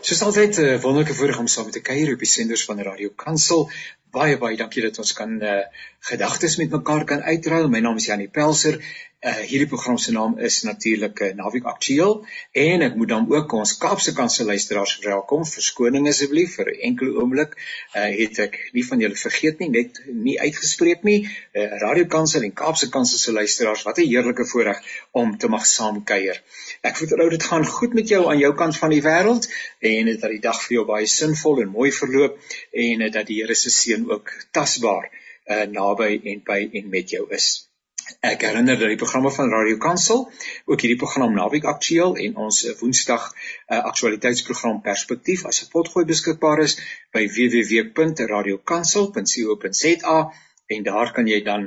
Soos 0.00 0.22
altyd 0.22 0.58
'n 0.58 0.64
uh, 0.64 0.80
wonderlike 0.82 1.14
voorreg 1.14 1.38
om 1.38 1.46
saam 1.46 1.64
met 1.64 1.76
te 1.76 1.80
kuier 1.80 2.12
op 2.12 2.18
die 2.18 2.32
senders 2.36 2.64
van 2.64 2.80
Radio 2.80 3.10
Kansel. 3.24 3.70
Baie 4.14 4.34
baie 4.38 4.56
dankie 4.58 4.82
dat 4.84 4.98
ons 5.02 5.12
kan 5.18 5.32
uh, 5.42 5.54
gedagtes 6.10 6.54
met 6.60 6.74
mekaar 6.76 7.04
kan 7.12 7.22
uitruil. 7.30 7.66
My 7.68 7.80
naam 7.82 7.98
is 8.02 8.06
Janie 8.10 8.30
Pelser 8.36 8.78
Uh 9.24 9.40
hierdie 9.48 9.68
program 9.68 9.96
se 9.96 10.12
naam 10.12 10.34
is 10.38 10.58
natuurlik 10.68 11.20
uh, 11.24 11.30
Naviek 11.36 11.64
Aktueel 11.64 12.18
en 12.62 12.82
ek 12.84 12.96
moet 13.00 13.08
dan 13.08 13.28
ook 13.32 13.52
ons 13.56 13.70
Kaapse 13.80 14.12
Kansel 14.12 14.50
luisteraars 14.50 14.98
verwelkom. 14.98 15.46
Verskoning 15.48 16.08
asseblief 16.10 16.58
vir 16.58 16.68
'n 16.72 16.82
enkele 16.88 17.14
oomblik. 17.22 17.54
Uh 17.96 18.10
het 18.18 18.40
ek 18.44 18.58
nie 18.76 18.84
van 18.84 19.00
julle 19.00 19.16
vergeet 19.16 19.62
nie, 19.64 19.70
net 19.70 20.02
nie 20.26 20.34
uitgespreek 20.40 21.08
nie. 21.08 21.16
Uh 21.56 21.80
Radio 21.84 22.04
Kansel 22.04 22.44
en 22.44 22.52
Kaapse 22.52 22.90
Kansel 22.90 23.18
se 23.18 23.32
luisteraars, 23.32 23.86
wat 23.88 23.98
'n 23.98 24.10
heerlike 24.10 24.44
voorreg 24.44 24.82
om 25.12 25.38
te 25.38 25.48
mag 25.48 25.64
saamkuier. 25.66 26.42
Ek 26.82 26.96
vertrou 26.96 27.30
dit 27.30 27.42
gaan 27.42 27.64
goed 27.64 27.94
met 27.94 28.08
jou 28.08 28.28
aan 28.28 28.38
jou 28.38 28.52
kant 28.54 28.76
van 28.76 28.90
die 28.90 29.02
wêreld 29.02 29.48
en 29.80 30.12
dat 30.20 30.30
die 30.30 30.44
dag 30.50 30.60
vir 30.66 30.74
jou 30.76 30.84
baie 30.84 31.06
sinvol 31.06 31.62
en 31.62 31.72
mooi 31.72 31.90
verloop 31.92 32.36
en 32.72 33.10
dat 33.10 33.26
die 33.26 33.40
Here 33.40 33.54
se 33.54 33.70
seën 33.70 34.03
ook 34.10 34.32
tasbaar 34.50 35.10
uh 35.44 35.68
naby 35.68 36.20
en 36.24 36.42
by 36.44 36.68
en 36.72 36.88
met 36.88 37.10
jou 37.10 37.26
is. 37.30 37.68
Ek 38.20 38.42
herinner 38.44 38.76
dat 38.80 38.88
die 38.92 38.98
programme 39.00 39.30
van 39.32 39.50
Radio 39.52 39.76
Kansel, 39.80 40.26
ook 40.68 40.80
hierdie 40.84 41.00
program 41.00 41.32
Naweek 41.36 41.64
Aktueel 41.64 42.16
en 42.26 42.36
ons 42.46 42.58
Woensdag 42.80 43.22
uh, 43.32 43.36
aktualiteitsprogram 43.78 44.82
Perspektief 44.84 45.40
as 45.48 45.62
'n 45.62 45.70
potgooi 45.72 46.04
beskikbaar 46.10 46.58
is 46.66 46.74
by 47.16 47.22
www.radiokansel.co.za 47.36 50.18
en 50.76 50.80
daar 50.90 51.08
kan 51.12 51.26
jy 51.26 51.40
dan 51.42 51.62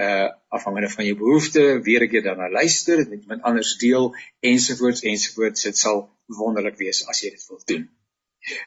uh 0.00 0.28
afhangende 0.48 0.90
van 0.90 1.04
jou 1.04 1.16
behoeftes 1.18 1.82
weer 1.86 2.02
'n 2.06 2.08
keer 2.08 2.22
daarna 2.22 2.50
luister, 2.50 2.96
dit 2.96 3.10
met 3.10 3.22
iemand 3.22 3.42
anders 3.42 3.78
deel 3.78 4.16
ensovoorts 4.40 5.02
ensovoorts. 5.02 5.62
Dit 5.62 5.78
sal 5.78 6.10
wonderlik 6.26 6.78
wees 6.78 7.06
as 7.06 7.20
jy 7.20 7.30
dit 7.30 7.46
wil 7.48 7.60
doen. 7.64 7.99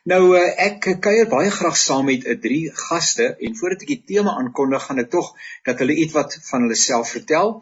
Nou 0.09 0.35
eh, 0.37 0.49
ek 0.67 0.85
kuier 1.01 1.29
baie 1.29 1.51
graag 1.53 1.77
saam 1.81 2.05
met 2.05 2.25
'n 2.25 2.33
eh, 2.33 2.39
drie 2.45 2.65
gaste 2.87 3.25
en 3.45 3.55
voordat 3.59 3.85
ek 3.85 3.91
die 3.93 4.03
tema 4.11 4.35
aankondig, 4.41 4.83
gaan 4.87 5.01
ek 5.03 5.09
tog 5.15 5.31
dat 5.69 5.79
hulle 5.81 5.95
ietwat 6.03 6.37
van 6.49 6.65
hulle 6.65 6.77
self 6.81 7.13
vertel 7.15 7.55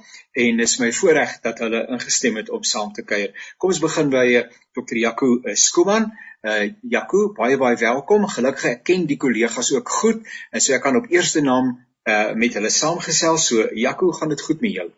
en 0.44 0.59
dis 0.63 0.77
my 0.83 0.91
voorreg 0.99 1.38
dat 1.47 1.63
hulle 1.63 1.86
ingestem 1.95 2.36
het 2.41 2.49
om 2.49 2.63
saam 2.73 2.91
te 2.94 3.05
kuier. 3.13 3.31
Kom 3.58 3.71
ons 3.71 3.83
begin 3.88 4.11
by 4.11 4.25
eh, 4.41 4.44
Dr. 4.75 4.97
Jaco 5.05 5.31
Skuman. 5.53 6.11
Uh 6.41 6.73
Jaco, 6.89 7.33
baie 7.38 7.58
baie 7.58 7.77
welkom. 7.77 8.27
Gelukkig 8.27 8.66
ek 8.75 8.83
ken 8.83 9.05
die 9.05 9.17
kollegas 9.23 9.71
ook 9.71 9.89
goed 10.02 10.25
en 10.52 10.61
so 10.61 10.73
ek 10.73 10.81
kan 10.81 10.97
op 10.97 11.11
eerste 11.14 11.41
naam 11.41 11.75
uh 12.09 12.33
met 12.33 12.58
hulle 12.58 12.69
saamgesels. 12.69 13.45
So 13.52 13.69
Jaco, 13.86 14.11
gaan 14.11 14.33
dit 14.33 14.41
goed 14.41 14.61
met 14.61 14.73
jou? 14.80 14.89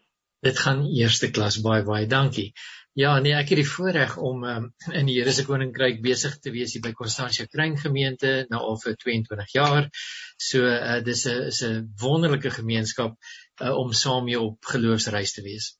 Dit 0.43 0.59
gaan 0.59 0.85
eerste 0.85 1.29
klas 1.31 1.61
baie 1.61 1.83
baie 1.83 2.07
dankie. 2.07 2.53
Ja, 2.93 3.15
nee, 3.19 3.33
ek 3.33 3.49
het 3.49 3.57
die 3.57 3.65
voorreg 3.65 4.11
om 4.21 4.43
um, 4.45 4.65
in 4.93 5.07
die 5.09 5.15
Here 5.15 5.31
se 5.33 5.47
koninkryk 5.47 6.03
besig 6.05 6.35
te 6.45 6.51
wees 6.53 6.75
hier 6.75 6.83
by 6.83 6.91
Constantia 6.93 7.47
Kruin 7.49 7.73
gemeente 7.81 8.33
nou 8.51 8.59
al 8.67 8.77
vir 8.83 8.93
22 9.01 9.55
jaar. 9.55 9.87
So 10.37 10.67
uh, 10.69 10.99
dis 11.07 11.23
'n 11.25 11.47
is 11.49 11.63
'n 11.65 11.87
wonderlike 12.03 12.51
gemeenskap 12.53 13.15
uh, 13.63 13.73
om 13.73 13.95
saam 13.97 14.29
mee 14.29 14.39
op 14.39 14.69
geloofsreis 14.75 15.33
te 15.33 15.41
wees. 15.41 15.71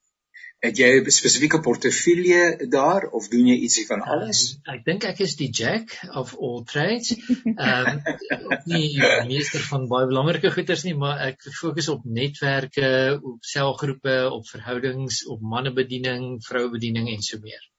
Het 0.63 0.77
jy 0.79 0.89
'n 0.99 1.11
spesifieke 1.11 1.59
portefeulje 1.59 2.67
daar 2.71 3.07
of 3.17 3.27
doen 3.27 3.47
jy 3.47 3.55
ietsie 3.65 3.83
van 3.87 4.01
alles? 4.01 4.43
Uh, 4.63 4.75
ek 4.75 4.85
dink 4.85 5.03
ek 5.09 5.19
is 5.25 5.35
die 5.35 5.49
jack 5.51 5.91
of 6.21 6.31
all 6.39 6.63
trades. 6.63 7.11
Ehm 7.43 7.99
um, 8.35 8.55
nie 8.71 8.95
meester 9.27 9.59
van 9.67 9.89
baie 9.91 10.07
belangrike 10.07 10.53
goeders 10.55 10.85
nie, 10.87 10.95
maar 10.95 11.19
ek 11.27 11.43
fokus 11.59 11.91
op 11.91 12.05
netwerke, 12.05 13.19
op 13.33 13.43
selgroepe, 13.43 14.15
op 14.31 14.47
verhoudings, 14.47 15.25
op 15.27 15.43
mannebediening, 15.55 16.39
vroubediening 16.47 17.11
en 17.11 17.21
so 17.21 17.43
meer. 17.43 17.69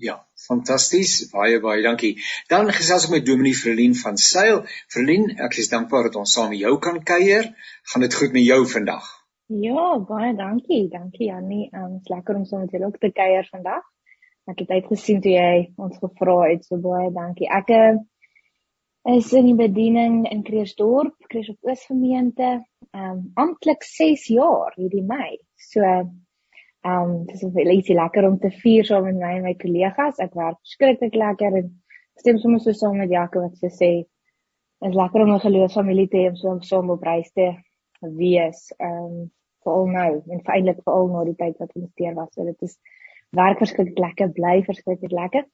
Ja, 0.00 0.20
fantasties. 0.46 1.28
Baie 1.34 1.58
baie 1.60 1.82
dankie. 1.82 2.14
Dan 2.48 2.70
gesels 2.72 3.10
ek 3.10 3.16
met 3.18 3.26
Dominee 3.26 3.58
Verlien 3.58 3.98
van 4.06 4.16
Sail. 4.16 4.62
Verlien, 4.94 5.32
ek 5.36 5.58
is 5.58 5.68
dankbaar 5.74 6.08
dat 6.08 6.22
ons 6.22 6.38
saam 6.38 6.54
met 6.54 6.62
jou 6.62 6.78
kan 6.78 7.02
kuier. 7.02 7.50
Gaan 7.90 8.06
dit 8.06 8.14
goed 8.22 8.38
met 8.38 8.46
jou 8.46 8.62
vandag? 8.70 9.16
Ja, 9.50 9.98
baie 10.06 10.34
dankie. 10.38 10.84
Dankie 10.88 11.26
Jannie. 11.26 11.64
Um, 11.74 11.98
lekker 12.06 12.36
om 12.38 12.44
saam 12.46 12.60
met 12.60 12.70
julle 12.70 12.86
ook 12.86 12.98
te 13.02 13.08
kuier 13.10 13.46
vandag. 13.50 13.82
Ek 14.46 14.60
het 14.62 14.68
uitgesien 14.70 15.18
toe 15.24 15.32
jy 15.32 15.54
ons 15.74 15.96
gevra 15.98 16.36
het, 16.44 16.62
so 16.68 16.78
baie 16.78 17.08
dankie. 17.10 17.48
Ek 17.50 17.72
uh, 17.74 17.96
is 19.10 19.32
in 19.34 19.48
die 19.48 19.56
bediening 19.58 20.20
in 20.30 20.44
Kreersdorp, 20.46 21.16
Kreersdorp 21.32 21.66
Oosgemeente, 21.66 22.50
ehm 22.94 23.08
um, 23.08 23.24
amptelik 23.42 23.82
6 23.88 24.28
jaar 24.36 24.76
hierdie 24.78 25.02
Mei. 25.08 25.40
So 25.72 25.82
um, 25.82 27.16
dis 27.26 27.42
wel 27.58 27.72
ietsie 27.74 27.98
lekker 27.98 28.30
om 28.30 28.38
te 28.38 28.52
vier 28.60 28.86
saam 28.86 29.08
met 29.08 29.18
my 29.18 29.32
en 29.40 29.48
my 29.48 29.56
kollegas. 29.58 30.22
Ek 30.22 30.38
werk 30.38 30.62
skrikkelik 30.76 31.18
lekker 31.24 31.58
en 31.64 31.74
stem 32.22 32.38
sommer 32.38 32.62
so 32.62 32.76
saam 32.84 33.02
met 33.02 33.10
Jaco 33.10 33.42
wat 33.48 33.58
sy 33.58 33.74
sê. 33.80 33.90
Is 34.86 34.94
lekker 35.02 35.26
om 35.26 35.34
'n 35.34 35.44
geloofsfamilie 35.48 36.06
te 36.14 36.22
hê 36.22 36.30
om 36.30 36.38
so 36.38 36.56
saam 36.70 36.94
op 36.94 37.02
reis 37.02 37.34
te 37.34 37.50
wees. 38.22 38.70
Um, 38.78 39.32
veral 39.70 39.86
nou 39.94 40.10
en 40.34 40.42
feitelik 40.46 40.82
veral 40.84 41.08
na 41.12 41.24
die 41.28 41.36
tyd 41.38 41.58
wat 41.62 41.70
ons 41.78 41.92
teer 41.94 42.16
was. 42.18 42.32
So 42.34 42.44
dit 42.44 42.66
is 42.66 42.76
werk 43.36 43.60
verskriklik 43.62 43.98
lekker, 44.02 44.32
bly 44.34 44.56
verskriklik 44.66 45.14
lekker. 45.14 45.46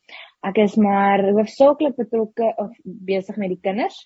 Ek 0.48 0.60
is 0.64 0.76
maar 0.80 1.24
hoofsaaklik 1.28 1.96
betrokke 2.00 2.52
of 2.56 2.72
besig 2.84 3.36
met 3.36 3.52
die 3.52 3.60
kinders. 3.60 3.98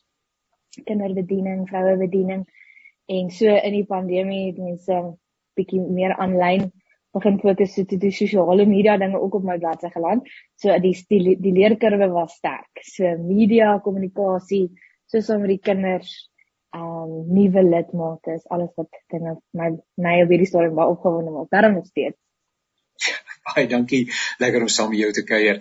Kinderbediening, 0.86 1.66
vrouebediening 1.70 2.46
en 3.10 3.30
so 3.34 3.50
in 3.50 3.74
die 3.74 3.86
pandemie 3.86 4.50
het 4.50 4.58
mense 4.62 4.98
bietjie 5.58 5.80
meer 5.82 6.14
aanlyn 6.14 6.68
begin 7.14 7.40
fokus 7.42 7.72
so 7.74 7.86
te 7.90 7.98
die 7.98 8.12
sosiale 8.14 8.66
media 8.70 8.94
dinge 8.98 9.18
ook 9.18 9.40
op 9.40 9.46
my 9.46 9.56
bladsy 9.58 9.90
geland. 9.90 10.28
So 10.54 10.76
die 10.78 10.94
die, 11.10 11.34
die 11.42 11.54
leerkurwe 11.56 12.10
was 12.14 12.36
sterk. 12.38 12.84
So 12.86 13.16
media, 13.18 13.78
kommunikasie, 13.82 14.68
soos 15.10 15.30
om 15.34 15.42
met 15.42 15.56
die 15.56 15.62
kinders 15.62 16.29
um 16.76 17.12
nuwe 17.34 17.62
lidmate 17.62 18.34
is 18.38 18.46
alles 18.46 18.70
wat 18.76 18.88
dinge 19.10 19.36
my 19.50 19.70
my 19.96 20.22
op 20.22 20.34
hierdie 20.34 20.46
stadium 20.46 20.74
baie 20.78 20.92
opgewonde 20.92 21.30
maak. 21.34 21.50
Daarom 21.50 21.74
nog 21.74 21.86
steeds. 21.86 22.16
Baie 23.50 23.66
dankie. 23.66 24.02
Lekker 24.38 24.60
om 24.60 24.68
saam 24.68 24.90
met 24.92 25.00
jou 25.00 25.12
te 25.16 25.24
kuier. 25.24 25.60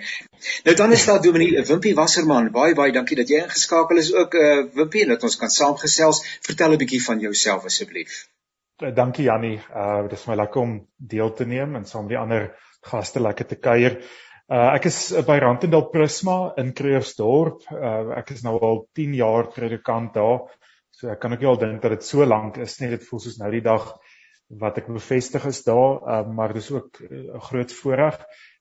Nou 0.64 0.76
dan 0.76 0.92
is 0.92 1.06
daar 1.08 1.22
Dominee 1.22 1.64
Wimpie 1.66 1.96
Wasserman. 1.96 2.52
Baie 2.52 2.76
baie 2.76 2.94
dankie 2.96 3.18
dat 3.18 3.32
jy 3.32 3.44
ingeskakel 3.46 4.02
is 4.02 4.12
ook 4.14 4.36
uh 4.36 4.66
Wimpie 4.76 5.08
dat 5.10 5.24
ons 5.24 5.38
kan 5.40 5.50
saamgesels. 5.50 6.22
Vertel 6.46 6.76
'n 6.76 6.82
bietjie 6.84 7.04
van 7.04 7.20
jouself 7.20 7.66
asseblief. 7.66 8.28
Uh, 8.84 8.94
dankie 8.96 9.26
Jannie. 9.26 9.60
Uh 9.76 10.02
dit 10.08 10.18
is 10.20 10.28
my 10.28 10.36
lekker 10.36 10.62
om 10.62 10.88
deel 10.98 11.34
te 11.34 11.46
neem 11.46 11.76
en 11.76 11.86
saam 11.86 12.08
met 12.08 12.16
die 12.18 12.24
ander 12.24 12.52
gaste 12.92 13.20
lekker 13.20 13.48
te 13.48 13.56
kuier. 13.56 14.02
Uh 14.50 14.74
ek 14.76 14.86
is 14.86 15.00
by 15.26 15.40
Randendal 15.40 15.90
Prisma 15.90 16.54
in 16.58 16.74
Kreersdorp. 16.74 17.66
Uh 17.72 18.18
ek 18.18 18.32
is 18.36 18.44
nou 18.44 18.60
al 18.60 18.88
10 18.94 19.14
jaar 19.14 19.52
predikant 19.56 20.14
daar. 20.14 20.48
So 21.00 21.08
ek 21.08 21.22
kan 21.24 21.32
ook 21.32 21.40
nie 21.40 21.48
al 21.48 21.60
dink 21.60 21.82
dat 21.82 21.94
dit 21.96 22.04
so 22.04 22.26
lank 22.28 22.58
is 22.60 22.76
nie. 22.82 22.90
Dit 22.92 23.06
voel 23.08 23.22
soos 23.24 23.38
nou 23.40 23.50
die 23.54 23.64
dag 23.64 23.94
wat 24.60 24.82
ek 24.82 24.90
bevestig 24.92 25.46
is 25.48 25.62
daar, 25.64 26.02
uh, 26.02 26.24
maar 26.36 26.52
dis 26.54 26.72
ook 26.74 27.00
uh, 27.06 27.10
'n 27.10 27.36
uh, 27.38 27.42
groot 27.48 27.74
voorreg. 27.74 28.18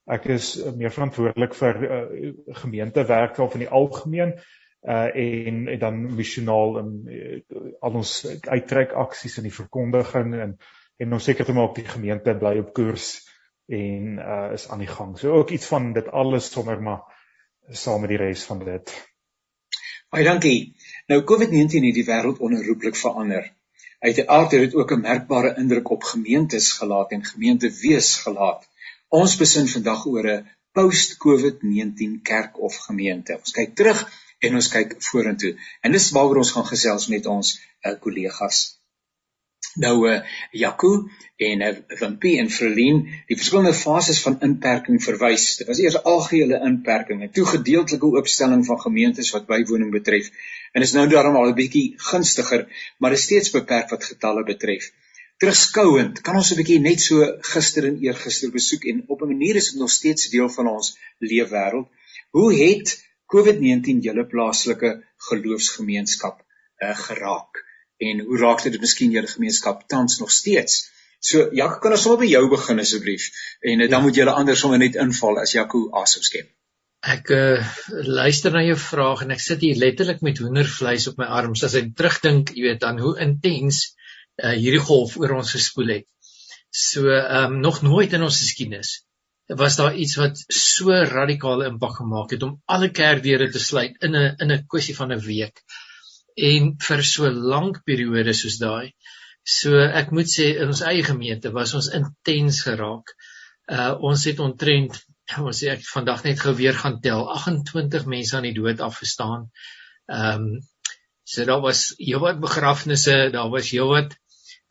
Ek 0.06 0.28
is 0.30 0.54
uh, 0.60 0.70
meer 0.76 0.92
verantwoordelik 0.94 1.56
vir 1.58 1.80
uh, 1.82 2.32
gemeentewerke 2.62 3.42
of 3.42 3.56
in 3.58 3.64
die 3.66 3.74
algemeen 3.80 4.38
uh 4.86 5.10
en, 5.10 5.66
en 5.68 5.78
dan 5.78 6.14
missionaal 6.14 6.78
in 6.78 6.90
uh, 7.10 7.40
al 7.82 7.96
ons 7.98 8.12
uittrek 8.46 8.92
aksies 8.94 9.38
in 9.38 9.48
die 9.48 9.54
verkondiging 9.54 10.34
en 10.38 10.54
en 10.98 11.12
om 11.12 11.18
seker 11.18 11.44
te 11.44 11.52
maak 11.52 11.74
die 11.74 11.86
gemeente 11.86 12.34
bly 12.38 12.58
op 12.62 12.70
koers 12.74 13.08
en 13.66 14.18
uh 14.22 14.52
is 14.54 14.68
aan 14.70 14.78
die 14.78 14.92
gang. 14.92 15.18
So 15.18 15.34
ook 15.34 15.50
iets 15.50 15.66
van 15.66 15.92
dit 15.92 16.08
alles 16.08 16.52
sommer 16.52 16.80
maar 16.82 17.02
saam 17.68 18.00
met 18.00 18.14
die 18.14 18.22
res 18.22 18.46
van 18.46 18.62
dit. 18.64 18.94
Baie 20.10 20.24
dankie. 20.24 20.77
Nou 21.08 21.22
COVID-19 21.24 21.86
het 21.88 21.96
die 21.96 22.04
wêreld 22.04 22.40
onherroepelik 22.44 22.96
verander. 22.96 23.46
Uiteraard 23.98 24.50
het 24.50 24.60
dit 24.60 24.74
ook 24.74 24.90
'n 24.92 25.00
merkbare 25.00 25.54
indruk 25.56 25.90
op 25.90 26.02
gemeentes 26.02 26.72
gelaat 26.72 27.10
en 27.10 27.24
gemeentewees 27.24 28.16
gelaat. 28.16 28.68
Ons 29.08 29.36
besin 29.36 29.68
vandag 29.68 30.06
oor 30.06 30.26
'n 30.32 30.46
post-COVID-19 30.72 32.20
kerk 32.22 32.60
of 32.60 32.76
gemeente. 32.76 33.38
Ons 33.38 33.50
kyk 33.50 33.74
terug 33.74 34.04
en 34.38 34.54
ons 34.54 34.68
kyk 34.68 34.94
vorentoe. 34.98 35.56
En 35.80 35.92
dis 35.92 36.10
waaroor 36.10 36.36
ons 36.36 36.50
gaan 36.50 36.66
gesels 36.66 37.06
met 37.06 37.26
ons 37.26 37.60
uh, 37.82 37.92
kollegas. 38.00 38.77
Nou 39.78 39.94
uh 40.10 40.20
Jaco 40.50 40.90
en 41.36 41.60
uh, 41.62 41.74
Wimpie 42.00 42.38
en 42.42 42.48
Verlien, 42.50 43.02
die 43.28 43.36
verskillende 43.38 43.74
fases 43.78 44.20
van 44.24 44.38
inperking 44.46 44.98
verwys. 45.02 45.44
Dit 45.60 45.68
was 45.70 45.80
eers 45.82 45.98
algehele 46.12 46.58
inperking 46.66 47.22
en 47.22 47.30
toe 47.34 47.44
gedeeltelike 47.46 48.10
oopstelling 48.18 48.64
van 48.66 48.80
gemeentes 48.80 49.30
wat 49.34 49.46
bywoning 49.50 49.92
betref. 49.94 50.30
En 50.72 50.86
is 50.86 50.94
nou 50.96 51.06
daarom 51.10 51.36
al 51.36 51.50
'n 51.50 51.58
bietjie 51.60 51.84
gunstiger, 52.10 52.66
maar 52.98 53.12
is 53.18 53.26
steeds 53.28 53.54
beperk 53.54 53.94
wat 53.94 54.08
getalle 54.10 54.44
betref. 54.44 54.90
Terugskouend, 55.38 56.20
kan 56.26 56.40
ons 56.42 56.50
'n 56.52 56.60
bietjie 56.62 56.80
net 56.80 57.00
so 57.00 57.30
gister 57.52 57.86
en 57.86 58.00
eergister 58.02 58.50
besoek 58.50 58.84
en 58.84 59.04
op 59.06 59.22
'n 59.22 59.32
manier 59.34 59.56
is 59.56 59.70
dit 59.70 59.80
nog 59.80 59.90
steeds 59.90 60.30
deel 60.34 60.48
van 60.48 60.66
ons 60.74 60.96
leefwêreld. 61.18 61.86
Hoe 62.30 62.50
het 62.54 62.98
COVID-19 63.34 64.02
julle 64.08 64.26
plaaslike 64.26 65.04
geloofsgemeenskap 65.30 66.42
uh, 66.42 66.96
geraak? 67.06 67.67
En 67.98 68.20
hoe 68.28 68.38
raak 68.38 68.62
dit 68.62 68.80
miskien 68.80 69.14
julle 69.14 69.30
gemeenskap 69.30 69.84
tans 69.88 70.18
nog 70.22 70.30
steeds? 70.30 70.86
So 71.20 71.48
Jaco, 71.52 71.80
kan 71.82 71.96
ons 71.96 72.04
sommer 72.06 72.20
by 72.22 72.28
jou 72.30 72.44
begin 72.52 72.78
asseblief 72.82 73.26
en 73.66 73.82
uh, 73.82 73.88
dan 73.90 74.04
moet 74.04 74.20
julle 74.20 74.34
anders 74.38 74.60
sommer 74.62 74.78
net 74.78 74.98
inval 75.02 75.40
as 75.42 75.54
Jaco 75.56 75.88
asem 76.02 76.22
skep. 76.22 76.52
Ek 77.14 77.30
uh, 77.34 77.62
luister 78.06 78.54
na 78.54 78.62
jou 78.66 78.76
vraag 78.78 79.24
en 79.24 79.34
ek 79.34 79.42
sit 79.42 79.62
hier 79.66 79.78
letterlik 79.78 80.22
met 80.26 80.38
hoendervleis 80.42 81.08
op 81.10 81.18
my 81.18 81.26
arms 81.40 81.64
as 81.66 81.76
ek 81.78 81.92
terugdink, 81.98 82.54
jy 82.54 82.64
weet, 82.70 82.86
aan 82.86 83.02
hoe 83.02 83.16
intens 83.22 83.82
uh, 84.42 84.54
hierdie 84.54 84.82
golf 84.82 85.16
oor 85.18 85.36
ons 85.38 85.52
gespoel 85.54 85.98
het. 85.98 86.08
So 86.70 87.10
ehm 87.10 87.58
um, 87.58 87.60
nog 87.64 87.82
nooit 87.82 88.14
in 88.14 88.26
ons 88.26 88.40
geskiedenis 88.44 88.98
was 89.58 89.78
daar 89.80 89.94
iets 89.96 90.18
wat 90.20 90.40
so 90.52 90.92
radikale 90.92 91.66
impak 91.66 91.94
gemaak 91.96 92.34
het 92.34 92.42
om 92.42 92.58
alle 92.66 92.90
kerkdeure 92.92 93.48
te 93.50 93.58
sluit 93.58 93.96
in 94.04 94.14
'n 94.14 94.34
in 94.44 94.52
'n 94.52 94.66
kwessie 94.68 94.96
van 94.96 95.12
'n 95.12 95.24
week 95.24 95.62
en 96.38 96.72
vir 96.86 97.02
so 97.06 97.30
lank 97.30 97.82
periode 97.88 98.34
soos 98.36 98.58
daai. 98.62 98.92
So 99.48 99.80
ek 99.80 100.12
moet 100.12 100.30
sê 100.30 100.50
in 100.56 100.72
ons 100.72 100.84
eie 100.86 101.04
gemeente 101.06 101.52
was 101.54 101.74
ons 101.78 101.90
intens 101.98 102.62
geraak. 102.66 103.14
Uh 103.68 103.94
ons 104.10 104.24
het 104.28 104.40
ontrent 104.44 104.98
ons 105.48 105.62
sê 105.62 105.72
ek 105.74 105.84
vandag 105.88 106.24
net 106.26 106.40
gou 106.40 106.54
weer 106.58 106.76
gaan 106.76 107.00
tel 107.04 107.26
28 107.34 108.06
mense 108.12 108.36
aan 108.36 108.48
die 108.48 108.56
dood 108.56 108.84
afgestaan. 108.84 109.48
Ehm 110.08 110.48
um, 110.48 110.60
so 111.28 111.44
daar 111.44 111.60
was 111.60 111.90
heelwat 111.98 112.38
begrafnisse, 112.40 113.16
daar 113.34 113.50
was 113.52 113.72
heelwat 113.74 114.14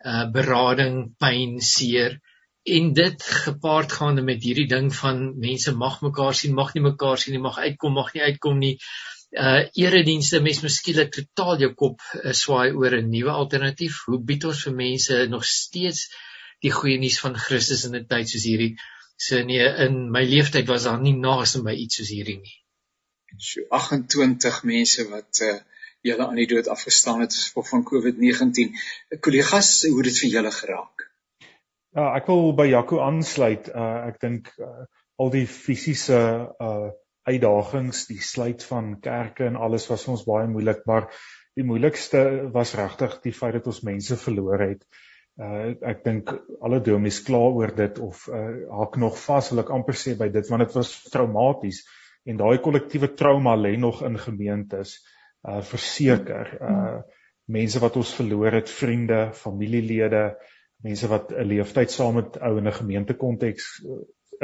uh 0.06 0.26
berading, 0.34 1.04
pyn, 1.22 1.60
seer 1.62 2.18
en 2.78 2.90
dit 2.94 3.28
gepaard 3.44 3.94
gaande 3.94 4.24
met 4.26 4.42
hierdie 4.44 4.68
ding 4.68 4.90
van 4.96 5.22
mense 5.40 5.72
mag 5.72 6.02
mekaar 6.04 6.34
sien, 6.36 6.56
mag 6.56 6.74
nie 6.76 6.84
mekaar 6.84 7.22
sien 7.22 7.38
nie, 7.38 7.44
mag 7.44 7.60
uitkom, 7.62 7.94
mag 7.96 8.10
nie 8.16 8.26
uitkom 8.26 8.58
nie. 8.60 8.74
Uh 8.78 9.17
eredienste 9.32 10.40
mens 10.42 10.62
miskien 10.64 11.10
totaal 11.12 11.60
jou 11.60 11.74
kop 11.76 12.00
uh, 12.16 12.32
swaai 12.32 12.72
oor 12.72 12.96
'n 12.96 13.10
nuwe 13.10 13.32
alternatief. 13.32 14.04
Hoe 14.06 14.20
bied 14.20 14.46
ons 14.46 14.64
vir 14.64 14.74
mense 14.74 15.28
nog 15.28 15.46
steeds 15.46 16.08
die 16.64 16.72
goeie 16.72 16.98
nuus 16.98 17.20
van 17.20 17.36
Christus 17.36 17.86
in 17.86 17.96
'n 17.96 18.08
tyd 18.08 18.30
soos 18.30 18.44
hierdie? 18.44 18.78
So 19.18 19.44
nee, 19.44 19.66
in 19.86 20.12
my 20.12 20.24
lewenstyd 20.24 20.68
was 20.68 20.84
daar 20.84 21.02
nie 21.02 21.14
naaste 21.14 21.62
by 21.64 21.74
iets 21.74 21.98
soos 21.98 22.10
hierdie 22.10 22.40
nie. 22.40 22.58
So 23.38 23.62
28 23.70 24.64
mense 24.64 25.10
wat 25.10 25.42
uh 25.42 25.60
julle 26.06 26.28
aan 26.28 26.38
die 26.40 26.48
dood 26.48 26.68
afgestaan 26.68 27.20
het 27.22 27.34
as 27.34 27.50
gevolg 27.50 27.68
van 27.70 27.84
COVID-19. 27.84 28.78
Kollegas, 29.20 29.82
hoe 29.90 29.98
het 29.98 30.06
dit 30.08 30.20
vir 30.22 30.30
julle 30.30 30.52
geraak? 30.52 31.08
Ja, 31.98 32.14
ek 32.16 32.30
wil 32.32 32.54
by 32.56 32.68
Jaco 32.70 33.02
aansluit. 33.04 33.68
Uh 33.74 34.08
ek 34.08 34.22
dink 34.22 34.54
uh, 34.62 34.86
al 35.18 35.34
die 35.34 35.48
fisiese 35.48 36.22
uh 36.62 36.94
uitdagings, 37.28 38.06
die 38.08 38.22
sluit 38.24 38.64
van 38.64 38.96
kerke 39.04 39.46
en 39.46 39.60
alles 39.60 39.90
was 39.92 40.06
vir 40.08 40.16
ons 40.16 40.26
baie 40.26 40.48
moeilik, 40.48 40.86
maar 40.86 41.10
die 41.58 41.66
moeilikste 41.68 42.50
was 42.54 42.76
regtig 42.80 43.20
die 43.24 43.36
feit 43.36 43.58
dat 43.60 43.68
ons 43.68 43.84
mense 43.84 44.18
verloor 44.24 44.64
het. 44.64 44.84
Uh 44.84 45.06
uh 45.38 45.74
ek 45.86 46.02
dink 46.06 46.32
alle 46.66 46.80
domies 46.82 47.20
kla 47.26 47.44
oor 47.54 47.74
dit 47.78 48.00
of 48.02 48.24
uh 48.34 48.40
haak 48.80 48.98
nog 49.02 49.18
vas 49.22 49.52
wil 49.52 49.62
ek 49.62 49.70
amper 49.76 49.98
sê 50.02 50.16
by 50.18 50.32
dit 50.34 50.50
want 50.50 50.66
dit 50.66 50.78
was 50.80 50.94
traumaties 51.14 51.84
en 52.26 52.40
daai 52.42 52.58
kollektiewe 52.66 53.12
trauma 53.20 53.54
lê 53.56 53.76
nog 53.78 54.02
in 54.08 54.18
gemeentes 54.24 54.96
uh 55.46 55.62
verseker 55.72 56.56
uh 56.58 56.98
mense 57.58 57.80
wat 57.80 58.00
ons 58.02 58.16
verloor 58.18 58.58
het 58.58 58.72
vriende 58.80 59.20
familielede 59.44 60.24
mense 60.84 61.08
wat 61.12 61.30
'n 61.32 61.48
leeftyd 61.54 61.94
saam 61.94 62.18
met 62.18 62.42
ou 62.42 62.58
in 62.58 62.68
'n 62.68 62.80
gemeentekonteks 62.82 63.70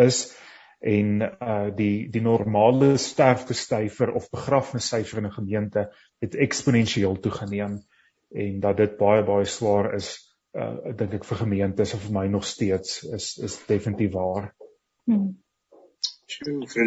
is 0.05 0.19
en 0.83 1.21
uh 1.23 1.69
die 1.75 2.09
die 2.11 2.21
normale 2.21 2.97
sterftesyfer 2.99 4.11
of 4.11 4.29
begrafnissyfer 4.29 5.21
in 5.21 5.27
'n 5.29 5.37
gemeente 5.37 5.83
het 6.19 6.35
eksponensieel 6.35 7.19
toegeneem 7.19 7.77
en 8.31 8.59
dat 8.59 8.77
dit 8.77 8.97
baie 8.97 9.23
baie 9.23 9.45
swaar 9.45 9.93
is 9.95 10.09
uh 10.51 10.95
dink 10.95 11.13
ek 11.13 11.25
vir 11.25 11.37
gemeentes 11.37 11.93
of 11.93 12.03
vir 12.03 12.13
my 12.19 12.25
nog 12.27 12.43
steeds 12.45 13.03
is 13.03 13.37
is 13.37 13.55
definitief 13.67 14.11
waar. 14.11 14.55
Hmm. 15.05 15.39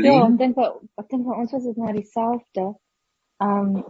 Ja, 0.04 0.26
ek 0.26 0.38
dink 0.38 0.58
ek 0.58 1.08
dink 1.08 1.25
vir 1.25 1.40
ons 1.40 1.52
was 1.52 1.64
dit 1.64 1.76
maar 1.76 1.96
dieselfde. 1.96 2.66
Um 3.40 3.84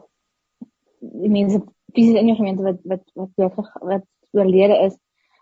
die 1.01 1.31
mense 1.31 1.61
fisies 1.95 2.21
in 2.21 2.31
die 2.31 2.39
gemeente 2.39 2.63
wat 2.63 2.79
wat 2.85 3.05
wat 3.15 3.35
wat, 3.57 3.75
wat 3.81 4.07
oorlede 4.31 4.79
is. 4.87 4.95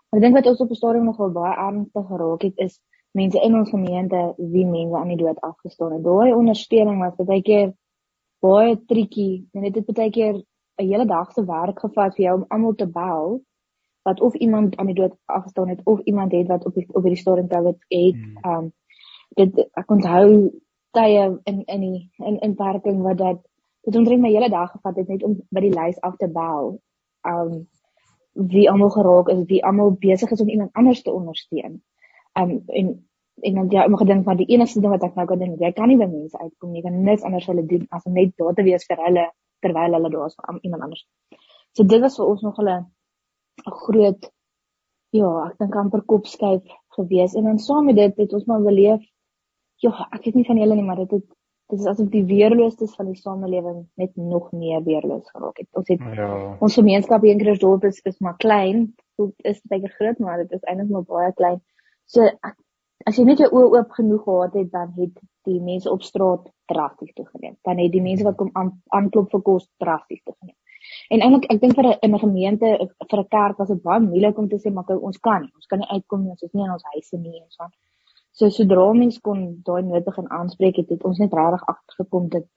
Maar 0.09 0.19
ek 0.19 0.25
dink 0.25 0.35
wat 0.35 0.47
ons 0.47 0.59
op 0.59 0.73
die 0.73 0.81
stadium 0.81 1.05
nog 1.05 1.17
wel 1.21 1.37
baie 1.37 1.55
ernstig 1.69 2.07
geraak 2.07 2.49
het 2.49 2.67
is 2.67 2.81
mense 3.15 3.39
in 3.41 3.55
ons 3.55 3.69
gemeente 3.69 4.21
wie 4.37 4.65
mense 4.67 4.97
aan 4.99 5.13
die 5.13 5.21
dood 5.23 5.39
afgestaan 5.41 5.97
het. 5.97 6.03
Daai 6.03 6.33
ondersteuning 6.35 6.99
was 6.99 7.27
baie 7.27 7.41
keer 7.41 7.73
baie 8.43 8.75
triekie 8.91 9.47
en 9.53 9.67
dit 9.67 9.75
het 9.75 9.95
baie 9.95 10.11
keer 10.11 10.35
'n 10.77 10.87
hele 10.91 11.05
dag 11.05 11.31
se 11.31 11.45
werk 11.45 11.79
gevat 11.79 12.15
vir 12.15 12.25
jou 12.25 12.35
om 12.35 12.45
almal 12.49 12.75
te 12.75 12.87
bel 12.87 13.41
wat 14.03 14.21
of 14.21 14.33
iemand 14.33 14.75
aan 14.75 14.85
die 14.85 14.95
dood 14.95 15.15
afgestaan 15.25 15.69
het 15.69 15.81
of 15.83 15.99
iemand 15.99 16.31
het 16.31 16.47
wat 16.47 16.65
op 16.65 16.73
die 16.73 16.85
op 16.93 17.03
hierdie 17.03 17.21
storie 17.21 17.47
tel 17.47 17.65
het 17.65 17.85
het 17.87 18.15
hmm. 18.15 18.51
um 18.51 18.73
dit 19.39 19.69
ek 19.73 19.91
onthou 19.91 20.51
tye 20.91 21.23
in 21.43 21.63
in 21.65 21.81
die 21.81 22.11
in 22.17 22.39
in 22.39 22.55
parking 22.55 23.01
wat 23.01 23.17
dat 23.17 23.39
dit 23.81 23.95
omtrent 23.95 24.21
my 24.21 24.29
hele 24.29 24.49
dag 24.49 24.71
gevat 24.71 24.95
het 24.95 25.07
net 25.07 25.23
om 25.23 25.39
by 25.49 25.63
die 25.65 25.73
lys 25.73 26.01
af 26.01 26.15
te 26.15 26.27
bel 26.27 26.77
um 27.27 27.67
wie 28.33 28.69
almal 28.69 28.89
geraak 28.89 29.29
is 29.29 29.43
wie 29.47 29.63
almal 29.65 29.91
besig 29.91 30.31
is 30.31 30.41
om 30.41 30.49
iemand 30.49 30.73
anders 30.73 31.01
te 31.01 31.13
ondersteun 31.13 31.81
um 32.41 32.51
en 32.67 32.93
en 33.43 33.55
dan 33.59 33.71
ja 33.71 33.85
ek 33.85 33.97
gedink 34.03 34.25
maar 34.25 34.37
die 34.37 34.51
enigste 34.55 34.81
ding 34.81 34.93
wat 34.95 35.03
ek 35.03 35.15
nou 35.15 35.25
kan 35.27 35.39
doen 35.39 35.57
jy 35.59 35.71
kan 35.71 35.89
nie 35.91 35.97
by 35.97 36.07
mense 36.11 36.37
uitkom 36.37 36.71
nie 36.71 36.83
kan 36.83 37.01
niks 37.03 37.23
anders 37.23 37.47
hulle 37.51 37.65
doen 37.71 37.87
as 37.91 38.05
om 38.05 38.13
net 38.13 38.35
daar 38.37 38.55
te 38.55 38.63
wees 38.63 38.87
vir 38.91 39.03
hulle 39.07 39.25
terwyl 39.61 39.97
hulle 39.97 40.13
daar 40.13 40.27
is 40.27 40.37
vir 40.39 40.61
iemand 40.61 40.87
anders 40.87 41.03
so 41.73 41.83
dit 41.83 42.01
was 42.01 42.17
vir 42.17 42.25
ons 42.25 42.41
nog 42.41 42.59
'n 42.59 42.85
groot 43.65 44.31
ja, 45.15 45.29
ek 45.47 45.57
dink 45.59 45.75
amper 45.75 46.01
kopskyf 46.11 46.63
gewees 46.97 47.35
en 47.35 47.43
dan 47.49 47.59
saam 47.59 47.85
met 47.85 47.95
dit 47.95 48.17
het 48.17 48.33
ons 48.33 48.45
maar 48.45 48.61
beleef 48.61 49.03
ja, 49.83 50.07
ek 50.11 50.27
weet 50.27 50.39
nie 50.39 50.47
van 50.47 50.59
julle 50.61 50.77
nie, 50.77 50.85
maar 50.85 51.01
dit 51.03 51.17
het 51.17 51.27
dit 51.73 51.79
is 51.81 51.87
asof 51.89 52.11
die 52.13 52.21
weerloosheid 52.29 52.91
van 52.93 53.07
die 53.09 53.17
samelewing 53.17 53.79
net 53.97 54.11
nog 54.21 54.51
meer 54.53 54.83
weerloos 54.85 55.25
geraak 55.33 55.57
het. 55.57 55.67
Ons 55.73 55.87
het 55.89 56.03
ja. 56.13 56.27
ons 56.61 56.75
gemeenskap 56.77 57.23
hier 57.25 57.33
in 57.33 57.41
Christdorp 57.41 57.87
is, 57.89 57.97
is 58.05 58.19
maar 58.21 58.35
klein, 58.37 58.91
dit 59.17 59.47
is 59.49 59.63
baie 59.71 59.89
groot, 59.95 60.19
maar 60.21 60.43
dit 60.43 60.53
is 60.53 60.61
eintlik 60.61 60.91
maar 60.93 61.07
baie 61.09 61.31
klein. 61.33 61.57
So 62.11 62.25
ek, 62.25 62.57
as 63.09 63.17
jy 63.17 63.25
net 63.25 63.41
jou 63.43 63.49
oë 63.51 63.71
oop 63.77 63.95
genoeg 63.97 64.23
gehad 64.25 64.53
het, 64.59 64.69
dan 64.71 64.93
het 64.97 65.17
die 65.45 65.61
mense 65.61 65.91
op 65.91 66.03
straat 66.03 66.45
drasties 66.71 67.13
toegeneem. 67.17 67.57
Dan 67.65 67.81
het 67.81 67.91
die 67.93 68.01
mense 68.01 68.25
wat 68.25 68.37
kom 68.39 68.51
aanklop 68.55 69.31
vir 69.33 69.43
kos 69.45 69.67
drasties 69.81 70.23
toegeneem. 70.23 70.57
En 71.13 71.23
eintlik 71.25 71.47
ek 71.53 71.61
dink 71.61 71.75
vir 71.77 71.87
'n 71.91 71.97
in 72.05 72.13
'n 72.15 72.23
gemeente 72.25 72.67
vir 73.09 73.19
'n 73.19 73.29
kerk 73.35 73.57
was 73.57 73.69
dit 73.73 73.81
baie 73.83 73.99
moeilik 73.99 74.37
om 74.37 74.49
te 74.49 74.59
sê 74.63 74.73
maar 74.73 74.89
ons 75.09 75.17
kan 75.17 75.41
nie. 75.41 75.51
Ons 75.55 75.67
kan 75.67 75.79
nie 75.79 75.89
uitkom 75.95 76.21
nie, 76.21 76.29
ons 76.29 76.43
is 76.43 76.53
nie 76.53 76.65
in 76.65 76.71
ons 76.71 76.89
huise 76.93 77.17
nie 77.17 77.41
en 77.41 77.49
so 77.49 77.63
aan. 77.63 77.73
So 78.31 78.49
sodra 78.49 78.93
mens 78.93 79.19
kon 79.19 79.61
daai 79.63 79.81
nood 79.81 80.05
begin 80.05 80.29
aanspreek 80.29 80.75
het, 80.77 80.89
het 80.89 81.03
ons 81.03 81.19
net 81.19 81.33
regtig 81.33 81.63
agtergekom 81.73 82.29
dat 82.29 82.47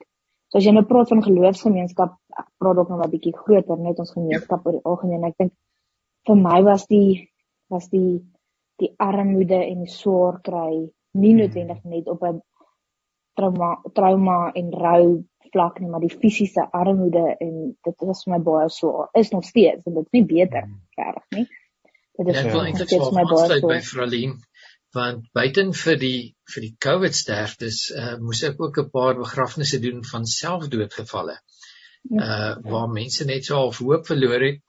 so 0.49 0.59
as 0.59 0.65
jy 0.65 0.73
nou 0.73 0.85
praat 0.85 1.09
van 1.09 1.23
geloofsgemeenskap, 1.23 2.17
ek 2.38 2.49
praat 2.59 2.76
ook 2.76 2.88
nog 2.88 3.05
'n 3.05 3.11
bietjie 3.11 3.37
groter, 3.37 3.78
net 3.78 3.99
ons 3.99 4.12
gemeenskap 4.12 4.67
oor 4.67 4.73
die 4.73 4.85
algemeen. 4.85 5.25
Ek 5.25 5.37
dink 5.38 5.52
vir 6.26 6.37
my 6.37 6.62
was 6.62 6.87
die 6.87 7.28
was 7.71 7.88
die 7.88 8.25
die 8.78 8.92
armoede 8.97 9.58
en 9.64 9.85
die 9.85 9.92
swaar 9.92 10.40
kry 10.44 10.75
nie 11.18 11.32
hmm. 11.32 11.40
noodwendig 11.42 11.85
net 11.85 12.08
op 12.08 12.23
'n 12.23 12.40
trauma 13.38 13.70
trauma 13.94 14.38
en 14.54 14.70
rou 14.73 15.25
vlak 15.52 15.78
nie, 15.80 15.88
maar 15.88 16.04
die 16.04 16.12
fisiese 16.12 16.64
armoede 16.76 17.25
en 17.40 17.54
dit 17.87 18.04
was 18.08 18.25
vir 18.25 18.35
my 18.35 18.40
baie 18.44 18.68
swaar. 18.73 19.08
Is 19.16 19.30
nog 19.32 19.44
steeds 19.44 19.87
en 19.87 19.97
dit 19.97 20.04
is 20.04 20.16
nie 20.18 20.25
beter 20.28 20.66
mm. 20.66 20.80
reg 20.99 21.25
nie. 21.37 21.47
Dit 22.18 22.30
is 22.32 22.40
ja, 22.40 22.64
eintlik 22.64 22.92
so 22.92 23.11
my 23.14 23.25
baie 23.30 23.61
by 23.64 23.80
Fralien 23.87 24.37
want 24.97 25.26
buiten 25.37 25.75
vir 25.76 25.99
die 26.00 26.20
vir 26.49 26.64
die 26.64 26.75
COVID 26.80 27.14
sterftes 27.14 27.82
uh, 27.92 28.14
moes 28.25 28.40
ek 28.49 28.61
ook 28.61 28.78
'n 28.80 28.90
paar 28.90 29.18
begrafnisse 29.18 29.80
doen 29.85 30.00
van 30.04 30.25
selfdoodgevalle. 30.25 31.37
Ja. 32.08 32.28
Uh 32.28 32.70
waar 32.73 32.88
mense 32.88 33.25
net 33.28 33.44
so 33.44 33.56
half 33.56 33.82
hoop 33.85 34.06
verloor 34.06 34.40
het. 34.40 34.62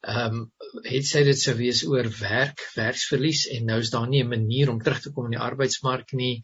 Ehm 0.00 0.36
um, 0.40 0.44
het 0.86 1.06
sy 1.06 1.24
dit 1.26 1.38
sou 1.38 1.56
wees 1.58 1.80
oor 1.84 2.06
werk, 2.20 2.62
werksverlies 2.76 3.46
en 3.56 3.66
nou 3.68 3.80
is 3.82 3.90
daar 3.90 4.08
nie 4.08 4.22
'n 4.22 4.28
manier 4.28 4.70
om 4.70 4.78
terug 4.80 5.00
te 5.02 5.10
kom 5.12 5.26
in 5.26 5.36
die 5.36 5.46
arbeidsmark 5.48 6.12
nie 6.12 6.42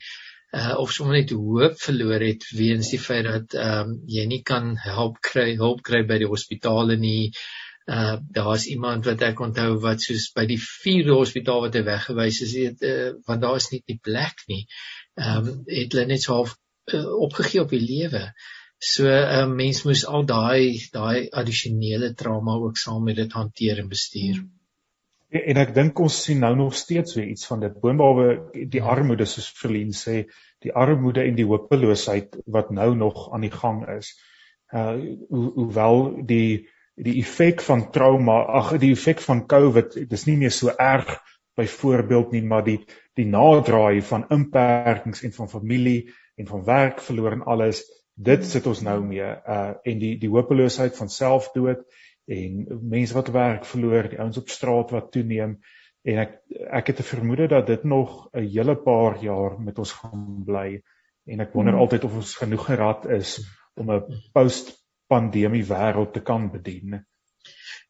uh, 0.56 0.75
of 0.78 0.92
sommer 0.92 1.18
net 1.18 1.30
hoop 1.30 1.78
verloor 1.80 2.22
het 2.25 2.44
weens 2.56 2.90
die 2.94 3.00
feit 3.02 3.25
dat 3.28 3.54
ehm 3.58 3.92
um, 3.92 3.94
jy 4.08 4.26
nie 4.30 4.42
kan 4.42 4.75
help 4.82 5.20
kry 5.30 5.54
hulp 5.60 5.82
kry 5.86 6.02
by 6.08 6.18
die 6.22 6.30
hospitale 6.30 6.96
nie. 7.00 7.32
Uh 7.86 8.16
daar's 8.34 8.66
iemand 8.66 9.06
wat 9.06 9.22
ek 9.22 9.40
onthou 9.40 9.76
wat 9.82 10.02
soos 10.02 10.30
by 10.34 10.46
die 10.50 10.60
vierde 10.60 11.14
hospitaal 11.14 11.60
wat 11.66 11.76
hy 11.78 11.84
weggewys 11.86 12.40
is, 12.46 12.54
het 12.58 12.86
uh, 12.86 13.10
want 13.26 13.42
daar 13.42 13.60
is 13.62 13.70
nie 13.72 13.82
die 13.86 14.00
plek 14.02 14.46
nie. 14.52 14.64
Ehm 15.16 15.50
um, 15.50 15.64
het 15.70 15.92
hulle 15.92 16.06
net 16.12 16.22
so 16.22 16.40
half 16.40 16.56
uh, 16.92 17.06
opgegee 17.28 17.62
op 17.62 17.75
die 17.75 17.82
lewe. 17.82 18.25
So 18.78 19.09
'n 19.09 19.49
uh, 19.49 19.54
mens 19.54 19.83
moes 19.85 20.04
al 20.06 20.26
daai 20.28 20.88
daai 20.92 21.28
addisionele 21.30 22.14
trauma 22.14 22.56
ook 22.61 22.76
saam 22.76 23.04
met 23.04 23.16
dit 23.16 23.33
hanteer 23.33 23.78
en 23.78 23.88
bestuur. 23.88 24.45
En, 25.28 25.40
en 25.40 25.61
ek 25.62 25.75
dink 25.75 25.99
ons 25.99 26.23
sien 26.23 26.38
nou 26.45 26.54
nog 26.56 26.75
steeds 26.75 27.16
weer 27.16 27.28
iets 27.28 27.47
van 27.47 27.61
dit. 27.61 27.80
Boonbehalwe 27.80 28.66
die 28.68 28.83
armoede 28.83 29.25
soos 29.25 29.49
Verlien 29.61 29.92
sê, 29.97 30.26
die 30.61 30.73
armoede 30.73 31.25
en 31.25 31.37
die 31.38 31.49
hopeloosheid 31.49 32.37
wat 32.47 32.71
nou 32.71 32.95
nog 32.95 33.33
aan 33.33 33.47
die 33.49 33.54
gang 33.54 33.87
is. 33.97 34.12
Uh 34.73 34.99
ho 35.30 35.52
hoewel 35.56 36.26
die 36.26 36.68
die 36.97 37.18
effek 37.21 37.61
van 37.61 37.90
trauma, 37.92 38.38
ag 38.61 38.76
die 38.80 38.92
effek 38.97 39.21
van 39.21 39.45
COVID, 39.47 39.99
dis 40.09 40.25
nie 40.26 40.37
meer 40.40 40.52
so 40.52 40.73
erg 40.73 41.11
byvoorbeeld 41.56 42.33
nie, 42.33 42.42
maar 42.42 42.64
die 42.64 42.78
die 43.16 43.26
naderdraai 43.28 44.02
van 44.04 44.26
inperkings 44.33 45.23
en 45.25 45.33
van 45.33 45.49
familie 45.49 46.12
en 46.37 46.47
van 46.47 46.64
werk 46.64 47.00
verloor 47.00 47.33
en 47.33 47.45
alles. 47.45 47.85
Dit 48.16 48.46
sit 48.49 48.66
ons 48.66 48.80
nou 48.80 49.00
mee 49.04 49.25
uh 49.25 49.73
en 49.85 49.99
die 50.00 50.14
die 50.18 50.30
hopeloosheid 50.32 50.96
van 50.96 51.11
selfdood 51.12 51.82
en 52.26 52.62
mense 52.90 53.14
wat 53.14 53.28
werk 53.35 53.66
verloor, 53.68 54.08
die 54.08 54.20
ouens 54.20 54.40
op 54.40 54.49
straat 54.49 54.94
wat 54.94 55.12
toeneem 55.12 55.58
en 56.06 56.20
ek 56.23 56.38
ek 56.80 56.92
het 56.92 57.00
'n 57.02 57.11
vermoede 57.11 57.49
dat 57.52 57.66
dit 57.66 57.85
nog 57.85 58.28
'n 58.32 58.49
hele 58.49 58.76
paar 58.76 59.20
jaar 59.23 59.61
met 59.61 59.78
ons 59.78 59.92
gaan 59.92 60.44
bly 60.46 60.82
en 61.26 61.40
ek 61.40 61.52
wonder 61.52 61.75
hmm. 61.75 61.82
altyd 61.82 62.04
of 62.04 62.14
ons 62.14 62.35
genoeg 62.35 62.66
gerad 62.66 63.06
is 63.11 63.40
om 63.75 63.92
'n 63.92 64.23
post-pandemie 64.32 65.64
wêreld 65.64 66.12
te 66.12 66.23
kan 66.23 66.50
bedien. 66.50 67.04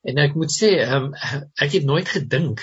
En 0.02 0.18
ek 0.18 0.34
moet 0.34 0.52
sê, 0.52 0.70
um, 0.96 1.12
ek 1.54 1.72
het 1.72 1.84
nooit 1.84 2.08
gedink 2.08 2.60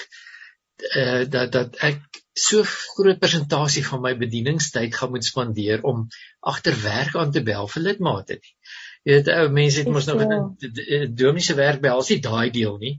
uh, 0.82 1.24
dat 1.30 1.52
dat 1.52 1.76
ek 1.90 2.22
so 2.34 2.64
groot 2.66 3.20
persentasie 3.22 3.84
van 3.86 4.02
my 4.02 4.16
bedieningstyd 4.18 4.96
gaan 4.96 5.12
moet 5.14 5.26
spandeer 5.26 5.84
om 5.86 6.08
agter 6.40 6.78
werk 6.82 7.16
aan 7.16 7.32
te 7.32 7.44
bel 7.46 7.68
vir 7.70 7.86
lidmate 7.88 8.40
nie. 8.40 8.56
Jy 9.04 9.18
weet 9.18 9.30
ou 9.36 9.48
mense 9.52 9.84
het 9.84 9.92
mos 9.92 10.08
nou 10.08 10.18
in 10.24 11.14
domiese 11.20 11.56
werk 11.60 11.82
behels 11.84 12.10
nie 12.10 12.22
daai 12.24 12.50
deel 12.56 12.78
nie. 12.82 12.94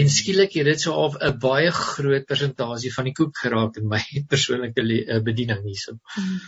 En 0.00 0.10
skielik 0.12 0.54
het 0.60 0.68
dit 0.70 0.80
so 0.80 0.94
of 0.94 1.18
'n 1.18 1.38
baie 1.42 1.70
groot 1.74 2.26
persentasie 2.26 2.92
van 2.94 3.10
die 3.10 3.16
koek 3.20 3.36
geraak 3.36 3.76
in 3.76 3.88
my 3.88 4.02
persoonlike 4.32 4.82
uh, 4.82 5.20
bediening 5.28 5.64
hierso. 5.66 5.98
Hmm. 6.14 6.38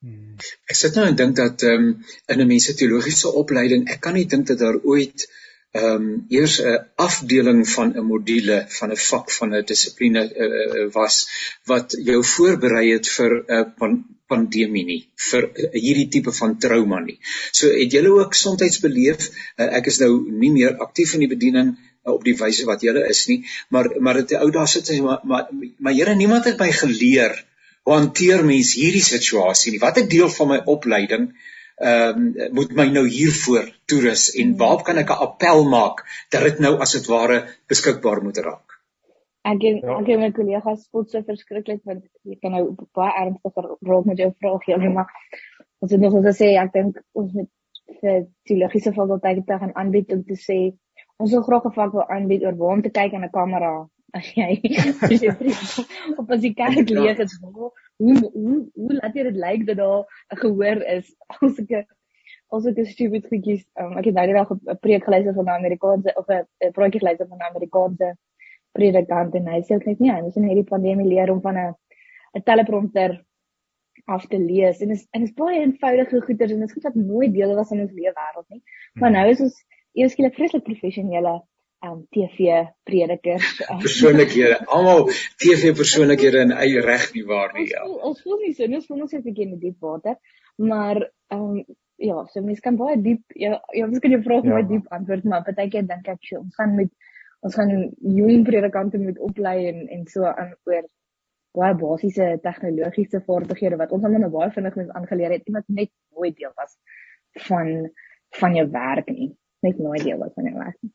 Hmm. 0.00 0.36
Ek 0.70 0.76
sit 0.78 0.94
nou 0.94 1.08
en 1.10 1.16
dink 1.18 1.36
dat 1.36 1.62
ehm 1.66 1.88
um, 1.88 2.04
in 2.32 2.40
'n 2.40 2.46
mense 2.46 2.74
teologiese 2.74 3.34
opleiding, 3.42 3.88
ek 3.90 4.00
kan 4.00 4.14
nie 4.14 4.26
dink 4.26 4.46
dat 4.46 4.58
daar 4.58 4.78
ooit 4.82 5.26
ehm 5.76 5.94
um, 5.94 6.24
eers 6.32 6.54
'n 6.64 6.76
afdeling 6.96 7.68
van 7.68 7.90
'n 7.94 8.04
module 8.12 8.58
van 8.76 8.90
'n 8.92 9.00
vak 9.10 9.30
van 9.38 9.54
'n 9.54 9.64
dissipline 9.70 10.22
uh, 10.44 10.92
was 10.92 11.16
wat 11.64 11.96
jou 12.10 12.20
voorberei 12.24 12.86
het 12.92 13.08
vir 13.16 13.32
'n 13.34 13.52
uh, 13.56 13.66
pan 13.78 14.04
pandemie 14.28 14.84
nie 14.84 15.02
vir 15.30 15.42
uh, 15.44 15.68
hierdie 15.72 16.08
tipe 16.14 16.32
van 16.32 16.58
trauma 16.58 17.00
nie. 17.00 17.18
So 17.52 17.68
het 17.80 17.92
julle 17.92 18.12
ook 18.20 18.34
soms 18.34 18.80
beleef 18.86 19.28
uh, 19.28 19.68
ek 19.78 19.86
is 19.92 20.00
nou 20.04 20.12
nie 20.30 20.50
meer 20.50 20.78
aktief 20.86 21.14
in 21.14 21.24
die 21.26 21.34
bediening 21.36 21.76
uh, 21.76 22.12
op 22.12 22.24
die 22.24 22.36
wyse 22.36 22.64
wat 22.64 22.80
julle 22.80 23.04
is 23.08 23.26
nie, 23.28 23.44
maar 23.68 23.92
maar 24.00 24.22
dit 24.22 24.32
ou 24.40 24.50
daar 24.50 24.68
sit 24.68 24.88
maar 25.00 25.20
maar, 25.24 25.46
maar 25.78 25.92
Here 25.92 26.14
niemand 26.14 26.44
het 26.44 26.58
my 26.58 26.72
geleer 26.72 27.44
hoe 27.84 27.94
hanteer 27.94 28.44
mens 28.44 28.74
hierdie 28.76 29.04
situasie 29.04 29.72
nie. 29.72 29.80
Wat 29.80 29.98
'n 29.98 30.08
deel 30.08 30.28
van 30.28 30.48
my 30.48 30.60
opleiding 30.64 31.32
ehm 31.78 32.24
um, 32.36 32.54
moet 32.54 32.72
my 32.74 32.88
nou 32.90 33.04
hiervoor 33.06 33.68
toerus 33.86 34.30
en 34.40 34.56
waar 34.56 34.82
kan 34.82 34.98
ek 34.98 35.10
'n 35.14 35.22
appel 35.26 35.68
maak 35.68 36.02
dat 36.30 36.42
dit 36.42 36.58
nou 36.58 36.78
as 36.78 36.92
dit 36.92 37.06
ware 37.06 37.38
beskikbaar 37.68 38.22
moet 38.22 38.38
raak? 38.38 38.68
Ek 39.42 39.62
en 39.62 39.76
ja. 39.76 39.98
ek 40.00 40.08
en 40.08 40.20
my 40.20 40.30
kollegas 40.30 40.82
spot 40.84 41.10
so 41.10 41.22
verskriklik 41.22 41.80
want 41.84 42.04
jy 42.24 42.38
kan 42.42 42.52
nou 42.52 42.74
baie 42.94 43.12
ernstiger 43.20 43.70
rol 43.90 44.02
met 44.04 44.18
jou 44.18 44.32
vraag 44.40 44.66
hier 44.66 44.90
maar 44.90 45.12
ons 45.78 45.92
het 45.92 46.00
nog 46.00 46.18
gesê 46.26 46.56
ek 46.62 46.72
dink 46.72 46.98
ons 47.12 47.32
moet 47.32 47.50
vir 48.02 48.26
teologiese 48.48 48.92
fakulteit 48.92 49.46
te 49.46 49.58
gaan 49.60 49.74
aanbied 49.74 50.12
om 50.12 50.24
te 50.24 50.36
sê 50.36 50.58
ons 51.16 51.32
wil 51.32 51.46
graag 51.46 51.64
'n 51.70 51.76
vak 51.78 51.92
wil 51.92 52.08
aanbied 52.16 52.44
oor 52.44 52.56
waar 52.56 52.74
om 52.76 52.82
te 52.82 52.90
kyk 52.98 53.12
in 53.12 53.24
'n 53.24 53.36
kamera 53.38 53.72
as 54.18 54.32
jy 54.34 54.52
as 55.08 55.22
jy 55.22 55.32
op 56.20 56.30
as 56.30 56.42
jy 56.42 56.52
kyk 56.62 56.90
leeg 56.90 57.18
is 57.24 57.38
hoe 57.98 58.18
hoe 58.32 58.58
hoe 58.74 58.98
laat 59.00 59.14
jy 59.14 59.22
dit 59.28 59.38
lyk 59.44 59.66
dat 59.66 59.76
daar 59.76 60.04
'n 60.34 60.40
gehoor 60.42 60.82
is 60.96 61.14
as 61.42 61.58
ek 61.58 61.86
as 62.56 62.66
ek 62.66 62.78
stupid 62.86 63.26
goedjies 63.30 63.64
um, 63.80 63.96
ek 63.98 64.10
het 64.10 64.14
nou 64.14 64.26
net 64.26 64.50
'n 64.50 64.78
preek 64.84 65.04
geluister 65.04 65.34
van 65.34 65.44
'n 65.44 65.58
Amerikaanse 65.60 66.14
of 66.16 66.26
'n 66.28 66.72
praatjie 66.72 67.00
geluister 67.00 67.28
van 67.28 67.38
'n 67.38 67.50
Amerikaanse 67.50 68.16
predikant 68.72 69.34
en 69.34 69.48
hy 69.52 69.60
sê 69.62 69.76
ek 69.76 69.86
net 69.86 70.00
nie 70.00 70.12
ons 70.12 70.36
in 70.36 70.48
hierdie 70.48 70.70
pandemie 70.74 71.08
leer 71.08 71.32
om 71.32 71.40
van 71.40 71.56
'n 71.56 71.74
'n 72.36 72.42
teleprompter 72.42 73.24
af 74.06 74.26
te 74.26 74.38
lees 74.38 74.80
en 74.80 74.90
is 74.90 75.06
en 75.12 75.22
is 75.22 75.34
baie 75.34 75.60
eenvoudige 75.60 76.20
goeders 76.20 76.52
en 76.52 76.60
dit 76.60 76.68
is 76.68 76.74
goed 76.74 76.88
wat 76.88 76.94
nooit 76.94 77.32
deel 77.32 77.54
was 77.54 77.68
van 77.68 77.80
ons 77.80 77.92
lewe 77.92 78.14
wêreld 78.20 78.48
nie 78.48 78.62
maar 78.94 79.10
hmm. 79.10 79.18
nou 79.18 79.28
is 79.30 79.40
ons 79.40 79.56
eers 79.92 80.12
skielik 80.12 80.34
vreeslik 80.34 80.64
professionele 80.64 81.34
um 81.86 82.06
TV 82.10 82.66
predikers. 82.84 83.58
Persoonlikhede, 83.84 84.64
almal 84.66 85.06
TV 85.38 85.74
persoonlikhede 85.76 86.42
in 86.46 86.54
eie 86.56 86.80
reg 86.82 87.10
nie 87.14 87.24
waar 87.26 87.52
nie. 87.54 87.68
Ja. 87.70 87.84
Ons 87.86 88.22
voel 88.24 88.40
nie 88.46 88.54
so, 88.54 88.66
ons 88.66 88.88
voel 88.88 89.04
ons 89.06 89.12
is 89.12 89.20
'n 89.20 89.26
bietjie 89.26 89.46
in 89.46 89.54
die 89.56 89.68
diep 89.68 89.78
water, 89.80 90.18
maar 90.56 91.02
um 91.34 91.62
ja, 91.98 92.24
so 92.32 92.42
mense 92.42 92.62
kan 92.62 92.76
baie 92.78 92.96
diep 93.02 93.22
ja, 93.34 93.60
ja 93.74 93.86
mens 93.86 94.02
kan 94.02 94.14
jou 94.14 94.22
vrae 94.22 94.42
ja. 94.42 94.50
baie 94.50 94.66
diep 94.66 94.92
antwoord, 94.94 95.24
maar 95.24 95.46
partykeer 95.46 95.86
dink 95.86 96.08
ek 96.08 96.22
so, 96.22 96.42
ons 96.42 96.54
gaan 96.58 96.76
met 96.78 96.90
ons 97.46 97.54
gaan 97.54 97.72
jong 98.18 98.44
predikante 98.46 98.98
moet 98.98 99.18
oplei 99.18 99.58
en 99.70 99.84
en 99.94 100.06
so 100.10 100.26
aan 100.26 100.54
oor 100.66 100.84
baie 101.58 101.74
basiese 101.78 102.38
tegnologiese 102.42 103.22
vaardighede 103.26 103.78
wat 103.80 103.92
ons 103.94 104.04
almal 104.04 104.26
nou 104.26 104.34
baie 104.34 104.50
vinnig 104.54 104.76
moet 104.78 104.94
aangeleer 105.00 105.34
het, 105.36 105.46
iemand 105.46 105.68
net 105.68 105.90
nooit 106.14 106.36
deel 106.36 106.54
was 106.54 106.78
van 107.48 107.90
van 108.40 108.54
jou 108.54 108.66
werk 108.70 109.10
nie, 109.10 109.30
net 109.64 109.78
nooit 109.78 110.04
deel 110.04 110.18
was 110.18 110.34
van 110.34 110.50
jou 110.50 110.56
werk 110.58 110.76
nie. 110.82 110.92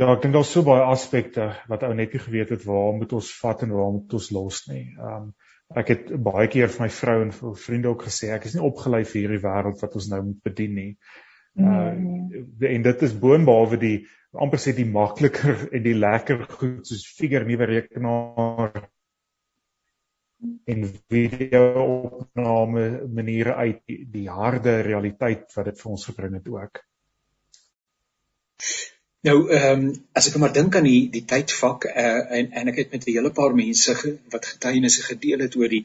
Ja, 0.00 0.08
ek 0.08 0.22
dink 0.22 0.32
daar's 0.32 0.50
so 0.54 0.64
baie 0.64 0.84
aspekte 0.88 1.50
wat 1.68 1.82
ou 1.84 1.92
net 1.96 2.14
nie 2.14 2.20
geweet 2.22 2.54
het 2.54 2.62
waar 2.64 2.94
moet 2.96 3.10
ons 3.12 3.28
vat 3.42 3.64
en 3.66 3.74
waar 3.76 3.90
moet 3.98 4.14
ons 4.16 4.30
los 4.32 4.62
nie. 4.70 4.86
Um 4.96 5.32
ek 5.76 5.88
het 5.88 6.08
baie 6.20 6.48
keer 6.52 6.68
vir 6.72 6.82
my 6.84 6.88
vrou 6.92 7.18
en 7.24 7.30
vir 7.32 7.52
vriende 7.56 7.88
ook 7.88 8.02
gesê 8.04 8.28
ek 8.34 8.44
is 8.48 8.56
nie 8.56 8.64
opgelei 8.64 9.02
vir 9.08 9.18
hierdie 9.22 9.42
wêreld 9.44 9.84
wat 9.84 9.94
ons 10.00 10.08
nou 10.12 10.20
moet 10.30 10.40
bedien 10.48 10.74
nie. 10.76 10.90
Uh 11.60 11.92
mm. 11.92 12.64
en 12.68 12.84
dit 12.88 13.04
is 13.08 13.14
boonbehalwe 13.24 13.78
die 13.80 13.96
amper 14.32 14.60
sê 14.64 14.72
die 14.76 14.88
makliker 14.88 15.66
en 15.76 15.84
die 15.84 15.96
lekker 15.98 16.46
goed 16.54 16.88
soos 16.88 17.04
figure 17.18 17.48
nuwe 17.48 17.68
rekenaar 17.68 18.86
en 20.72 20.86
video 21.12 21.66
opname 21.84 22.86
maniere 23.12 23.54
uit 23.60 23.84
die, 23.86 23.98
die 24.16 24.28
harde 24.32 24.80
realiteit 24.88 25.52
wat 25.56 25.68
dit 25.70 25.84
vir 25.84 25.92
ons 25.92 26.08
gebring 26.08 26.40
het 26.40 26.48
ook. 26.50 26.82
Nou 29.26 29.36
ehm 29.54 29.82
um, 29.82 29.90
as 30.18 30.26
ek 30.28 30.36
maar 30.42 30.54
dink 30.54 30.76
aan 30.76 30.86
die 30.88 31.02
die 31.16 31.22
tydvak 31.32 31.84
uh, 31.90 32.22
en 32.38 32.48
en 32.60 32.70
ek 32.72 32.78
het 32.80 32.94
met 32.94 33.04
'n 33.06 33.12
hele 33.16 33.30
paar 33.36 33.52
mense 33.54 33.94
ge, 33.94 34.16
wat 34.34 34.48
getuienisse 34.54 35.02
gedeel 35.02 35.44
het 35.46 35.54
oor 35.60 35.70
die 35.74 35.84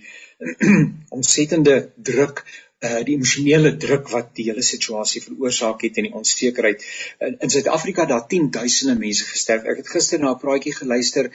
ontsettende 1.18 1.76
druk 2.10 2.42
uh 2.88 3.04
die 3.06 3.14
emosionele 3.18 3.72
druk 3.84 4.10
wat 4.16 4.34
die 4.40 4.48
hele 4.50 4.66
situasie 4.66 5.22
veroorsaak 5.22 5.86
het 5.86 5.98
en 5.98 6.10
die 6.10 6.18
onsekerheid 6.22 6.84
in, 7.28 7.38
in 7.46 7.54
Suid-Afrika 7.54 8.06
daar 8.06 8.28
10 8.34 8.50
duisende 8.58 8.98
mense 9.06 9.30
gesterf. 9.30 9.70
Ek 9.70 9.84
het 9.84 9.94
gister 9.94 10.20
na 10.20 10.34
'n 10.34 10.42
praatjie 10.42 10.76
geluister 10.80 11.32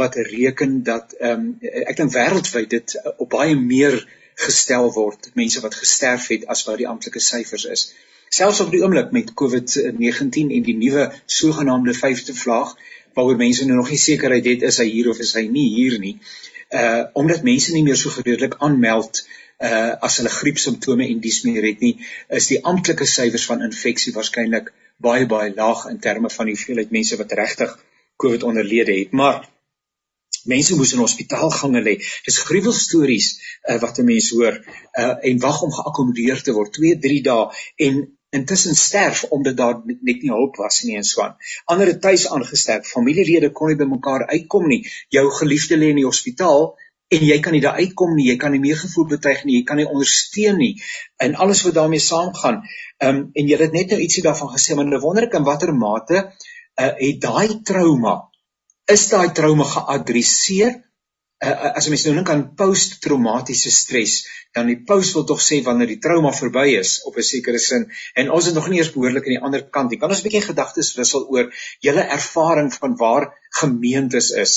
wat 0.00 0.18
reken 0.34 0.82
dat 0.82 1.14
ehm 1.20 1.40
um, 1.40 1.48
ek 1.62 1.96
dink 2.02 2.14
wêreldwyd 2.18 2.70
dit 2.78 2.98
uh, 2.98 3.14
op 3.16 3.30
baie 3.38 3.54
meer 3.54 3.98
gestel 4.34 4.90
word 4.92 5.30
mense 5.34 5.60
wat 5.60 5.74
gesterf 5.74 6.28
het 6.34 6.48
as 6.50 6.64
wat 6.66 6.80
die 6.80 6.88
amptelike 6.88 7.22
syfers 7.22 7.68
is 7.76 7.88
selfs 8.34 8.60
op 8.64 8.72
die 8.72 8.82
oomblik 8.82 9.12
met 9.14 9.30
COVID-19 9.40 10.50
en 10.56 10.66
die 10.66 10.76
nuwe 10.78 11.06
sogenaamde 11.38 11.94
vyfde 11.94 12.34
vlaag 12.34 12.74
waaroor 13.14 13.38
mense 13.38 13.66
nou 13.68 13.78
nog 13.78 13.92
nie 13.94 14.00
sekerheid 14.00 14.46
het 14.50 14.66
is 14.70 14.80
hy 14.82 14.88
hier 14.90 15.10
of 15.12 15.20
is 15.22 15.34
hy 15.38 15.46
nie 15.46 15.68
hier 15.76 15.98
nie. 16.02 16.16
Uh 16.74 17.04
omdat 17.20 17.46
mense 17.46 17.72
nie 17.74 17.84
meer 17.86 17.98
so 18.00 18.10
gereedelik 18.10 18.56
aanmeld 18.66 19.22
uh 19.68 19.92
as 20.08 20.18
hulle 20.18 20.32
griepsimptome 20.34 21.06
en 21.06 21.20
dies 21.22 21.42
meer 21.46 21.62
het 21.68 21.84
nie, 21.84 21.94
is 22.40 22.50
die 22.50 22.58
amptelike 22.72 23.06
syfers 23.06 23.46
van 23.50 23.62
infeksie 23.68 24.14
waarskynlik 24.16 24.72
baie 25.04 25.28
baie 25.30 25.52
laag 25.54 25.86
in 25.92 26.00
terme 26.02 26.30
van 26.36 26.50
die 26.50 26.56
hoeveelheid 26.56 26.90
mense 26.94 27.18
wat 27.20 27.38
regtig 27.38 27.78
COVID 28.24 28.42
onderlede 28.50 28.98
het. 28.98 29.12
Maar 29.12 29.44
mense 30.50 30.76
moes 30.76 30.92
in 30.92 31.02
hospitaalgange 31.02 31.82
lê. 31.84 31.94
Dis 32.26 32.42
gruwelstories 32.48 33.30
uh, 33.34 33.78
wat 33.82 33.98
'n 33.98 34.04
mens 34.04 34.30
hoor 34.36 34.58
uh, 34.58 35.14
en 35.30 35.40
wag 35.46 35.62
om 35.62 35.72
geakkommodeer 35.72 36.42
te 36.42 36.52
word 36.52 36.72
2, 36.72 36.98
3 36.98 37.22
dae 37.22 37.48
en 37.88 38.04
intussen 38.34 38.74
sterf 38.74 39.24
omdat 39.24 39.56
daar 39.56 39.76
net 39.84 40.22
nie 40.22 40.30
hulp 40.30 40.56
was 40.56 40.82
nie 40.82 40.96
en 40.98 41.04
so 41.04 41.22
aan. 41.22 41.36
Ander 41.64 41.86
het 41.92 42.00
tuis 42.00 42.26
aangesterf. 42.28 42.88
Familielede 42.90 43.52
kon 43.52 43.70
nie 43.70 43.78
by 43.78 43.86
mekaar 43.86 44.26
uitkom 44.26 44.66
nie. 44.68 44.82
Jou 45.08 45.28
geliefde 45.38 45.78
lê 45.78 45.92
in 45.94 46.00
die 46.02 46.08
hospitaal 46.08 46.74
en 47.14 47.26
jy 47.28 47.38
kan 47.44 47.54
nie 47.54 47.62
daar 47.62 47.78
uitkom 47.78 48.16
nie. 48.16 48.26
Jy 48.32 48.36
kan 48.42 48.54
nie 48.56 48.62
meegevoel 48.64 49.06
betuig 49.14 49.44
nie. 49.44 49.60
Jy 49.60 49.64
kan 49.68 49.78
nie 49.78 49.86
ondersteun 49.86 50.58
nie 50.58 50.72
in 51.22 51.38
alles 51.38 51.62
wat 51.66 51.78
daarmee 51.78 52.02
saamgaan. 52.02 52.62
Ehm 52.98 53.16
um, 53.16 53.24
en 53.34 53.48
jy 53.48 53.58
het 53.60 53.72
net 53.76 53.94
nou 53.94 54.00
ietsie 54.02 54.22
daarvan 54.26 54.50
gesê, 54.56 54.74
maar 54.74 54.90
nou 54.90 55.00
wonder 55.00 55.28
ek 55.28 55.38
in 55.38 55.46
watter 55.46 55.74
mate 55.74 56.20
uh, 56.24 56.92
het 56.98 57.20
daai 57.22 57.60
trauma 57.62 58.16
is 58.92 59.08
daai 59.08 59.32
trauma 59.36 59.64
geadresseer 59.64 60.74
uh, 61.44 61.72
as 61.78 61.88
mens 61.92 62.04
nou 62.06 62.14
dink 62.18 62.30
aan 62.32 62.44
posttraumatiese 62.58 63.72
stres, 63.74 64.16
dan 64.56 64.68
die 64.70 64.78
post 64.88 65.16
wil 65.16 65.26
tog 65.28 65.42
sê 65.42 65.60
wanneer 65.66 65.90
die 65.92 66.00
trauma 66.02 66.32
verby 66.36 66.66
is 66.78 66.96
op 67.08 67.18
'n 67.18 67.26
sekere 67.30 67.58
sin 67.58 67.88
en 68.14 68.30
ons 68.30 68.46
het 68.46 68.54
nog 68.54 68.68
nie 68.68 68.78
eens 68.78 68.92
behoorlik 68.94 69.26
aan 69.26 69.36
die 69.36 69.44
ander 69.48 69.64
kant 69.76 69.90
nie. 69.90 69.98
Kan 69.98 70.10
ons 70.10 70.20
'n 70.20 70.28
bietjie 70.28 70.48
gedagtes 70.48 70.94
wissel 70.96 71.26
oor 71.28 71.52
julle 71.80 72.04
ervaring 72.18 72.72
van 72.72 72.96
waar 72.96 73.32
gemeentes 73.60 74.30
is? 74.30 74.54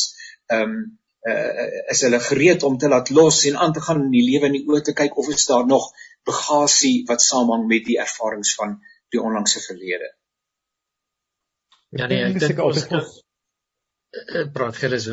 Ehm 0.48 0.62
um, 0.62 1.00
uh, 1.28 1.92
is 1.92 2.02
hulle 2.02 2.20
gereed 2.20 2.64
om 2.64 2.78
te 2.78 2.88
laat 2.88 3.10
los 3.10 3.44
en 3.46 3.58
aan 3.58 3.74
te 3.74 3.82
gaan 3.82 4.04
in 4.04 4.12
die 4.12 4.28
lewe 4.32 4.46
in 4.46 4.58
die 4.60 4.68
oë 4.68 4.82
te 4.82 4.94
kyk 4.94 5.18
of 5.18 5.28
is 5.28 5.46
daar 5.46 5.66
nog 5.66 5.92
bagasie 6.24 7.04
wat 7.08 7.22
saamhang 7.22 7.68
met 7.68 7.86
die 7.86 8.00
ervarings 8.00 8.56
van 8.56 8.80
die 9.10 9.22
onlangse 9.22 9.60
verlede? 9.60 10.14
Ja 11.90 12.08
nee, 12.08 12.24
ek 12.24 12.40
dink 12.40 12.60
ons 12.60 12.88
praat 14.54 14.80
gerus 14.82 15.12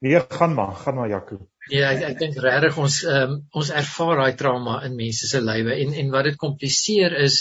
Nee, 0.00 0.20
gaan 0.30 0.54
maar, 0.54 0.74
gaan 0.74 0.94
maar 0.94 1.08
Jaco. 1.08 1.38
Ja, 1.68 1.90
ek 1.90 2.02
ek 2.06 2.18
dink 2.20 2.36
regtig 2.40 2.76
ons 2.78 3.00
um, 3.04 3.32
ons 3.50 3.70
ervaar 3.74 4.20
daai 4.20 4.36
trauma 4.38 4.76
in 4.86 4.94
mense 4.96 5.26
se 5.26 5.40
lywe 5.42 5.74
en 5.82 5.94
en 6.02 6.12
wat 6.14 6.28
dit 6.28 6.36
kompliseer 6.38 7.16
is 7.24 7.40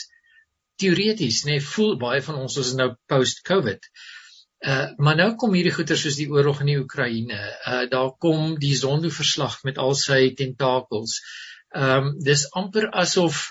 teoreties, 0.82 1.44
nê, 1.46 1.58
nee, 1.58 1.66
voel 1.74 1.96
baie 2.02 2.22
van 2.26 2.40
ons 2.42 2.58
ons 2.58 2.72
is 2.72 2.78
nou 2.80 2.90
post-COVID. 3.12 3.86
Uh 4.66 4.88
maar 4.98 5.20
nou 5.20 5.30
kom 5.38 5.54
hierdie 5.54 5.74
goeie 5.76 5.98
soos 6.02 6.18
die 6.18 6.30
oorlog 6.34 6.64
in 6.64 6.72
die 6.72 6.80
Oekraïne. 6.82 7.38
Uh 7.74 7.84
daar 7.92 8.10
kom 8.26 8.58
die 8.62 8.74
Zondo 8.80 9.14
verslag 9.14 9.60
met 9.68 9.78
al 9.78 9.94
sy 10.00 10.34
tentakels. 10.42 11.20
Ehm 11.76 12.10
um, 12.10 12.12
dis 12.26 12.48
amper 12.58 12.90
asof 13.06 13.44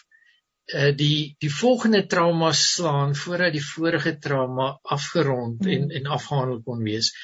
uh 0.74 0.90
die 0.98 1.36
die 1.38 1.52
volgende 1.60 2.02
trauma 2.10 2.50
slaan 2.58 3.14
voordat 3.14 3.54
die 3.54 3.64
vorige 3.70 4.16
trauma 4.18 4.72
afgerond 4.98 5.66
en 5.76 5.90
en 6.00 6.12
afgehandel 6.18 6.62
kon 6.66 6.82
wees. 6.90 7.14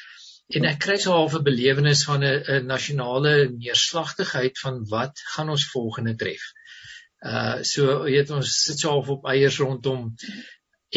En 0.58 0.66
ek 0.68 0.80
kry 0.84 0.96
so 1.00 1.14
half 1.16 1.34
'n 1.38 1.44
belewenis 1.46 2.04
van 2.08 2.24
'n 2.24 2.42
'n 2.54 2.66
nasionale 2.70 3.34
neerslagtigheid 3.50 4.58
van 4.64 4.82
wat 4.94 5.22
gaan 5.34 5.52
ons 5.54 5.70
volgende 5.74 6.14
tref. 6.22 6.42
Uh 7.32 7.62
so 7.72 8.02
weet 8.04 8.30
ons 8.38 8.56
sit 8.64 8.78
so 8.82 8.90
half 8.90 9.08
op 9.14 9.28
eiers 9.32 9.58
rondom 9.62 10.10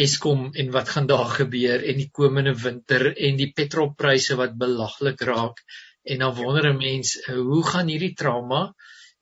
Eskom 0.04 0.50
en 0.52 0.70
wat 0.74 0.88
gaan 0.92 1.06
daar 1.06 1.30
gebeur 1.38 1.84
en 1.90 1.96
die 2.02 2.10
komende 2.18 2.52
winter 2.62 3.06
en 3.28 3.38
die 3.40 3.52
petrolpryse 3.60 4.36
wat 4.40 4.58
belaglik 4.64 5.22
raak 5.30 5.62
en 6.02 6.18
dan 6.24 6.34
wonder 6.40 6.68
'n 6.72 6.76
mens 6.82 7.14
uh, 7.16 7.38
hoe 7.50 7.62
gaan 7.70 7.88
hierdie 7.88 8.14
trauma 8.22 8.74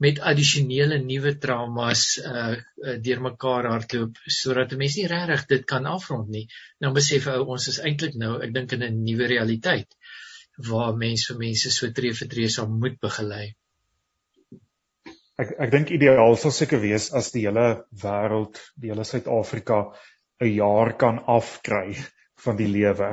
met 0.05 0.19
addisionele 0.31 0.99
nuwe 0.99 1.37
traumas 1.45 2.03
uh, 2.19 2.57
uh 2.89 2.97
deurmekaar 3.07 3.71
hardloop 3.71 4.19
sodat 4.41 4.73
'n 4.73 4.83
mens 4.83 4.97
nie 4.99 5.07
regtig 5.15 5.47
dit 5.55 5.65
kan 5.65 5.87
afrond 5.87 6.29
nie. 6.29 6.47
Dan 6.81 6.99
besef 6.99 7.31
ou 7.37 7.41
ons 7.55 7.69
is 7.69 7.79
eintlik 7.79 8.19
nou 8.25 8.33
ek 8.43 8.55
dink 8.59 8.73
in 8.73 8.83
'n 8.83 9.05
nuwe 9.05 9.31
realiteit 9.37 9.95
waar 10.57 10.97
mense 10.97 11.33
vir 11.33 11.39
mense 11.39 11.71
so 11.71 11.91
tree 11.93 12.15
vir 12.15 12.29
tree 12.31 12.49
sal 12.49 12.69
moet 12.71 12.99
begelei. 13.03 13.55
Ek 15.35 15.55
ek 15.59 15.71
dink 15.73 15.91
ideaal 15.91 16.37
sal 16.39 16.55
seker 16.55 16.79
wees 16.83 17.11
as 17.13 17.33
die 17.35 17.47
hele 17.47 17.85
wêreld, 18.03 18.61
die 18.79 18.93
hele 18.93 19.05
Suid-Afrika 19.05 19.81
'n 20.41 20.53
jaar 20.55 20.93
kan 20.99 21.19
afkry 21.27 21.97
van 22.45 22.57
die 22.57 22.69
lewe 22.71 23.11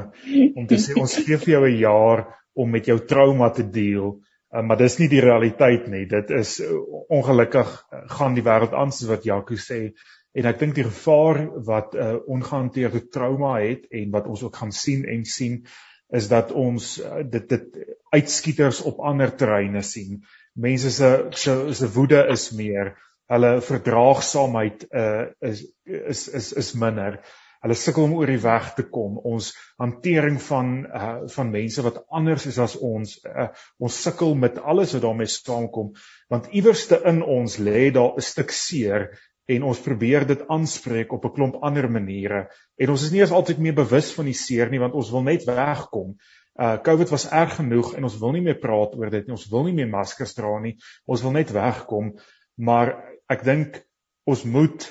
om 0.56 0.68
te 0.68 0.78
sê 0.78 0.98
ons 1.00 1.16
gee 1.16 1.38
vir 1.38 1.54
jou 1.56 1.64
'n 1.70 1.80
jaar 1.80 2.26
om 2.54 2.70
met 2.70 2.86
jou 2.86 3.00
trauma 3.00 3.50
te 3.50 3.64
deel. 3.64 4.20
Uh, 4.52 4.62
maar 4.62 4.78
dis 4.78 4.98
nie 5.00 5.08
die 5.08 5.22
realiteit 5.24 5.88
nie. 5.88 6.06
Dit 6.06 6.30
is 6.30 6.60
uh, 6.60 6.68
ongelukkig 7.10 7.70
uh, 7.72 8.02
gaan 8.18 8.34
die 8.36 8.44
wêreld 8.44 8.74
aan 8.74 8.92
soos 8.92 9.10
wat 9.10 9.26
Jaco 9.26 9.56
sê 9.56 9.94
en 10.34 10.46
ek 10.46 10.60
dink 10.60 10.76
die 10.76 10.88
gevaar 10.88 11.40
wat 11.68 11.96
'n 11.96 11.98
uh, 11.98 12.18
ongehanteerde 12.28 13.08
trauma 13.10 13.60
het 13.60 13.88
en 13.90 14.12
wat 14.12 14.28
ons 14.28 14.44
ook 14.44 14.56
gaan 14.56 14.72
sien 14.72 15.06
en 15.06 15.26
sien 15.26 15.66
is 16.12 16.28
dat 16.32 16.52
ons 16.52 16.98
uh, 17.00 17.22
dit 17.24 17.50
dit 17.50 17.78
uitskieters 18.12 18.82
op 18.88 19.00
ander 19.00 19.32
terreine 19.36 19.82
sien. 19.82 20.22
Mense 20.54 20.92
se 20.92 21.12
se 21.30 21.56
se 21.74 21.92
woede 21.96 22.26
is 22.34 22.50
meer, 22.52 22.96
hulle 23.32 23.54
verdraagsaamheid 23.64 24.90
uh, 24.92 25.30
is 25.40 25.64
is 25.86 26.28
is 26.28 26.52
is 26.64 26.74
minder. 26.74 27.22
Hulle 27.62 27.78
sukkel 27.78 28.08
om 28.08 28.16
oor 28.18 28.30
die 28.32 28.42
weg 28.42 28.72
te 28.74 28.84
kom. 28.90 29.20
Ons 29.22 29.52
hantering 29.80 30.40
van 30.42 30.72
uh, 30.90 31.12
van 31.30 31.52
mense 31.54 31.84
wat 31.86 32.02
anders 32.10 32.48
is 32.50 32.58
as 32.60 32.76
ons, 32.76 33.20
uh, 33.30 33.52
ons 33.80 34.00
sukkel 34.04 34.34
met 34.36 34.58
alles 34.60 34.96
wat 34.98 35.06
daarmee 35.06 35.30
saamkom, 35.30 35.94
want 36.34 36.50
iewerste 36.52 37.00
in 37.12 37.22
ons 37.22 37.60
lê 37.62 37.92
daar 37.94 38.18
'n 38.18 38.30
stuk 38.32 38.52
seer 38.52 39.12
en 39.52 39.64
ons 39.68 39.82
probeer 39.84 40.26
dit 40.30 40.44
aanspreek 40.54 41.14
op 41.16 41.26
'n 41.26 41.34
klomp 41.36 41.58
ander 41.68 41.90
maniere 41.92 42.42
en 42.78 42.94
ons 42.94 43.04
is 43.04 43.12
nie 43.12 43.22
eens 43.22 43.36
altyd 43.36 43.60
meer 43.60 43.76
bewus 43.76 44.12
van 44.18 44.26
die 44.30 44.38
seer 44.38 44.70
nie 44.70 44.80
want 44.80 44.94
ons 44.94 45.12
wil 45.12 45.24
net 45.24 45.46
wegkom. 45.46 46.16
Uh 46.56 46.78
COVID 46.84 47.10
was 47.10 47.30
erg 47.32 47.56
genoeg 47.56 47.94
en 47.96 48.04
ons 48.04 48.18
wil 48.20 48.32
nie 48.36 48.44
meer 48.46 48.60
praat 48.60 48.96
oor 48.96 49.10
dit 49.10 49.28
nie. 49.28 49.36
Ons 49.36 49.50
wil 49.52 49.64
nie 49.64 49.74
meer 49.74 49.90
maskers 49.90 50.34
dra 50.38 50.60
nie. 50.60 50.76
Ons 51.08 51.24
wil 51.24 51.32
net 51.32 51.52
wegkom. 51.56 52.12
Maar 52.58 52.96
ek 53.30 53.44
dink 53.44 53.82
ons 54.28 54.44
moet 54.44 54.88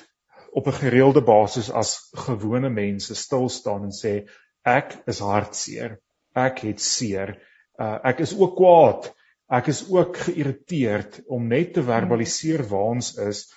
op 0.51 0.67
'n 0.67 0.79
gereelde 0.81 1.21
basis 1.21 1.69
as 1.71 2.09
gewone 2.27 2.69
mense 2.69 3.15
stil 3.15 3.49
staan 3.49 3.83
en 3.83 3.95
sê 3.95 4.27
ek 4.65 4.97
is 5.07 5.19
hartseer. 5.19 5.97
Ek 6.35 6.59
het 6.59 6.81
seer. 6.81 7.37
Uh 7.79 7.99
ek 8.03 8.19
is 8.19 8.33
ook 8.37 8.55
kwaad. 8.57 9.13
Ek 9.51 9.67
is 9.67 9.83
ook 9.89 10.17
geïrriteerd 10.17 11.21
om 11.27 11.47
net 11.47 11.73
te 11.73 11.83
verbaliseer 11.83 12.63
waar 12.67 12.95
ons 12.95 13.17
is 13.17 13.49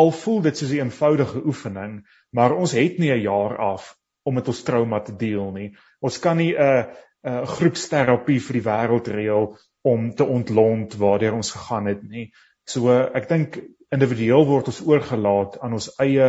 al 0.00 0.12
voel 0.22 0.40
dit 0.46 0.56
soos 0.56 0.72
'n 0.72 0.84
eenvoudige 0.84 1.42
oefening, 1.46 2.00
maar 2.36 2.56
ons 2.56 2.72
het 2.72 2.98
nie 2.98 3.12
'n 3.12 3.22
jaar 3.22 3.56
af 3.56 3.96
om 4.22 4.34
met 4.34 4.48
ons 4.48 4.62
trauma 4.62 5.00
te 5.00 5.16
deel 5.16 5.50
nie. 5.52 5.70
Ons 6.00 6.18
kan 6.18 6.36
nie 6.36 6.54
'n 6.54 6.86
'n 7.24 7.46
groepsterapie 7.46 8.40
vir 8.40 8.56
die 8.58 8.68
wêreld 8.68 9.08
reël 9.12 9.58
om 9.82 10.14
te 10.14 10.24
ontlont 10.24 10.96
waartoe 10.96 11.32
ons 11.32 11.52
gegaan 11.52 11.86
het 11.86 12.02
nie. 12.02 12.32
So 12.64 12.88
ek 12.90 13.28
dink 13.28 13.60
individueel 13.92 14.46
word 14.46 14.66
ons 14.72 14.82
oorgelaat 14.86 15.58
aan 15.60 15.72
ons 15.72 15.90
eie 16.00 16.28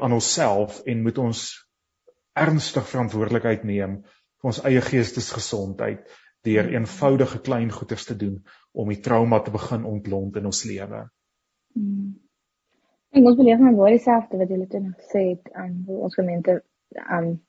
aan 0.00 0.12
onsself 0.12 0.80
en 0.86 1.02
moet 1.02 1.18
ons 1.18 1.44
ernstig 2.38 2.88
verantwoordelikheid 2.88 3.64
neem 3.64 4.02
vir 4.42 4.50
ons 4.52 4.62
eie 4.68 4.80
geestesgesondheid 4.80 6.06
deur 6.46 6.68
eenvoudige 6.74 7.38
klein 7.38 7.70
goeders 7.70 8.04
te 8.04 8.16
doen 8.18 8.38
om 8.72 8.88
die 8.88 9.00
trauma 9.00 9.40
te 9.40 9.54
begin 9.54 9.84
ontlont 9.84 10.36
in 10.36 10.46
ons 10.50 10.64
lewe. 10.64 11.08
Mm. 11.74 12.14
Ek 13.12 13.26
ons 13.28 13.36
beleef 13.36 13.58
maar 13.60 13.74
baie 13.76 13.96
dieselfde 13.98 14.38
wat 14.40 14.52
julle 14.52 14.66
toe 14.72 14.82
gesê 14.90 15.22
het 15.30 15.48
aan 15.52 15.72
um, 15.86 16.04
ons 16.06 16.14
gemeente 16.16 16.62
aan 17.04 17.26
um, 17.32 17.40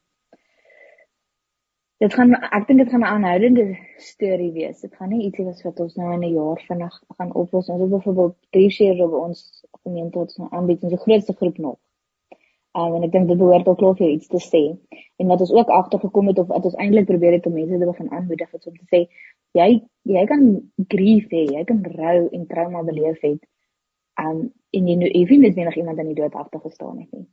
Dit 2.04 2.16
gaan 2.20 2.34
ek 2.36 2.66
dink 2.68 2.82
dit 2.82 2.90
gaan 2.92 3.04
'n 3.06 3.12
aanhoudende 3.16 3.66
storie 4.06 4.52
wees. 4.52 4.82
Dit 4.82 4.96
gaan 4.96 5.10
nie 5.10 5.22
ietsie 5.26 5.46
wees 5.46 5.62
wat 5.64 5.80
ons 5.80 5.94
nou 5.96 6.10
in 6.14 6.26
'n 6.28 6.34
jaar 6.34 6.60
vinnig 6.68 6.96
gaan 7.18 7.32
oplos. 7.42 7.70
Ons 7.70 7.82
het 7.82 7.94
byvoorbeeld 7.94 8.36
drie 8.56 8.72
seere 8.78 9.08
by 9.14 9.22
ons 9.28 9.40
gemeente 9.84 10.20
wat 10.20 10.34
ons 10.38 10.52
aanbied, 10.52 10.84
ons 10.84 11.04
grootste 11.06 11.34
groep 11.34 11.58
nog. 11.58 11.78
Um, 12.76 12.96
en 12.98 13.04
ek 13.08 13.12
dink 13.12 13.28
dit 13.28 13.38
behoort 13.38 13.68
ook 13.68 13.78
klof 13.78 14.00
iets 14.00 14.28
te 14.28 14.42
sê. 14.52 14.64
En 15.16 15.28
wat 15.28 15.40
ons 15.46 15.54
ook 15.54 15.70
agtergekom 15.70 16.28
het 16.28 16.40
of 16.40 16.48
wat 16.48 16.66
ons 16.66 16.76
eintlik 16.76 17.06
probeer 17.06 17.38
het 17.38 17.46
om 17.46 17.54
mense 17.54 17.80
te 17.80 17.86
begin 17.86 18.12
aanmoedig 18.12 18.54
om 18.54 18.60
te 18.60 18.88
sê 18.96 19.02
jy 19.62 19.70
jy 20.04 20.26
kan 20.26 20.44
grief 20.88 21.26
hê, 21.32 21.46
jy 21.56 21.64
kan 21.64 21.84
rou 21.84 22.28
en 22.28 22.48
trauma 22.48 22.84
beleef 22.84 23.22
het. 23.22 23.53
Um 24.22 24.52
en 24.74 24.88
jy 24.90 24.96
nou 24.98 25.10
effe 25.10 25.38
net 25.38 25.56
wenig 25.58 25.76
iemand 25.78 26.00
aan 26.00 26.10
die 26.10 26.18
dood 26.18 26.34
agter 26.34 26.62
gestaan 26.64 26.98
het 26.98 27.12
nie. 27.14 27.28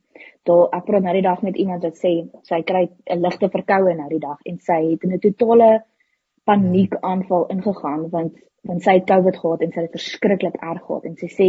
Daar 0.45 0.67
ek 0.77 0.85
praat 0.85 1.05
nou 1.05 1.13
die 1.13 1.25
dag 1.25 1.41
met 1.41 1.57
iemand 1.57 1.85
wat 1.87 1.97
sê 1.97 2.11
sy 2.49 2.61
kry 2.61 2.83
'n 3.09 3.21
ligte 3.21 3.49
verkoue 3.49 3.95
nou 3.97 4.09
die 4.09 4.21
dag 4.21 4.37
en 4.45 4.59
sy 4.59 4.79
het 4.91 5.03
in 5.03 5.13
'n 5.13 5.19
totale 5.19 5.69
paniekaanval 6.45 7.47
ingegaan 7.55 8.09
want 8.09 8.37
want 8.69 8.83
sy 8.83 8.93
het 8.99 9.07
COVID 9.09 9.37
gehad 9.37 9.61
en 9.61 9.71
sy 9.71 9.81
het 9.81 9.97
verskriklik 9.97 10.55
erg 10.61 10.83
gehad 10.85 11.05
en 11.05 11.15
sy 11.17 11.29
sê 11.37 11.47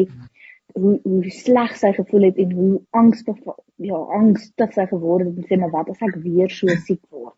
hoe 0.80 0.94
hoe 1.04 1.30
sleg 1.30 1.76
sy 1.76 1.92
gevoel 1.92 2.24
het 2.30 2.38
en 2.44 2.52
hoe 2.52 2.80
angstig 2.90 3.36
ja 3.76 4.00
angstig 4.20 4.72
sy 4.72 4.86
geword 4.86 5.26
het 5.26 5.36
en 5.36 5.48
sê 5.48 5.60
maar 5.60 5.74
wat 5.76 5.90
as 5.92 6.02
ek 6.08 6.16
weer 6.24 6.48
so 6.48 6.66
siek 6.86 7.02
word. 7.10 7.36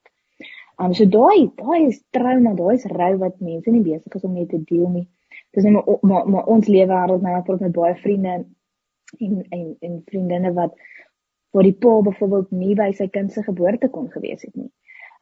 Um 0.78 0.94
so 0.94 1.04
daai 1.06 1.50
daai 1.58 1.86
is 1.88 2.02
trauma, 2.10 2.54
daai 2.54 2.74
is 2.74 2.86
rou 2.86 3.16
wat 3.18 3.40
mense 3.40 3.70
nie 3.70 3.82
besig 3.82 4.14
is 4.14 4.24
om 4.24 4.32
mee 4.32 4.46
te 4.46 4.62
deel 4.62 4.88
nie 4.90 5.08
dis 5.54 5.64
net 5.64 5.74
maar, 5.74 5.98
maar 6.02 6.28
maar 6.28 6.50
ons 6.56 6.70
lewe 6.70 6.90
wêreld 6.92 7.24
nou 7.24 7.34
ek 7.38 7.50
het 7.52 7.66
met 7.66 7.76
baie 7.76 7.96
vriende 8.02 8.34
en 8.38 9.42
en 9.58 9.66
en 9.80 10.00
vriendinne 10.10 10.52
wat 10.58 10.74
vir 11.54 11.68
die 11.68 11.76
pa 11.84 12.00
byvoorbeeld 12.08 12.56
nie 12.62 12.74
by 12.78 12.90
sy 12.98 13.06
kind 13.16 13.32
se 13.32 13.44
geboorte 13.46 13.88
kon 13.88 14.10
gewees 14.10 14.42
het 14.42 14.54
nie. 14.54 14.70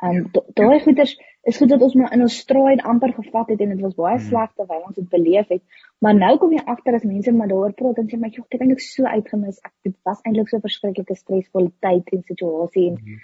Um 0.02 0.24
daai 0.58 0.80
goeters 0.82 1.12
is 1.50 1.58
goed 1.60 1.70
dat 1.70 1.82
ons 1.86 1.94
maar 1.98 2.14
in 2.16 2.24
ons 2.24 2.38
straai 2.44 2.80
amper 2.92 3.12
gevat 3.18 3.52
het 3.52 3.60
en 3.60 3.74
dit 3.74 3.84
was 3.84 3.98
baie 3.98 4.16
hmm. 4.16 4.28
sleg 4.30 4.54
terwyl 4.56 4.86
ons 4.88 4.96
dit 4.96 5.08
beleef 5.10 5.52
het. 5.54 5.62
Maar 6.00 6.16
nou 6.18 6.32
kom 6.38 6.56
jy 6.56 6.64
agter 6.74 6.98
as 6.98 7.06
mense 7.06 7.34
maar 7.36 7.52
daaroor 7.52 7.76
praat 7.78 8.00
en 8.02 8.08
sê 8.10 8.18
maar 8.18 8.32
jy 8.32 8.42
het 8.48 8.60
eintlik 8.60 8.82
so 8.86 9.04
uitgemis. 9.04 9.60
Ek 9.62 9.74
dit 9.88 9.94
was 10.08 10.24
eintlik 10.24 10.50
so 10.50 10.58
'n 10.58 10.66
verskriklike 10.66 11.18
stresvolle 11.20 11.70
tyd 11.86 12.16
en 12.16 12.26
situasie 12.32 12.88
en 12.88 12.98
hmm 12.98 13.22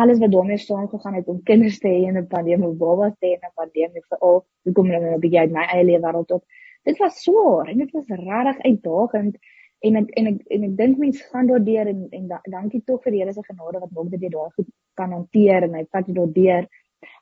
alles 0.00 0.18
wat 0.18 0.32
daarmee 0.32 0.58
saamgegaan 0.58 1.14
het 1.14 1.28
om 1.32 1.42
kinders 1.42 1.78
te 1.78 1.88
hê 1.88 2.00
in 2.08 2.18
'n 2.18 2.26
pandemie, 2.26 2.72
babas 2.84 3.14
te 3.18 3.26
hê 3.26 3.32
in 3.38 3.44
'n 3.48 3.56
pandemie 3.60 4.02
vir 4.08 4.18
al, 4.18 4.38
hoe 4.64 4.72
kom 4.72 4.86
jy 4.92 4.98
nou 5.00 5.14
'n 5.14 5.20
bietjie 5.20 5.40
uit 5.40 5.52
my 5.52 5.64
eie 5.72 5.84
lewe 5.84 6.02
wêreld 6.06 6.30
op? 6.36 6.42
Dit 6.84 6.98
was 6.98 7.22
swaar 7.22 7.68
en 7.68 7.78
dit 7.78 7.92
was 7.92 8.08
regtig 8.08 8.58
uitdagend 8.68 9.38
en 9.80 9.96
ek 9.96 10.10
en 10.18 10.26
ek 10.26 10.38
en 10.54 10.64
ek 10.68 10.76
dink 10.76 10.98
mense 10.98 11.22
gaan 11.30 11.46
daardeur 11.46 11.86
en 11.92 12.00
en 12.10 12.26
da, 12.28 12.40
dankie 12.44 12.82
tog 12.84 13.02
vir 13.02 13.12
die 13.12 13.20
Here 13.20 13.32
se 13.32 13.42
genade 13.42 13.80
wat 13.80 13.90
maak 13.90 14.10
dat 14.10 14.20
jy 14.20 14.28
daai 14.28 14.50
goed 14.56 14.68
kan 14.94 15.12
hanteer 15.12 15.62
en 15.62 15.74
hy 15.74 15.84
vat 15.90 16.06
jou 16.06 16.14
daardeur. 16.14 16.68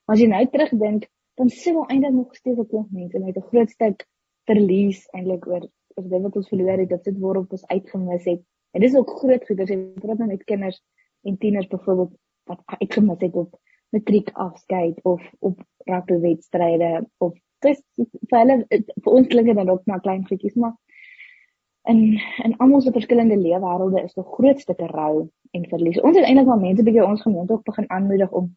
As 0.08 0.20
jy 0.20 0.26
nou 0.26 0.44
terugdink, 0.46 1.06
dan 1.38 1.48
sê 1.48 1.74
wel 1.74 1.86
eintlik 1.88 2.12
nog 2.12 2.34
steeds 2.34 2.58
'n 2.58 2.68
klomp 2.72 2.90
mense 2.90 3.18
met 3.18 3.36
'n 3.36 3.48
groot 3.50 3.70
stuk 3.70 4.06
verlies 4.46 5.06
eintlik 5.12 5.46
oor 5.46 5.64
oor 5.96 6.08
dit 6.08 6.22
wat 6.22 6.36
ons 6.36 6.48
verloor 6.48 6.78
het, 6.78 7.04
dit 7.04 7.18
waarop 7.20 7.52
ons 7.52 7.66
uitgemis 7.66 8.24
het. 8.24 8.42
En 8.74 8.80
dis 8.80 8.96
ook 8.96 9.10
groot 9.20 9.46
goed 9.46 9.60
as 9.60 9.70
jy 9.70 9.78
praat 10.02 10.18
nou 10.18 10.28
met 10.28 10.44
kinders 10.44 10.82
en 11.22 11.38
tieners 11.38 11.68
byvoorbeeld 11.68 12.12
wat 12.50 12.78
ek 12.80 12.98
gemis 12.98 13.20
het 13.20 13.34
op 13.34 13.56
matriek 13.94 14.30
afskeid 14.34 15.00
of 15.02 15.22
op 15.38 15.60
rugby 15.86 16.20
wedstryde 16.20 17.06
of 17.18 17.34
dis 17.64 17.80
vir 17.96 18.38
hulle 18.38 18.56
vir 18.70 19.12
ons 19.12 19.28
klink 19.28 19.50
dit 19.50 19.56
dan 19.56 19.70
ook 19.72 19.86
maar 19.86 20.02
klein 20.04 20.26
goedjies 20.28 20.56
maar 20.58 20.74
in 21.84 22.20
in 22.42 22.56
almal 22.56 22.80
se 22.80 22.92
verskillende 22.92 23.36
lewenswêrelde 23.36 24.02
is 24.02 24.14
daar 24.14 24.24
groot 24.36 24.60
stukke 24.60 24.86
rou 24.86 25.30
en 25.50 25.68
verlies. 25.68 26.00
Ons 26.00 26.16
het 26.16 26.26
eintlik 26.26 26.46
maar 26.46 26.60
mense 26.60 26.82
bietjie 26.82 27.04
ons 27.04 27.22
gemeente 27.22 27.52
ook 27.52 27.64
begin 27.64 27.90
aanmoedig 27.90 28.30
om 28.30 28.56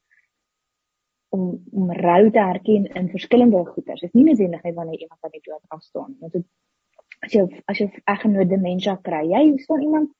om 1.30 1.64
om 1.72 1.92
rou 1.92 2.32
te 2.32 2.40
herken 2.40 2.86
in 2.86 3.10
verskillende 3.10 3.66
goeters. 3.66 4.00
Dit 4.00 4.10
is 4.10 4.16
nie 4.16 4.24
noodwendig 4.24 4.64
net 4.64 4.76
wanneer 4.76 5.00
iemand 5.00 5.20
aan 5.22 5.36
die 5.36 5.44
dood 5.44 5.64
afstaan 5.68 6.16
nie. 6.20 6.30
Dit 6.30 6.46
as 7.20 7.34
jy 7.34 7.44
as 7.66 7.82
jy 7.82 7.90
eggenoot 8.06 8.50
demensie 8.50 8.96
kry, 9.02 9.26
jy 9.28 9.58
staan 9.58 9.82
iemand 9.82 10.14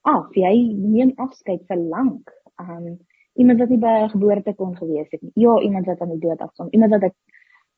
af, 0.00 0.34
jy 0.34 0.54
neem 0.74 1.12
afskeid 1.16 1.62
vir 1.68 1.76
lank. 1.76 2.32
Um 2.60 2.98
iemand 3.40 3.58
wat 3.58 3.68
nie 3.68 3.78
by 3.78 3.94
'n 4.04 4.14
geboorte 4.14 4.54
kon 4.54 4.76
gewees 4.76 5.10
het 5.10 5.22
nie. 5.22 5.32
Ja, 5.34 5.60
iemand 5.60 5.86
wat 5.86 6.00
aan 6.00 6.10
die 6.10 6.18
dood 6.28 6.38
afstaan, 6.38 6.68
iemand 6.70 6.90
wat 6.90 7.02
ek 7.02 7.14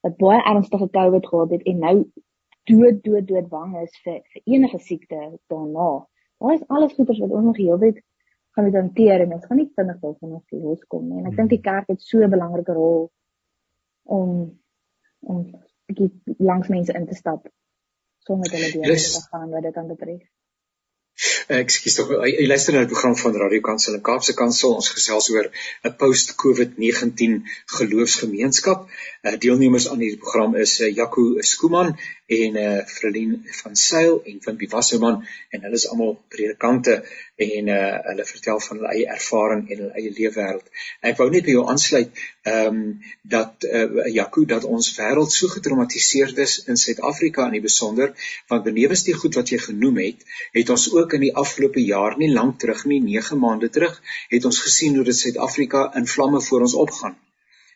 wat 0.01 0.17
baie 0.17 0.43
ernstige 0.43 0.89
COVID 0.91 1.27
gehad 1.27 1.51
het 1.51 1.63
en 1.63 1.79
nou 1.79 1.97
dood 2.65 3.03
dood 3.03 3.27
dood 3.27 3.49
bang 3.49 3.77
is 3.83 3.99
vir 4.05 4.21
vir 4.33 4.43
enige 4.45 4.79
siekte 4.79 5.39
daarna. 5.47 6.07
Daar 6.39 6.55
is 6.55 6.69
alles 6.69 6.93
goeders 6.93 7.19
wat 7.19 7.31
ons 7.31 7.45
nog 7.45 7.57
heeltyd 7.57 8.03
gaan 8.51 8.65
moet 8.65 8.75
hanteer 8.75 9.21
en 9.21 9.33
ons 9.33 9.47
gaan 9.47 9.57
nie 9.57 9.73
vinnig 9.75 10.01
wil 10.01 10.17
van 10.21 10.33
ons 10.33 10.51
loskom 10.51 11.09
nie. 11.09 11.19
En 11.19 11.27
ek 11.31 11.37
dink 11.37 11.51
die 11.51 11.61
kerk 11.61 11.89
het 11.89 12.03
so 12.03 12.19
'n 12.19 12.31
belangrike 12.31 12.73
rol 12.73 13.11
om 14.03 14.61
om 15.21 15.45
bietjie 15.87 16.37
langs 16.39 16.69
mense 16.69 16.93
in 16.93 17.07
te 17.07 17.15
stap 17.15 17.49
sonder 18.19 18.51
hulle 18.51 18.73
deur 18.73 18.97
te 18.97 19.23
gaan 19.31 19.51
wat 19.51 19.63
dit 19.63 19.77
aan 19.77 19.89
betref. 19.89 20.23
Ekskuus 21.53 21.97
tog, 21.99 22.13
jy 22.25 22.47
luister 22.47 22.75
na 22.75 22.83
die 22.85 22.91
program 22.93 23.15
van 23.19 23.37
Radio 23.41 23.61
Kansel 23.67 23.97
en 23.99 24.05
Kaapse 24.07 24.35
Kansel. 24.39 24.77
Ons 24.81 24.89
gesels 24.95 25.29
oor 25.35 25.51
'n 25.85 25.93
post-COVID-19 26.03 27.43
geloofsgemeenskap. 27.77 28.87
Uh, 29.23 29.37
deelnemers 29.45 29.89
aan 29.91 30.01
hierdie 30.05 30.23
program 30.23 30.57
is 30.57 30.79
uh, 30.81 30.89
Jaco 30.89 31.25
Skooman 31.53 31.93
en 32.35 32.57
eh 32.57 32.67
uh, 32.67 32.87
Fredin 32.87 33.33
van 33.63 33.77
Sail 33.77 34.21
en 34.31 34.39
Wimpie 34.45 34.69
Wasserman 34.75 35.17
en 35.51 35.65
hulle 35.65 35.79
is 35.81 35.89
almal 35.89 36.13
predikante 36.35 36.95
en 37.47 37.69
eh 37.69 37.75
uh, 37.75 37.99
hulle 38.09 38.25
vertel 38.31 38.61
van 38.67 38.77
hulle 38.77 38.93
eie 38.97 39.09
ervaring 39.17 39.63
en 39.71 39.81
hulle 39.81 39.95
eie 40.01 40.13
leefwêreld. 40.19 40.67
Ek 41.11 41.19
wou 41.21 41.29
net 41.31 41.49
by 41.49 41.57
jou 41.57 41.65
aansluit 41.73 42.23
ehm 42.53 42.67
um, 42.67 42.85
dat 43.35 43.67
eh 43.71 43.83
uh, 43.83 44.07
Jaco 44.19 44.45
dat 44.55 44.69
ons 44.77 44.93
wêreld 44.99 45.35
so 45.39 45.49
getraumatiseerd 45.57 46.39
is 46.47 46.55
in 46.67 46.81
Suid-Afrika 46.85 47.47
in 47.47 47.59
die 47.59 47.67
besonder 47.69 48.15
want 48.49 48.69
benewens 48.71 49.05
die 49.09 49.19
goed 49.23 49.41
wat 49.41 49.53
jy 49.55 49.59
genoem 49.67 49.99
het, 50.05 50.25
het 50.53 50.71
ons 50.77 50.87
ook 50.93 51.19
in 51.19 51.27
die 51.29 51.35
afgelope 51.45 51.85
jaar 51.85 52.17
nie 52.19 52.33
lank 52.33 52.59
terug 52.59 52.85
nie, 52.85 53.01
9 53.09 53.39
maande 53.39 53.69
terug, 53.69 54.01
het 54.29 54.45
ons 54.45 54.65
gesien 54.69 54.97
hoe 54.97 55.05
dit 55.11 55.21
Suid-Afrika 55.25 55.91
in 56.01 56.07
vlamme 56.17 56.41
voor 56.49 56.69
ons 56.69 56.81
opgaan 56.87 57.17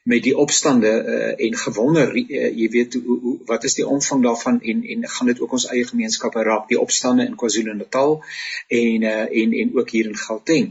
met 0.07 0.23
die 0.23 0.37
opstande 0.39 0.91
uh, 1.03 1.47
en 1.47 1.57
gewonder 1.59 2.13
uh, 2.15 2.51
jy 2.55 2.69
weet 2.71 2.95
hoe, 2.95 3.19
hoe 3.21 3.39
wat 3.47 3.65
is 3.67 3.75
die 3.75 3.87
omvang 3.87 4.23
daarvan 4.23 4.61
en 4.63 4.85
en 4.95 5.09
gaan 5.09 5.27
dit 5.33 5.41
ook 5.43 5.57
ons 5.59 5.67
eie 5.75 5.87
gemeenskappe 5.87 6.45
raak 6.47 6.69
die 6.71 6.79
opstande 6.81 7.27
in 7.27 7.35
KwaZulu-Natal 7.35 8.21
en 8.69 9.03
uh, 9.03 9.25
en 9.43 9.57
en 9.63 9.73
ook 9.79 9.91
hier 9.91 10.07
in 10.07 10.17
Gauteng. 10.17 10.69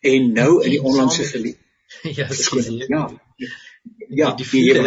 En 0.00 0.32
nou 0.32 0.50
in 0.64 0.76
die 0.76 0.82
onlangse 0.82 1.24
verlede 1.24 1.62
ja 2.18 2.28
ja. 2.86 3.04
Ja 4.08 4.34
die 4.36 4.46
vloede 4.46 4.84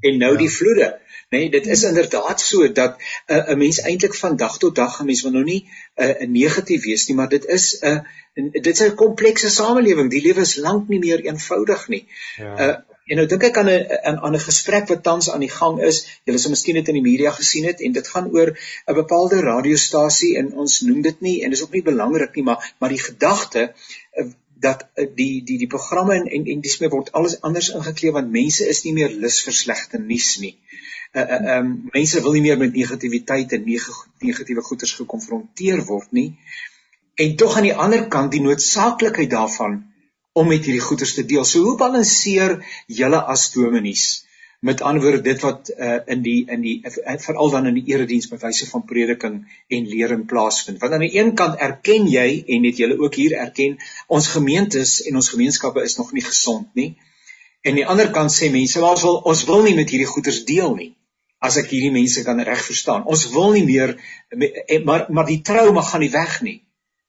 en 0.00 0.18
nou 0.18 0.36
die 0.38 0.50
vloede 0.50 0.88
nee 1.34 1.50
dit 1.50 1.66
is 1.66 1.82
inderdaad 1.84 2.40
so 2.40 2.72
dat 2.72 3.02
'n 3.26 3.50
uh, 3.50 3.56
mens 3.56 3.80
eintlik 3.80 4.14
van 4.14 4.36
dag 4.36 4.58
tot 4.58 4.74
dag 4.74 5.00
'n 5.00 5.10
mens 5.10 5.22
wil 5.22 5.32
nou 5.32 5.44
nie 5.44 5.66
'n 5.96 6.22
uh, 6.22 6.28
negatief 6.28 6.84
wees 6.84 7.06
nie 7.08 7.16
maar 7.16 7.28
dit 7.28 7.44
is 7.46 7.78
'n 7.80 7.86
uh, 7.86 8.52
dit 8.52 8.66
is 8.66 8.82
'n 8.86 8.94
komplekse 8.94 9.50
samelewing 9.50 10.10
die 10.10 10.22
lewe 10.22 10.40
is 10.40 10.56
lank 10.56 10.88
nie 10.88 10.98
meer 10.98 11.20
eenvoudig 11.20 11.88
nie. 11.88 12.06
Ja. 12.36 12.68
uh, 12.68 12.76
En 13.08 13.16
nou 13.16 13.26
dink 13.28 13.44
ek 13.48 13.58
aan 13.60 13.70
'n 13.72 14.18
aan 14.26 14.34
'n 14.36 14.46
gesprek 14.46 14.88
wat 14.92 15.02
tans 15.02 15.30
aan 15.30 15.44
die 15.44 15.54
gang 15.60 15.80
is. 15.90 16.00
Julle 16.24 16.38
sal 16.38 16.52
miskien 16.54 16.74
dit 16.78 16.88
in 16.88 16.98
die 16.98 17.06
media 17.10 17.30
gesien 17.36 17.64
het 17.64 17.80
en 17.80 17.92
dit 17.92 18.08
gaan 18.08 18.28
oor 18.36 18.52
'n 18.52 18.94
bepaalde 18.94 19.40
radiostasie 19.40 20.36
en 20.40 20.52
ons 20.64 20.80
noem 20.80 21.00
dit 21.02 21.20
nie 21.20 21.42
en 21.44 21.50
dis 21.50 21.62
ook 21.62 21.72
nie 21.72 21.82
belangrik 21.82 22.34
nie, 22.34 22.44
maar 22.44 22.74
maar 22.78 22.88
die 22.88 23.04
gedagte 23.04 23.72
eh, 24.12 24.26
dat 24.60 24.86
eh, 24.94 25.06
die 25.14 25.44
die 25.44 25.58
die 25.58 25.66
programme 25.66 26.14
en 26.14 26.26
en, 26.26 26.46
en 26.46 26.60
dis 26.60 26.78
meer 26.78 26.90
word 26.90 27.12
alles 27.12 27.40
anders 27.40 27.72
ingekleed 27.80 28.12
want 28.12 28.30
mense 28.30 28.68
is 28.68 28.84
nie 28.84 28.92
meer 28.92 29.10
lus 29.10 29.42
vir 29.42 29.52
slegte 29.52 29.98
nuus 29.98 30.38
nie. 30.38 30.58
Uh 31.16 31.20
uh 31.22 31.58
um 31.58 31.88
mense 31.92 32.22
wil 32.22 32.32
nie 32.32 32.42
meer 32.42 32.58
met 32.58 32.74
negativiteit 32.74 33.52
en 33.52 33.64
negatiewe 34.20 34.62
goeters 34.62 34.92
gekonfronteer 34.92 35.84
word 35.84 36.12
nie. 36.12 36.36
En 37.14 37.36
tog 37.36 37.56
aan 37.56 37.70
die 37.72 37.74
ander 37.74 38.08
kant 38.08 38.32
die 38.32 38.44
noodsaaklikheid 38.44 39.30
daarvan 39.30 39.87
om 40.40 40.48
met 40.48 40.64
hierdie 40.64 40.84
goeders 40.84 41.14
te 41.16 41.24
deel. 41.26 41.44
So 41.44 41.64
hoe 41.66 41.76
balanseer 41.80 42.58
julle 43.00 43.20
as 43.34 43.50
dominees 43.54 44.08
met 44.60 44.80
antwoorde 44.82 45.20
dit 45.22 45.40
wat 45.40 45.70
uh, 45.70 45.98
in 46.10 46.22
die 46.22 46.38
in 46.50 46.62
die 46.64 46.74
uh, 46.82 47.14
veral 47.22 47.50
dan 47.50 47.68
in 47.70 47.76
die 47.78 47.84
erediens 47.92 48.26
by 48.30 48.40
wyse 48.42 48.66
van 48.66 48.82
prediking 48.84 49.36
en 49.68 49.86
lering 49.86 50.24
plaasvind. 50.26 50.80
Want 50.82 50.96
aan 50.96 51.04
die 51.06 51.14
een 51.14 51.34
kant 51.38 51.60
erken 51.62 52.08
jy 52.10 52.42
en 52.56 52.66
het 52.66 52.80
julle 52.82 52.98
ook 52.98 53.14
hier 53.14 53.36
erken 53.38 53.78
ons 54.06 54.26
gemeentes 54.34 54.98
en 55.06 55.20
ons 55.20 55.30
gemeenskappe 55.34 55.84
is 55.86 55.96
nog 56.00 56.10
nie 56.12 56.26
gesond 56.26 56.74
nie. 56.74 56.90
En 57.62 57.70
aan 57.70 57.82
die 57.82 57.86
ander 57.94 58.10
kant 58.10 58.34
sê 58.34 58.50
mense 58.50 58.82
maar 58.82 58.98
ons 58.98 59.06
wil 59.06 59.20
ons 59.30 59.44
wil 59.46 59.62
nie 59.62 59.76
met 59.78 59.94
hierdie 59.94 60.10
goeders 60.10 60.42
deel 60.48 60.74
nie. 60.74 60.92
As 61.38 61.56
ek 61.60 61.70
hierdie 61.70 61.94
mense 61.94 62.24
kan 62.26 62.42
reg 62.42 62.64
verstaan. 62.66 63.06
Ons 63.06 63.28
wil 63.30 63.54
nie 63.54 63.66
meer 63.68 63.94
maar 64.84 65.06
maar 65.06 65.30
die 65.30 65.42
trauma 65.46 65.86
gaan 65.86 66.02
nie 66.02 66.14
weg 66.14 66.40
nie 66.42 66.58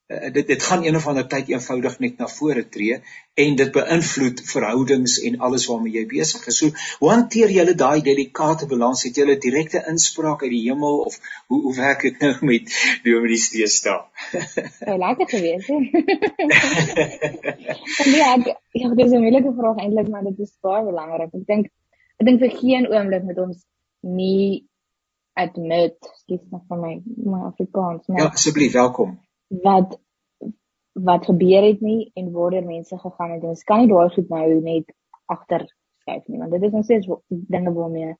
dit 0.09 0.47
dit 0.47 0.63
gaan 0.63 0.83
een 0.83 0.95
of 0.95 1.07
ander 1.07 1.27
tyd 1.27 1.49
eenvoudig 1.51 1.99
net 1.99 2.17
na 2.17 2.27
vore 2.27 2.63
tree 2.73 2.95
en 3.43 3.55
dit 3.55 3.71
beïnvloed 3.71 4.39
verhoudings 4.51 5.19
en 5.27 5.35
alles 5.47 5.67
waarmee 5.69 5.93
jy 5.93 6.05
besig 6.09 6.47
is. 6.49 6.57
So, 6.57 6.71
hoe 6.99 7.11
hanteer 7.11 7.53
jy 7.53 7.65
daai 7.77 8.01
delikate 8.01 8.65
balans? 8.71 9.03
Het 9.05 9.19
jy 9.21 9.27
'n 9.35 9.39
direkte 9.39 9.83
inspraak 9.91 10.41
uit 10.41 10.51
die 10.51 10.63
hemel 10.63 10.97
of 11.11 11.19
hoe 11.47 11.61
hoe 11.61 11.75
werk 11.75 12.01
dit 12.01 12.19
nou 12.19 12.33
met 12.41 12.73
Dominee 13.03 13.37
Steesta? 13.37 14.09
Ja, 14.79 14.97
lekker 15.05 15.29
gewees. 15.29 15.67
ja, 18.19 18.35
ja, 18.71 18.93
dis 18.95 19.11
'n 19.11 19.21
moeilike 19.21 19.53
vraag 19.61 19.77
eintlik, 19.77 20.09
maar 20.09 20.23
dit 20.23 20.39
is 20.39 20.57
baie 20.61 20.85
belangrik. 20.85 21.33
Ek 21.33 21.45
dink 21.45 21.65
ek 22.17 22.25
dink 22.25 22.39
vir 22.39 22.57
geen 22.57 22.89
oomblik 22.89 23.23
met 23.23 23.37
ons 23.37 23.65
nie 24.01 24.65
admit, 25.33 25.97
skiet 26.25 26.51
nog 26.51 26.61
van 26.67 26.79
my 26.79 27.01
my 27.15 27.45
Afrikaans, 27.53 28.07
maar 28.07 28.17
Ja, 28.17 28.33
asseblief, 28.33 28.73
welkom 28.73 29.28
wat 29.49 29.97
wat 30.99 31.25
gebeur 31.25 31.63
het 31.63 31.81
nie 31.81 32.11
en 32.13 32.31
waarder 32.31 32.65
mense 32.65 32.97
gegaan 32.97 33.31
het. 33.31 33.43
Ons 33.43 33.63
kan 33.63 33.79
nie 33.79 33.87
daai 33.87 34.09
goed 34.13 34.29
nou 34.29 34.47
net 34.61 34.89
agter 35.31 35.63
skryf 36.01 36.25
nie, 36.27 36.39
want 36.39 36.51
dit 36.51 36.63
is 36.63 36.71
nog 36.71 36.83
steeds 36.83 37.07
dinge 37.27 37.73
waarmee 37.73 38.15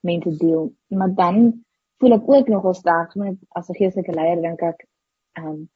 mense 0.00 0.36
deel. 0.36 0.72
Maar 0.88 1.14
dan 1.14 1.64
voel 2.00 2.16
ek 2.16 2.28
ook 2.30 2.48
nogal 2.48 2.74
sterk 2.74 3.14
met 3.14 3.36
as 3.48 3.68
'n 3.68 3.78
geestelike 3.78 4.12
leier 4.12 4.42
dink 4.42 4.62
ek 4.62 4.86
ehm 5.38 5.46
um, 5.46 5.68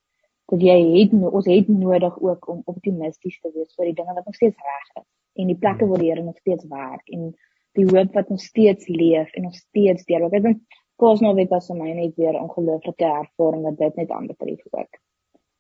jy 0.59 0.79
het 0.99 1.13
ons 1.13 1.47
het 1.47 1.69
nodig 1.69 2.21
ook 2.21 2.49
om 2.49 2.63
optimisties 2.65 3.41
te 3.41 3.51
wees 3.55 3.75
vir 3.75 3.85
die 3.85 3.95
dinge 3.95 4.15
wat 4.15 4.27
nog 4.27 4.35
steeds 4.35 4.57
reg 4.57 5.05
is 5.05 5.09
en 5.41 5.47
die 5.47 5.59
plekke 5.59 5.87
waar 5.87 5.99
die 5.99 6.11
Here 6.11 6.23
nog 6.23 6.39
steeds 6.39 6.67
werk 6.69 7.09
en 7.09 7.35
die 7.79 7.87
hoop 7.87 8.15
wat 8.15 8.29
nog 8.29 8.41
steeds 8.41 8.89
leef 8.89 9.33
en 9.33 9.43
nog 9.43 9.55
steeds 9.55 10.05
deur. 10.05 10.27
Ek 10.27 10.43
dink 10.43 10.80
Kosno 11.01 11.33
weet 11.35 11.53
as 11.57 11.71
my 11.73 11.93
net 11.97 12.17
weer 12.21 12.37
ongelooflike 12.37 13.07
ervaring 13.09 13.63
wat 13.65 13.79
dit 13.79 13.95
net 13.97 14.11
aanbetref 14.11 14.61
ook. 14.71 14.99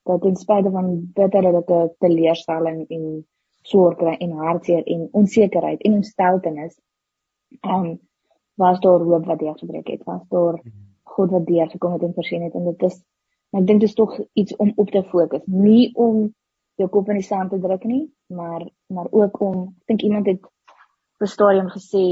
Dat 0.08 0.22
ten 0.22 0.36
spyte 0.36 0.70
van 0.70 0.88
bitterlike 1.16 1.78
teleurstelling 2.04 2.82
en 2.96 3.04
sorg 3.62 4.00
en 4.00 4.30
hartseer 4.30 4.84
en 4.84 5.08
onsekerheid 5.12 5.82
en 5.82 5.92
onsteltenis, 6.00 6.76
um 7.60 8.00
was 8.60 8.80
daar 8.80 9.00
hoop 9.00 9.24
wat 9.24 9.38
deur 9.38 9.58
gebreek 9.58 9.88
het. 9.88 10.04
Was 10.04 10.26
daar 10.28 10.60
God 11.02 11.30
wat 11.30 11.46
deur 11.46 11.70
gekom 11.70 11.92
het 11.92 12.02
en 12.02 12.14
voorsien 12.14 12.42
het 12.42 12.54
en 12.54 12.64
dit 12.64 12.82
is 12.82 12.98
ek 13.56 13.66
dink 13.66 13.80
dit 13.80 13.88
is 13.88 13.96
tog 13.98 14.12
iets 14.32 14.56
om 14.56 14.72
op 14.76 14.90
te 14.90 15.02
fokus, 15.02 15.42
nie 15.46 15.90
om 15.94 16.28
jou 16.78 16.88
kop 16.88 17.08
in 17.10 17.18
die 17.18 17.26
sand 17.26 17.50
te 17.50 17.58
druk 17.58 17.84
nie, 17.84 18.04
maar 18.28 18.68
maar 18.94 19.08
ook 19.10 19.40
om 19.40 19.56
ek 19.64 19.88
dink 19.94 20.04
iemand 20.06 20.28
het 20.30 20.44
op 20.44 21.24
'n 21.26 21.32
stadium 21.36 21.72
gesê 21.72 22.04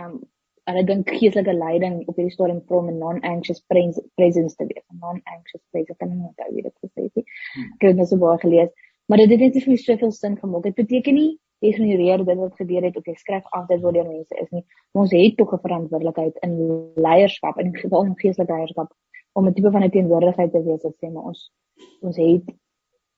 um 0.00 0.22
hulle 0.70 0.84
dink 0.88 1.10
geestelike 1.10 1.52
leiding 1.52 1.96
op 2.08 2.16
hierdie 2.16 2.32
stadium 2.32 2.60
from 2.68 2.88
a 2.88 2.92
non-anxious 2.92 3.60
presence 3.68 4.56
te 4.56 4.66
wees. 4.66 4.84
Non-anxious 5.00 5.62
presence, 5.70 5.92
ek 5.92 5.98
kan 6.00 6.12
nie 6.12 6.24
onthou 6.24 6.50
wie 6.54 6.64
dit 6.64 6.74
gesê 6.84 7.06
het 7.06 7.20
nie. 7.20 7.24
Hmm. 7.54 7.70
Ek 7.76 7.88
het 7.88 7.98
dit 8.00 8.08
so 8.08 8.20
baie 8.22 8.40
gelees, 8.44 8.70
maar 9.08 9.20
dit 9.20 9.34
het 9.34 9.44
net 9.44 9.58
vir 9.58 9.74
my 9.74 9.80
soveel 9.82 10.14
sin 10.16 10.38
gemaak. 10.40 10.64
Dit 10.68 10.78
beteken 10.80 11.18
nie 11.20 11.32
ignoreer 11.64 12.24
dit 12.24 12.40
wat 12.40 12.56
gebeur 12.60 12.84
het 12.84 12.96
of 12.96 13.06
jy 13.08 13.14
skryf 13.20 13.44
af 13.56 13.68
dit 13.68 13.80
wat 13.84 13.96
deur 13.96 14.08
mense 14.08 14.40
is 14.40 14.50
nie. 14.52 14.64
Ons 14.92 15.12
het 15.16 15.36
tog 15.36 15.52
'n 15.52 15.62
verantwoordelikheid 15.66 16.40
in 16.46 16.56
leierskap, 16.96 17.60
in 17.60 17.76
geval 17.76 18.04
van 18.08 18.18
geestelike 18.18 18.52
leierskap 18.52 18.92
om 19.32 19.48
'n 19.48 19.54
tipe 19.54 19.70
van 19.70 19.84
'n 19.84 19.90
teenwoordigheid 19.90 20.52
te 20.52 20.62
wees 20.62 20.82
wat 20.82 20.96
sê 20.96 21.12
maar 21.12 21.32
ons 21.32 21.52
ons 22.00 22.16
het 22.16 22.44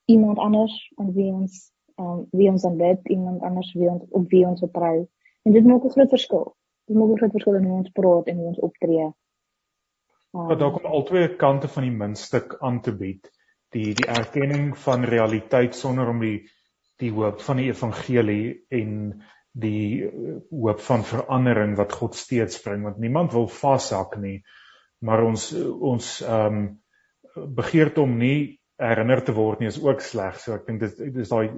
iemand 0.07 0.39
anders 0.39 0.93
aan 0.97 1.13
wie 1.13 1.33
ons 1.33 1.73
um, 2.01 2.27
wie 2.31 2.51
ons 2.51 2.65
aanbid, 2.65 3.09
iemand 3.09 3.43
anders 3.43 3.73
wie 3.73 3.91
ons 3.91 4.03
op 4.11 4.31
wie 4.31 4.47
ons 4.47 4.61
vertrou. 4.61 5.09
En 5.43 5.53
dit 5.53 5.65
maak 5.65 5.85
'n 5.85 5.91
groot 5.91 6.09
verskil 6.09 6.57
die 6.87 6.97
moontlikheid 6.97 7.35
verskil 7.35 7.61
in 7.61 7.69
hoe 7.69 7.79
ons 7.83 7.95
praat 7.95 8.29
en 8.31 8.43
hoe 8.43 8.51
ons 8.53 8.61
optree. 8.69 9.09
Um, 10.35 10.47
maar 10.51 10.59
daar 10.61 10.75
kom 10.75 10.91
albei 10.91 11.29
kante 11.41 11.71
van 11.73 11.87
die 11.89 11.97
muntstuk 11.97 12.59
aan 12.61 12.83
te 12.85 12.95
bied. 12.97 13.31
Die 13.75 13.95
die 13.99 14.09
erkenning 14.09 14.75
van 14.79 15.05
realiteit 15.05 15.75
sonder 15.75 16.13
om 16.13 16.23
die 16.23 16.39
die 17.03 17.11
hoop 17.13 17.43
van 17.45 17.59
die 17.61 17.69
evangelie 17.69 18.55
en 18.73 18.93
die 19.57 20.05
uh, 20.07 20.37
hoop 20.53 20.81
van 20.85 21.05
verandering 21.05 21.75
wat 21.77 21.93
God 21.97 22.17
steeds 22.17 22.61
bring 22.65 22.85
want 22.85 23.01
niemand 23.01 23.35
wil 23.37 23.49
vashak 23.53 24.17
nie 24.21 24.41
maar 25.05 25.25
ons 25.25 25.53
ons 25.93 26.19
ehm 26.25 26.59
um, 26.61 26.67
begeerte 27.37 28.01
om 28.01 28.15
nie 28.17 28.57
herinner 28.81 29.21
te 29.25 29.33
word 29.37 29.61
nie 29.61 29.69
is 29.69 29.77
ook 29.83 30.01
sleg 30.01 30.39
so 30.41 30.55
ek 30.55 30.63
dink 30.69 30.81
dit 30.81 31.19
is 31.21 31.29
daai 31.29 31.51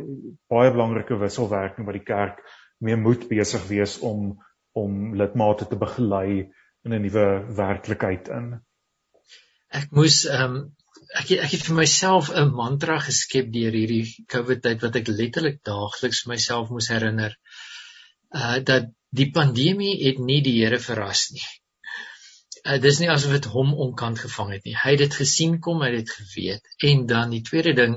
baie 0.51 0.73
belangrike 0.75 1.19
wisselwerking 1.21 1.87
wat 1.87 1.95
die 1.95 2.07
kerk 2.07 2.41
meer 2.83 2.99
moed 2.99 3.29
besig 3.31 3.63
wees 3.71 3.95
om 4.03 4.33
om 4.73 5.15
lidmate 5.17 5.67
te 5.69 5.77
begelei 5.77 6.49
in 6.85 6.95
'n 6.95 7.03
nuwe 7.03 7.27
werklikheid 7.61 8.29
in. 8.29 8.51
Ek 9.69 9.91
moes 9.91 10.25
ehm 10.25 10.45
um, 10.45 10.59
ek 11.21 11.31
ek 11.45 11.53
het 11.55 11.65
vir 11.69 11.77
myself 11.79 12.31
'n 12.31 12.55
mantra 12.61 12.99
geskep 13.05 13.53
deur 13.53 13.75
hierdie 13.81 14.25
COVID 14.35 14.63
tyd 14.67 14.85
wat 14.85 14.97
ek 15.01 15.09
letterlik 15.09 15.59
daagliks 15.65 16.27
myself 16.33 16.71
moes 16.75 16.89
herinner. 16.93 17.37
Uh 18.43 18.59
dat 18.71 18.91
die 19.21 19.31
pandemie 19.39 19.95
het 20.05 20.19
nie 20.19 20.41
die 20.45 20.57
Here 20.61 20.79
verras 20.79 21.31
nie. 21.33 21.47
Uh 22.65 22.79
dis 22.87 23.01
nie 23.01 23.11
asof 23.11 23.33
dit 23.33 23.51
hom 23.55 23.75
onkant 23.87 24.19
gevang 24.25 24.53
het 24.57 24.65
nie. 24.65 24.77
Hy 24.77 24.97
het 24.97 25.05
dit 25.07 25.21
gesien 25.23 25.61
kom, 25.61 25.83
hy 25.83 25.93
het 25.93 26.05
dit 26.05 26.15
geweet. 26.17 26.75
En 26.91 27.07
dan 27.07 27.31
die 27.31 27.45
tweede 27.51 27.73
ding, 27.73 27.97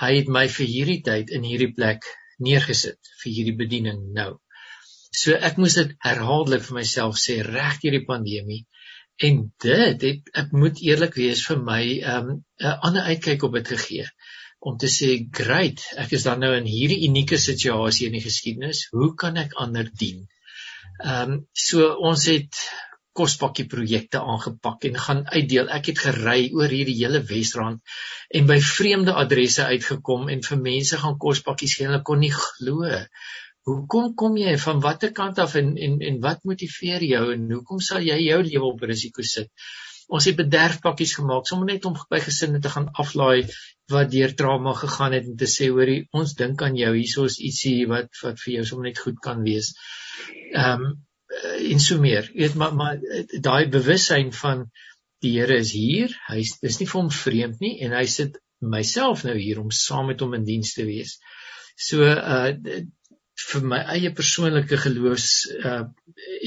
hy 0.00 0.12
het 0.18 0.28
my 0.28 0.46
vir 0.48 0.66
hierdie 0.66 1.00
tyd 1.02 1.30
in 1.30 1.46
hierdie 1.46 1.72
plek 1.72 2.04
neergesit 2.38 3.14
vir 3.22 3.32
hierdie 3.32 3.56
bediening 3.56 4.00
nou. 4.16 4.32
So 5.14 5.36
ek 5.48 5.58
moes 5.62 5.76
dit 5.78 5.92
herhaaldelik 6.06 6.64
vir 6.68 6.78
myself 6.80 7.18
sê 7.22 7.40
reg 7.46 7.80
hierdie 7.82 8.04
pandemie 8.08 8.62
en 9.26 9.42
dit 9.62 10.06
het 10.08 10.32
ek 10.42 10.54
moet 10.62 10.80
eerlik 10.82 11.18
wees 11.20 11.44
vir 11.48 11.60
my 11.68 11.82
'n 11.84 12.14
um, 12.14 12.30
ander 12.88 13.10
uitkyk 13.10 13.46
op 13.46 13.54
dit 13.58 13.68
gegee 13.76 14.06
om 14.70 14.78
te 14.80 14.88
sê 14.90 15.10
great 15.40 15.84
ek 16.04 16.16
is 16.18 16.24
dan 16.26 16.40
nou 16.40 16.54
in 16.56 16.66
hierdie 16.66 17.04
unieke 17.08 17.38
situasie 17.38 18.08
in 18.08 18.16
die 18.18 18.24
geskiedenis 18.24 18.88
hoe 18.96 19.12
kan 19.14 19.36
ek 19.36 19.54
ander 19.66 19.90
dien. 20.02 20.26
Ehm 21.04 21.30
um, 21.36 21.38
so 21.52 21.94
ons 22.10 22.26
het 22.30 22.64
kospakkie 23.14 23.66
projekte 23.70 24.18
aangepak 24.18 24.84
en 24.88 24.98
gaan 24.98 25.22
uitdeel. 25.30 25.68
Ek 25.70 25.92
het 25.92 26.00
gery 26.02 26.50
oor 26.58 26.72
hierdie 26.72 26.96
hele 26.98 27.22
Wesrand 27.28 27.94
en 28.34 28.48
by 28.50 28.58
vreemde 28.58 29.14
adresse 29.22 29.66
uitgekom 29.70 30.26
en 30.34 30.42
vir 30.42 30.62
mense 30.64 30.98
gaan 30.98 31.18
kospakkies 31.22 31.76
gee. 31.78 31.86
Hulle 31.86 32.02
kon 32.02 32.22
nie 32.24 32.32
glo. 32.34 32.90
Hoekom 33.68 34.12
kom 34.20 34.36
jy 34.36 34.54
van 34.60 34.82
watter 34.84 35.12
kant 35.16 35.38
af 35.40 35.54
en 35.60 35.72
en 35.86 36.00
en 36.08 36.20
wat 36.24 36.42
motiveer 36.48 37.04
jou 37.08 37.24
en 37.34 37.46
hoekom 37.56 37.80
sal 37.80 38.04
jy 38.04 38.18
jou 38.26 38.40
lewe 38.44 38.70
op 38.70 38.82
risiko 38.90 39.24
sit? 39.24 39.48
Ons 40.12 40.26
het 40.28 40.36
bederfpakkies 40.36 41.14
gemaak 41.18 41.48
sommer 41.48 41.70
net 41.72 41.86
om 41.88 41.96
by 42.10 42.20
gesinne 42.20 42.60
te 42.64 42.72
gaan 42.74 42.90
aflaai 43.04 43.48
wat 43.92 44.10
deur 44.12 44.34
trauma 44.36 44.74
gegaan 44.76 45.16
het 45.16 45.30
en 45.30 45.38
te 45.40 45.48
sê 45.48 45.70
hoorie 45.72 46.02
ons 46.20 46.36
dink 46.40 46.62
aan 46.66 46.76
jou 46.76 46.92
hierso 46.96 47.24
is 47.30 47.38
ietsie 47.40 47.86
wat 47.92 48.12
wat 48.22 48.42
vir 48.42 48.52
jou 48.58 48.64
sommer 48.68 48.90
net 48.90 49.00
goed 49.06 49.20
kan 49.28 49.40
wees. 49.48 49.72
Ehm 50.52 50.88
um, 50.88 50.94
en 51.72 51.80
so 51.82 51.98
meer. 51.98 52.28
Jy 52.34 52.44
weet 52.44 52.58
maar 52.60 52.74
maar 52.80 53.00
eh, 53.00 53.24
daai 53.48 53.68
bewussyn 53.72 54.32
van 54.42 54.66
die 55.24 55.32
Here 55.38 55.56
is 55.56 55.72
hier. 55.72 56.12
Hy 56.28 56.42
is 56.44 56.78
nie 56.80 56.86
vir 56.90 57.00
hom 57.00 57.10
vreemd 57.10 57.64
nie 57.64 57.78
en 57.86 57.96
hy 57.96 58.04
sit 58.12 58.36
myself 58.60 59.24
nou 59.24 59.36
hier 59.38 59.60
om 59.62 59.72
saam 59.72 60.12
met 60.12 60.20
hom 60.20 60.36
in 60.36 60.44
diens 60.44 60.74
te 60.76 60.84
wees. 60.84 61.16
So 61.88 62.04
uh 62.04 62.52
vir 63.50 63.64
my 63.72 63.80
eie 63.96 64.10
persoonlike 64.20 64.80
geloofs 64.86 65.30
uh 65.70 65.82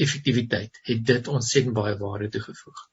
effektiwiteit 0.04 0.80
het 0.90 1.04
dit 1.10 1.28
ontsettend 1.28 1.74
baie 1.74 1.96
waarde 1.98 2.28
toegevoeg. 2.36 2.84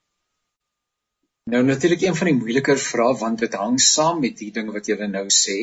Nou 1.50 1.62
natuurlik 1.62 2.02
een 2.02 2.16
van 2.18 2.30
die 2.30 2.38
moeiliker 2.38 2.78
vrae 2.82 3.14
want 3.20 3.42
dit 3.44 3.54
hang 3.54 3.78
saam 3.82 4.20
met 4.24 4.38
die 4.42 4.50
ding 4.54 4.72
wat 4.74 4.88
jy 4.90 5.10
nou 5.10 5.26
sê 5.42 5.58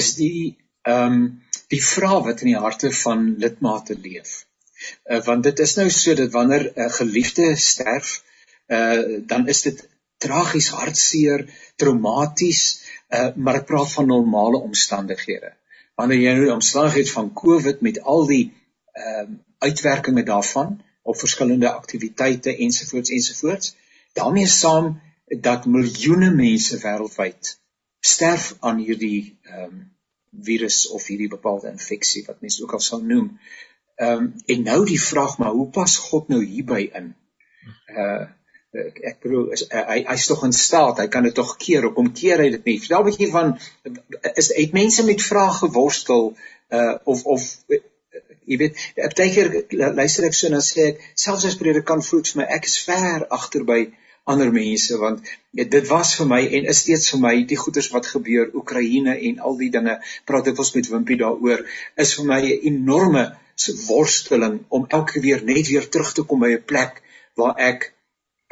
is 0.00 0.14
die 0.18 0.56
ehm 0.88 1.16
um, 1.16 1.24
die 1.72 1.82
vraag 1.84 2.24
wat 2.26 2.42
in 2.44 2.50
die 2.52 2.62
harte 2.62 2.90
van 3.02 3.28
lidmate 3.42 3.94
leef 4.06 4.32
uh, 5.10 5.20
want 5.28 5.46
dit 5.48 5.62
is 5.64 5.74
nou 5.78 5.88
so 5.90 6.14
dat 6.18 6.34
wanneer 6.36 6.64
'n 6.68 6.84
uh, 6.84 6.90
geliefde 6.98 7.46
sterf 7.56 8.12
uh, 8.76 9.02
dan 9.32 9.48
is 9.54 9.62
dit 9.68 9.82
tragies 10.26 10.68
hartseer 10.78 11.46
traumaties 11.76 12.62
uh, 13.08 13.28
maar 13.36 13.60
ek 13.60 13.68
praat 13.70 13.92
van 13.96 14.06
normale 14.14 14.62
omstandighede 14.68 15.54
wanneer 16.02 16.24
jy 16.24 16.34
nou 16.34 16.48
die 16.48 16.56
omstandighede 16.56 17.14
van 17.14 17.30
covid 17.38 17.80
met 17.86 18.02
al 18.14 18.26
die 18.26 18.44
uh, 18.50 19.28
uitwerkings 19.62 20.26
daarvan 20.26 20.76
op 21.02 21.18
verskillende 21.18 21.70
aktiwiteite 21.70 22.56
ensovoorts 22.66 23.14
ensovoorts 23.14 23.74
daarmee 24.18 24.46
saam 24.46 24.94
dat 25.40 25.66
miljoene 25.66 26.30
mense 26.34 26.78
wêreldwyd 26.82 27.56
sterf 28.02 28.52
aan 28.60 28.82
hierdie 28.82 29.38
um, 29.56 29.78
virus 30.48 30.88
of 30.88 31.06
hierdie 31.06 31.30
bepaalde 31.30 31.70
infeksie 31.70 32.24
wat 32.26 32.40
mense 32.40 32.62
ook 32.62 32.72
al 32.78 32.84
sou 32.84 33.02
noem. 33.04 33.32
Ehm 33.96 34.26
um, 34.26 34.28
en 34.46 34.62
nou 34.68 34.84
die 34.88 35.00
vraag 35.00 35.38
maar 35.38 35.54
hoe 35.54 35.68
pas 35.70 35.96
God 36.10 36.28
nou 36.28 36.44
hierby 36.44 36.88
in? 36.92 37.12
Uh 37.86 38.24
ek, 38.72 38.98
ek 39.12 39.20
bedoel 39.24 39.52
is 39.56 39.66
uh, 39.68 39.84
hy 39.90 39.98
hy's 40.08 40.26
tog 40.30 40.44
in 40.46 40.54
staat, 40.56 41.00
hy 41.02 41.08
kan 41.12 41.26
dit 41.28 41.34
tog 41.36 41.54
keer, 41.60 41.86
hoekom 41.88 42.12
keer 42.16 42.40
hy 42.44 42.50
dit 42.56 42.68
nie? 42.70 42.78
Vertel 42.80 43.02
'n 43.02 43.08
bietjie 43.10 43.30
van 43.32 43.56
is 44.42 44.52
het 44.56 44.76
mense 44.76 45.04
met 45.08 45.24
vrae 45.30 45.56
geworstel 45.60 46.32
uh 46.72 46.94
of 47.04 47.24
of 47.36 47.48
uh, 47.68 47.82
jy 48.48 48.58
weet, 48.62 48.78
baie 48.96 49.32
keer 49.34 49.50
luister 49.98 50.26
ek 50.28 50.34
so 50.36 50.48
en 50.48 50.56
dan 50.58 50.64
sê 50.64 50.86
ek 50.92 51.04
selfs 51.24 51.44
as 51.50 51.58
predikant 51.60 52.06
voel 52.06 52.24
vir 52.30 52.40
my 52.42 52.48
ek 52.56 52.70
is 52.70 52.78
ver 52.86 53.26
agter 53.38 53.66
by 53.68 53.80
ander 54.32 54.50
mense 54.54 54.96
want 54.98 55.22
ja, 55.58 55.64
dit 55.64 55.88
was 55.90 56.14
vir 56.18 56.28
my 56.32 56.40
en 56.58 56.68
is 56.72 56.82
steeds 56.84 57.10
vir 57.12 57.22
my 57.22 57.34
die 57.52 57.58
goeters 57.58 57.90
wat 57.94 58.10
gebeur 58.10 58.50
Oekraïne 58.58 59.16
en 59.28 59.40
al 59.48 59.56
die 59.60 59.70
dinge 59.76 59.98
praat 60.30 60.50
ek 60.50 60.60
ons 60.64 60.74
met 60.76 60.90
Wimpie 60.90 61.18
daaroor 61.22 61.64
is 62.04 62.14
vir 62.18 62.28
my 62.28 62.42
'n 62.42 62.60
enorme 62.72 63.24
worsteling 63.86 64.60
om 64.68 64.86
elke 64.88 65.20
weer 65.20 65.42
net 65.44 65.68
weer 65.68 65.88
terug 65.88 66.12
te 66.14 66.22
kom 66.22 66.40
by 66.40 66.52
'n 66.54 66.64
plek 66.72 67.02
waar 67.36 67.58
ek 67.58 67.92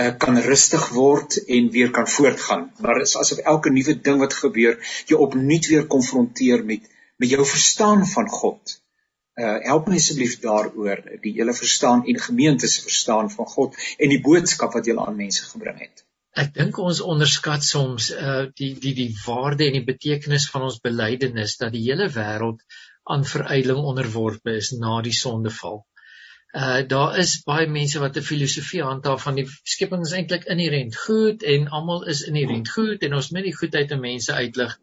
uh, 0.01 0.11
kan 0.25 0.41
rustig 0.49 0.89
word 0.97 1.39
en 1.47 1.71
weer 1.77 1.91
kan 1.97 2.09
voortgaan 2.09 2.69
maar 2.79 3.03
dit 3.03 3.09
is 3.11 3.17
asof 3.23 3.43
elke 3.55 3.73
nuwe 3.75 3.97
ding 4.09 4.21
wat 4.25 4.39
gebeur 4.43 4.79
jou 5.13 5.21
opnuut 5.29 5.73
weer 5.73 5.87
konfronteer 5.97 6.65
met 6.73 6.89
met 7.21 7.29
jou 7.37 7.45
verstaan 7.47 8.07
van 8.15 8.29
God 8.41 8.81
uh 9.41 9.57
help 9.71 9.89
my 9.89 9.97
asseblief 10.01 10.37
daaroor 10.43 11.03
die 11.25 11.33
hele 11.39 11.55
verstaan 11.57 12.05
en 12.13 12.21
gemeente 12.21 12.69
se 12.69 12.83
verstaan 12.83 13.31
van 13.31 13.49
God 13.55 13.77
en 13.99 14.13
die 14.13 14.23
boodskap 14.29 14.75
wat 14.77 14.89
jy 14.91 14.97
aan 14.99 15.17
mense 15.17 15.47
gebring 15.53 15.79
het. 15.81 16.05
Ek 16.43 16.53
dink 16.55 16.79
ons 16.79 17.01
onderskat 17.15 17.65
soms 17.67 18.11
uh 18.15 18.43
die 18.61 18.73
die 18.85 18.95
die 18.99 19.11
waarde 19.25 19.67
en 19.69 19.79
die 19.79 19.87
betekenis 19.87 20.49
van 20.53 20.67
ons 20.69 20.81
belydenis 20.85 21.57
dat 21.63 21.73
die 21.77 21.85
hele 21.87 22.11
wêreld 22.17 22.61
aan 23.15 23.25
verydeling 23.25 23.87
onderworpe 23.93 24.57
is 24.61 24.73
na 24.83 25.01
die 25.07 25.17
sondeval. 25.17 25.81
Uh 26.53 26.83
daar 26.93 27.19
is 27.19 27.43
baie 27.47 27.67
mense 27.71 28.01
wat 28.03 28.17
'n 28.17 28.27
filosofie 28.27 28.83
handhaaf 28.83 29.23
van 29.23 29.37
die 29.39 29.47
skepping 29.75 30.03
is 30.07 30.15
eintlik 30.19 30.49
inherënt 30.55 30.97
goed 31.05 31.43
en 31.43 31.69
almal 31.79 32.03
is 32.15 32.23
inherënt 32.27 32.73
goed 32.77 33.07
en 33.07 33.15
ons 33.15 33.31
moet 33.31 33.47
die 33.47 33.57
goedheid 33.61 33.91
in 33.97 34.01
mense 34.01 34.33
uitlig. 34.33 34.77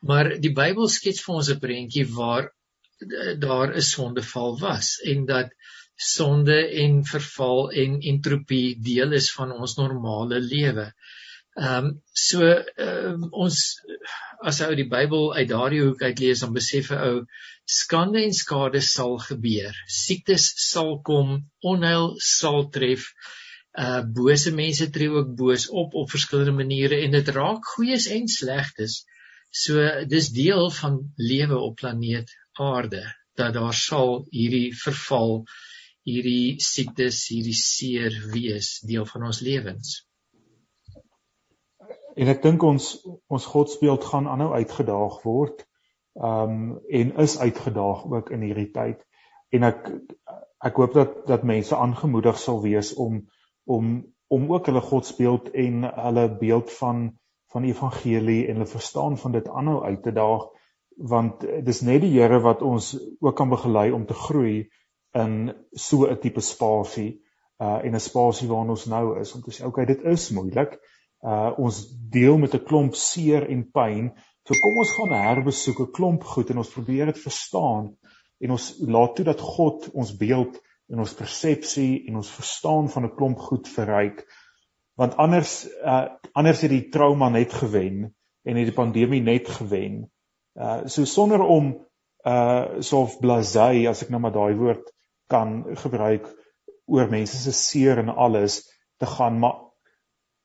Maar 0.00 0.36
die 0.40 0.52
Bybel 0.54 0.88
skets 0.88 1.24
vir 1.24 1.34
ons 1.34 1.50
'n 1.50 1.58
prentjie 1.66 2.06
waar 2.14 2.52
daar 3.46 3.74
'n 3.74 3.82
sondeval 3.82 4.58
was 4.60 5.00
en 5.12 5.26
dat 5.26 5.50
sonde 5.96 6.58
en 6.84 7.04
verval 7.04 7.70
en 7.70 8.00
entropie 8.00 8.78
deel 8.80 9.12
is 9.12 9.32
van 9.32 9.52
ons 9.52 9.76
normale 9.76 10.40
lewe. 10.40 10.92
Ehm 11.58 11.84
um, 11.84 12.02
so 12.14 12.46
um, 12.78 13.24
ons 13.32 13.56
as 14.50 14.60
ou 14.62 14.74
die 14.78 14.86
Bybel 14.88 15.32
uit 15.34 15.48
daardie 15.50 15.80
hoek 15.82 16.02
uit 16.02 16.20
lees 16.22 16.42
dan 16.44 16.52
besef 16.54 16.90
'n 16.94 17.00
ou 17.06 17.16
skande 17.66 18.22
en 18.22 18.32
skade 18.32 18.80
sal 18.80 19.18
gebeur. 19.18 19.74
Siektes 19.86 20.46
sal 20.70 21.00
kom, 21.08 21.32
onheil 21.72 22.14
sal 22.26 22.68
tref. 22.76 23.08
Uh 23.86 24.02
bose 24.18 24.52
mense 24.54 24.90
tree 24.94 25.10
ook 25.10 25.34
boos 25.40 25.68
op 25.82 25.94
op 25.94 26.10
verskillende 26.10 26.54
maniere 26.62 27.00
en 27.04 27.18
dit 27.18 27.28
raak 27.28 27.66
goeies 27.74 28.06
en 28.06 28.28
slegtes. 28.28 29.04
So 29.50 30.06
dis 30.06 30.30
deel 30.30 30.70
van 30.70 31.00
lewe 31.16 31.58
op 31.58 31.76
planeet 31.82 32.30
aarde 32.58 33.02
dat 33.34 33.54
daar 33.54 33.74
sal 33.74 34.26
hierdie 34.30 34.70
verval, 34.76 35.42
hierdie 36.06 36.60
siektes, 36.62 37.26
hierdie 37.28 37.56
seer 37.56 38.14
wees 38.34 38.78
deel 38.86 39.06
van 39.06 39.26
ons 39.30 39.40
lewens. 39.40 39.98
En 42.20 42.28
ek 42.28 42.42
dink 42.44 42.64
ons 42.68 42.86
ons 43.32 43.50
godsbeeld 43.54 44.04
gaan 44.04 44.28
aanhou 44.28 44.52
uitgedaag 44.52 45.20
word. 45.24 45.64
Um 46.14 46.78
en 46.88 47.14
is 47.24 47.38
uitgedaag 47.38 48.04
ook 48.12 48.30
in 48.36 48.44
hierdie 48.44 48.70
tyd. 48.74 49.04
En 49.56 49.64
ek 49.70 49.88
ek 50.70 50.80
hoop 50.82 50.96
dat 50.98 51.14
dat 51.30 51.46
mense 51.48 51.76
aangemoedig 51.76 52.38
sal 52.38 52.60
wees 52.64 52.92
om 52.94 53.22
om 53.64 53.94
om 54.30 54.52
ook 54.52 54.68
hulle 54.70 54.82
godsbeeld 54.84 55.50
en 55.50 55.86
hulle 55.88 56.26
beeld 56.42 56.70
van 56.80 57.06
van 57.54 57.64
evangelie 57.66 58.42
en 58.46 58.60
hulle 58.60 58.74
verstaan 58.74 59.16
van 59.18 59.32
dit 59.32 59.48
aanhou 59.48 59.80
uit 59.84 60.02
te 60.02 60.12
daag 60.12 60.44
want 61.12 61.46
dis 61.64 61.80
net 61.80 62.04
die 62.04 62.12
Here 62.12 62.40
wat 62.44 62.62
ons 62.62 62.92
ook 63.20 63.36
kan 63.36 63.48
begelei 63.48 63.90
om 63.96 64.04
te 64.06 64.14
groei 64.14 64.68
in 65.16 65.54
so 65.72 66.06
'n 66.06 66.20
tipe 66.20 66.40
spasie 66.40 67.10
uh 67.58 67.80
en 67.84 67.94
'n 67.94 68.06
spasie 68.10 68.48
waarin 68.48 68.76
ons 68.76 68.86
nou 68.86 69.18
is 69.20 69.34
om 69.34 69.42
te 69.42 69.50
sê 69.50 69.64
okay 69.66 69.84
dit 69.84 70.02
is 70.02 70.30
moeilik 70.30 70.78
uh 71.26 71.52
ons 71.58 71.78
deel 72.10 72.38
met 72.38 72.54
'n 72.54 72.64
klomp 72.64 72.94
seer 72.94 73.48
en 73.48 73.70
pyn 73.70 74.10
so 74.44 74.54
kom 74.62 74.78
ons 74.78 74.92
gaan 74.96 75.12
herbesoek 75.12 75.80
'n 75.80 75.92
klomp 75.92 76.24
goed 76.24 76.50
en 76.50 76.58
ons 76.58 76.74
probeer 76.74 77.06
dit 77.06 77.18
verstaan 77.18 77.96
en 78.40 78.50
ons 78.50 78.66
laat 78.80 79.16
toe 79.16 79.24
dat 79.24 79.40
God 79.40 79.90
ons 79.92 80.16
beeld 80.16 80.56
en 80.90 81.02
ons 81.04 81.14
persepsie 81.14 82.06
en 82.08 82.16
ons 82.20 82.30
verstaan 82.36 82.88
van 82.90 83.04
'n 83.04 83.14
klomp 83.16 83.38
goed 83.38 83.68
verryk. 83.68 84.24
Want 84.96 85.16
anders 85.16 85.68
uh 85.84 86.08
anders 86.32 86.60
het 86.60 86.70
die 86.70 86.88
trauma 86.88 87.28
net 87.28 87.52
gewen 87.52 88.14
en 88.44 88.56
het 88.56 88.66
die 88.66 88.80
pandemie 88.82 89.22
net 89.22 89.48
gewen. 89.48 90.10
Uh 90.54 90.86
so 90.86 91.04
sonder 91.04 91.40
om 91.40 91.86
uh 92.26 92.80
so 92.80 93.02
of 93.02 93.18
blasé 93.20 93.88
as 93.88 94.02
ek 94.02 94.10
nou 94.10 94.20
maar 94.20 94.32
daai 94.34 94.54
woord 94.54 94.92
kan 95.28 95.64
gebruik 95.76 96.26
oor 96.86 97.08
mense 97.08 97.36
se 97.36 97.52
seer 97.52 97.98
en 97.98 98.08
alles 98.08 98.62
te 98.98 99.06
gaan 99.06 99.38
maar 99.38 99.69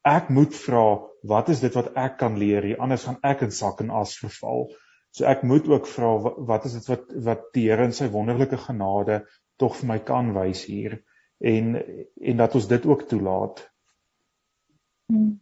ek 0.06 0.30
moet 0.30 0.56
vra 0.56 0.86
wat 1.26 1.50
is 1.50 1.62
dit 1.64 1.74
wat 1.74 1.94
ek 1.98 2.18
kan 2.22 2.38
leer 2.38 2.64
hier? 2.64 2.82
Anders 2.82 3.06
gaan 3.08 3.18
ek 3.26 3.42
in 3.48 3.54
sak 3.56 3.82
en 3.82 3.90
as 3.90 4.18
verval. 4.22 4.68
So 5.16 5.26
ek 5.26 5.46
moet 5.48 5.68
ook 5.72 5.88
vra 5.90 6.12
wat 6.52 6.68
is 6.70 6.76
dit 6.78 6.90
wat 6.92 7.16
wat 7.30 7.48
die 7.58 7.70
Here 7.70 7.88
in 7.88 7.96
sy 7.96 8.10
wonderlike 8.14 8.60
genade 8.68 9.24
tog 9.62 9.78
vir 9.80 9.90
my 9.94 10.00
kan 10.04 10.34
wys 10.36 10.66
hier? 10.70 11.00
En 11.40 11.74
en 11.76 12.44
dat 12.44 12.56
ons 12.56 12.68
dit 12.68 12.86
ook 12.86 13.08
toelaat. 13.10 13.64
Hmm. 15.10 15.34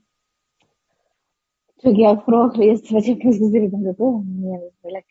Toe 1.84 1.92
jy 1.98 2.14
vroeg 2.24 2.56
lees 2.62 2.88
wat 2.96 3.08
jy 3.08 3.18
gesê 3.20 3.50
het, 3.66 3.72
dink 3.72 3.92
ek, 3.92 4.00
"Oh, 4.00 4.24
nee, 4.24 4.72
ek 4.96 5.06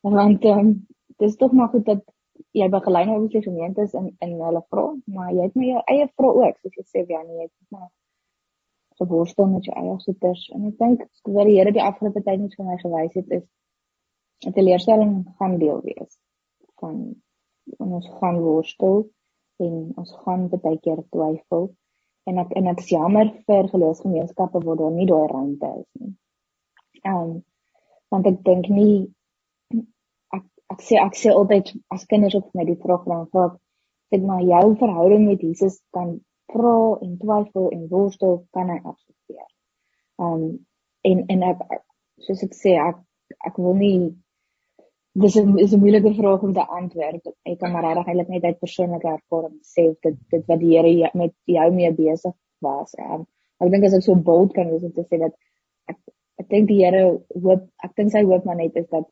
want 0.00 0.44
ehm 0.44 0.58
um, 0.58 0.86
dis 1.18 1.36
tog 1.36 1.52
maar 1.52 1.68
goed 1.68 1.84
dat 1.84 2.02
jy 2.52 2.68
begelei 2.70 3.04
nou 3.08 3.18
die 3.28 3.42
gemeentes 3.42 3.94
in 3.98 4.16
in 4.20 4.40
hulle 4.40 4.62
vra, 4.70 4.86
maar 5.04 5.32
jy 5.32 5.42
het 5.48 5.54
my 5.58 5.68
jou 5.68 5.82
eie 5.92 6.08
vra 6.16 6.32
ook, 6.40 6.58
soos 6.62 6.76
jy 6.76 6.84
sê, 6.84 7.04
ja, 7.08 7.22
nee, 7.22 7.36
jy 7.36 7.46
het 7.48 7.70
maar 7.70 7.90
geborstel 9.00 9.46
met 9.50 9.66
jou 9.68 9.76
eie 9.80 9.96
goeders 10.04 10.42
en 10.56 10.66
ek 10.70 10.78
dink 10.82 11.04
wat 11.36 11.48
die 11.48 11.56
Here 11.58 11.72
die 11.74 11.84
afgelope 11.84 12.22
tyd 12.26 12.40
net 12.40 12.56
vir 12.58 12.68
my 12.68 12.76
gewys 12.82 13.16
het 13.20 13.32
is 13.38 13.46
'n 14.46 14.52
teleurstelling 14.58 15.14
gaan 15.38 15.58
deel 15.58 15.80
wees 15.86 16.18
van 16.80 16.98
ons 17.78 18.08
gaan 18.20 18.40
worstel 18.40 19.08
en 19.64 19.74
ons 20.02 20.12
gaan 20.24 20.48
baie 20.50 20.78
keer 20.84 21.02
twyfel 21.16 21.70
en 22.30 22.38
ek 22.42 22.54
en 22.58 22.70
ek 22.72 22.80
is 22.84 22.92
jammer 22.96 23.32
vir 23.48 23.68
geloofsgemeenskappe 23.72 24.62
waar 24.66 24.80
daar 24.80 24.94
nie 24.98 25.06
daai 25.06 25.26
ruimte 25.32 25.70
is 25.80 25.90
nie. 26.00 26.14
Ehm 27.02 27.20
um, 27.20 27.44
want 28.10 28.26
ek 28.26 28.44
dink 28.44 28.68
nie 28.68 29.14
ek 30.74 30.80
sê 30.86 30.98
ek 31.00 31.18
sê 31.18 31.32
altyd 31.32 31.72
as 31.94 32.06
kinders 32.10 32.36
op 32.38 32.50
my 32.58 32.64
die 32.68 32.80
vraag 32.84 33.04
vra 33.06 33.46
ek 34.14 34.22
maar 34.28 34.42
jou 34.46 34.64
verhouding 34.80 35.26
met 35.28 35.42
Jesus 35.42 35.80
kan 35.96 36.14
vra 36.52 36.98
en 37.04 37.16
twyfel 37.18 37.70
en 37.70 37.88
worstel 37.88 38.36
kan 38.56 38.70
hy 38.72 38.78
aksenteer. 38.82 39.48
Um 40.26 40.44
en 41.08 41.24
en 41.34 41.42
ek 41.50 41.64
soos 42.26 42.44
ek 42.46 42.54
sê 42.58 42.76
ek 42.80 43.00
ek 43.48 43.58
wil 43.64 43.76
nie 43.80 43.98
dis 45.22 45.36
'n 45.36 45.58
is 45.64 45.72
'n 45.74 45.80
moeilike 45.80 46.14
vraag 46.20 46.42
om 46.42 46.54
te 46.54 46.66
antwoord. 46.78 47.24
Ek 47.50 47.58
kan 47.58 47.72
maar 47.72 47.84
regtig 47.84 48.06
eintlik 48.08 48.28
net 48.28 48.44
uit 48.44 48.64
persoonlike 48.64 49.08
ervaring 49.16 49.58
sê 49.74 49.84
dit 50.02 50.16
dit 50.30 50.44
wat 50.48 50.60
die 50.60 50.76
Here 50.76 51.10
met 51.14 51.34
jou 51.56 51.70
mee 51.70 51.92
besig 51.92 52.34
was. 52.60 52.94
Um, 52.98 53.26
ek 53.60 53.70
dink 53.70 53.84
as 53.84 53.94
ek 53.94 54.02
so 54.02 54.14
bold 54.14 54.54
kan 54.54 54.70
wees 54.70 54.82
om 54.82 54.92
te 54.92 55.04
sê 55.10 55.18
dat 55.18 55.34
ek 55.88 55.98
ek 56.40 56.48
dink 56.48 56.68
die 56.68 56.80
Here 56.84 57.04
hoop 57.44 57.68
ek 57.84 57.94
dink 57.96 58.10
sy 58.10 58.24
hoop 58.24 58.44
maar 58.44 58.56
net 58.56 58.76
is 58.76 58.88
dat 58.88 59.06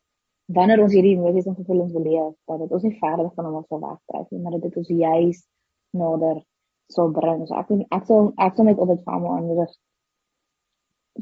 wanneer 0.46 0.82
ons 0.82 0.92
hierdie 0.92 1.16
emosies 1.16 1.46
en 1.46 1.56
gevoelens 1.56 1.92
beleef, 1.92 2.34
dat 2.50 2.58
dit 2.64 2.72
ons 2.72 2.82
nie 2.82 2.96
verder 2.98 3.30
van 3.36 3.48
hom 3.48 3.64
sal 3.68 3.80
wegdryf 3.80 4.30
nie, 4.30 4.40
maar 4.42 4.56
dat 4.56 4.66
dit 4.66 4.76
ons 4.76 4.88
juis 4.88 5.38
nader 5.96 6.42
sal 6.86 7.10
bring. 7.10 7.46
So 7.46 7.54
ek 7.54 7.70
ek 7.90 8.04
sal 8.06 8.32
ek 8.36 8.56
sal 8.56 8.64
net 8.64 8.78
op 8.78 8.88
dit 8.88 9.04
vir 9.04 9.14
almal 9.14 9.36
aanmoedig. 9.36 9.72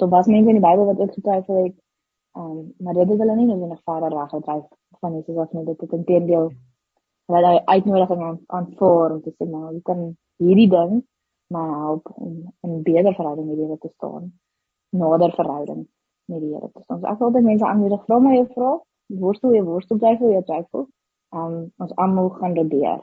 Dit 0.01 0.11
was 0.11 0.27
mense 0.27 0.49
in 0.49 0.59
die 0.61 0.67
Bybel 0.67 0.87
wat 0.87 1.01
ook 1.01 1.15
getwyfel 1.15 1.65
het. 1.65 1.77
Ehm 2.37 2.51
um, 2.51 2.75
maar 2.79 2.95
dit 2.95 3.09
het 3.09 3.19
hulle 3.19 3.37
nie 3.37 3.47
noodwendig 3.47 3.83
verder 3.85 4.15
weggedryf 4.15 4.67
van 5.01 5.15
Jesus 5.15 5.37
as 5.37 5.53
net 5.53 5.67
dit 5.67 5.93
intedeel 5.93 6.51
hulle 7.31 7.41
daai 7.43 7.61
uitnodiging 7.65 8.23
aan 8.23 8.39
aanvaar 8.47 9.15
om 9.15 9.23
te 9.23 9.33
sê 9.35 9.47
nou 9.47 9.73
jy 9.73 9.81
kan 9.89 10.05
hierdie 10.43 10.69
ding 10.71 11.01
maar 11.55 11.71
help 11.85 12.13
om 12.15 12.35
'n 12.67 12.83
beter 12.83 13.15
verhouding 13.15 13.47
met 13.49 13.57
die 13.57 13.67
Here 13.67 13.79
te 13.79 13.91
staan. 13.97 14.33
Nader 14.91 15.33
verhouding 15.33 15.89
met 16.25 16.41
die 16.41 16.55
Here 16.55 16.71
te 16.73 16.83
staan. 16.83 17.01
So 17.01 17.07
ek 17.07 17.19
wil 17.19 17.33
dit 17.33 17.45
mense 17.45 17.67
aanmoedig, 17.67 18.05
vra 18.05 18.19
my 18.19 18.35
jou 18.35 18.47
vrae 18.55 18.79
worstel 19.25 19.55
jy 19.55 19.63
worstel 19.63 19.99
jy 19.99 20.43
twyfel. 20.43 20.87
Um 21.35 21.73
ons 21.79 21.97
almal 21.97 22.29
gaan 22.29 22.55
dit 22.55 22.71
deur. 22.71 23.03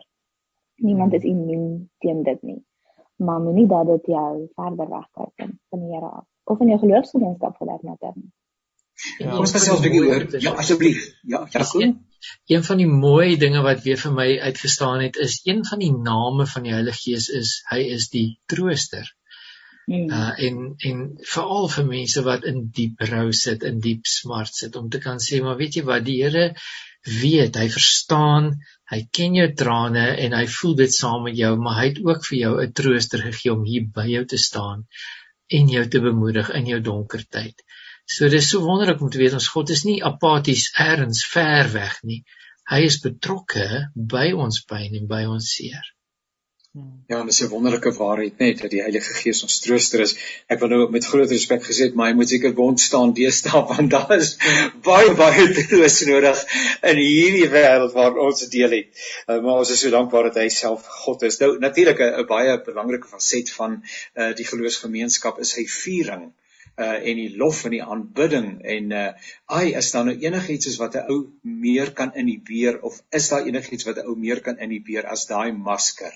Niemand 0.85 1.13
is 1.13 1.23
immuun 1.23 1.89
teen 1.99 2.23
dit 2.23 2.41
nie. 2.41 2.59
Maar 3.17 3.39
moenie 3.41 3.67
dat 3.67 3.87
dit 3.87 4.11
jou 4.13 4.47
verder 4.55 4.89
wegkry 4.89 5.29
van 5.69 5.79
die 5.79 5.93
Here 5.93 6.09
af 6.09 6.25
of 6.47 6.59
in 6.63 6.71
jou 6.71 6.79
geloofsgemeenskap 6.79 7.57
vir 7.59 7.71
dat 7.71 7.83
matter 7.83 8.13
nie. 8.15 8.29
Ja, 9.21 9.35
ons 9.37 9.53
gesels 9.53 9.79
'n 9.79 9.83
bietjie 9.85 10.05
oor 10.09 10.23
ja 10.41 10.53
asseblief. 10.61 11.01
Ja, 11.33 11.41
ja, 11.53 11.65
een, 11.81 11.91
een 12.53 12.63
van 12.69 12.77
die 12.81 12.87
mooi 12.87 13.37
dinge 13.37 13.61
wat 13.65 13.83
weer 13.85 13.99
vir 14.03 14.13
my 14.13 14.27
uitgestaan 14.49 15.03
het 15.05 15.19
is 15.25 15.41
een 15.45 15.65
van 15.65 15.79
die 15.79 15.91
name 15.91 16.47
van 16.53 16.63
die 16.63 16.73
Heilige 16.73 17.03
Gees 17.03 17.27
is 17.41 17.51
hy 17.69 17.81
is 17.97 18.09
die 18.09 18.39
trooster. 18.45 19.11
Mm. 19.87 20.09
Uh 20.11 20.33
en 20.45 20.57
en 20.89 21.03
veral 21.33 21.69
vir 21.75 21.85
mense 21.87 22.23
wat 22.25 22.47
in 22.49 22.65
diep 22.79 23.03
rou 23.11 23.27
sit, 23.41 23.63
in 23.63 23.79
diep 23.83 24.09
smart 24.13 24.55
sit 24.55 24.75
om 24.75 24.89
te 24.91 24.99
kan 25.03 25.21
sê 25.23 25.39
maar 25.43 25.59
weet 25.61 25.79
jy 25.79 25.83
wat 25.87 26.03
die 26.07 26.17
Here 26.23 26.49
weet, 27.07 27.55
hy 27.55 27.67
verstaan, 27.71 28.49
hy 28.91 28.99
ken 29.15 29.37
jou 29.37 29.47
trane 29.61 30.05
en 30.25 30.35
hy 30.35 30.43
voel 30.57 30.75
dit 30.81 30.93
saam 30.93 31.23
met 31.27 31.37
jou, 31.39 31.53
maar 31.55 31.77
hy 31.79 31.85
het 31.91 32.01
ook 32.03 32.25
vir 32.27 32.37
jou 32.39 32.53
'n 32.63 32.73
trooster 32.79 33.23
gegee 33.29 33.53
om 33.53 33.63
hier 33.63 33.87
by 33.99 34.07
jou 34.11 34.25
te 34.25 34.37
staan 34.37 34.85
en 35.59 35.69
jou 35.71 35.85
te 35.87 36.01
bemoedig 36.03 36.49
in 36.59 36.67
jou 36.73 36.79
donker 36.83 37.23
tyd. 37.37 37.63
So 38.05 38.29
dis 38.29 38.49
so 38.49 38.63
wonderlik 38.63 39.01
om 39.01 39.09
te 39.09 39.19
weet 39.19 39.33
ons 39.33 39.47
God 39.55 39.69
is 39.69 39.85
nie 39.85 40.03
apaties 40.03 40.71
ergens 40.75 41.23
ver 41.25 41.71
weg 41.73 41.99
nie. 42.03 42.23
Hy 42.71 42.81
is 42.87 42.99
betrokke 43.03 43.87
by 43.95 44.31
ons 44.33 44.63
pyn 44.67 44.95
en 44.99 45.07
by 45.07 45.23
ons 45.25 45.53
seer. 45.55 45.83
Ja, 47.07 47.21
dit 47.23 47.31
is 47.31 47.41
'n 47.43 47.47
wonderlike 47.49 47.91
waarheid 47.97 48.37
net 48.43 48.61
dat 48.61 48.71
die 48.71 48.81
Heilige 48.81 49.13
Gees 49.19 49.39
ons 49.45 49.59
trooster 49.65 50.01
is. 50.05 50.13
Ek 50.53 50.59
wil 50.59 50.69
nou 50.73 50.89
met 50.95 51.05
groot 51.05 51.31
respek 51.31 51.63
gesê, 51.63 51.85
maar 51.93 52.09
hy 52.09 52.15
moet 52.19 52.29
seker 52.29 52.53
wond 52.57 52.81
staan 52.83 53.13
deesdae 53.19 53.61
want 53.71 53.93
daar 53.93 54.11
is 54.17 54.33
baie 54.89 55.13
baie 55.21 55.45
troos 55.59 55.95
nodig 56.09 56.41
in 56.91 56.99
hierdie 56.99 57.47
wêreld 57.53 57.95
waar 57.95 58.19
ons 58.25 58.43
deel 58.57 58.75
het. 58.79 59.05
Uh, 59.27 59.39
maar 59.45 59.61
ons 59.63 59.71
is 59.71 59.85
so 59.85 59.93
dankbaar 59.95 60.27
dat 60.29 60.41
hy 60.43 60.49
self 60.57 60.91
God 61.05 61.23
is. 61.29 61.39
Nou 61.39 61.53
natuurlik 61.63 62.03
'n 62.09 62.27
baie 62.33 62.59
belangrike 62.67 63.07
faset 63.13 63.55
van 63.61 63.79
uh, 63.79 64.33
die 64.41 64.49
geloofsgemeenskap 64.51 65.39
is 65.47 65.55
sy 65.55 65.65
viering 65.77 66.27
uh 66.77 66.99
en 67.09 67.17
die 67.17 67.31
lof 67.37 67.63
en 67.65 67.73
die 67.73 67.83
aanbidding 67.83 68.49
en 68.75 68.91
uh 68.91 69.07
ai 69.61 69.73
is 69.79 69.91
daar 69.95 70.05
nou 70.11 70.19
enigiets 70.27 70.67
is 70.75 70.77
wat 70.83 70.99
'n 70.99 71.09
ou 71.13 71.19
meer 71.41 71.95
kan 72.03 72.13
inhibeer 72.13 72.81
of 72.81 73.01
is 73.09 73.29
daar 73.29 73.47
enigiets 73.47 73.87
wat 73.87 73.97
'n 73.97 74.07
ou 74.11 74.15
meer 74.27 74.41
kan 74.41 74.59
inhibeer 74.59 75.07
as 75.15 75.25
daai 75.31 75.51
masker 75.51 76.13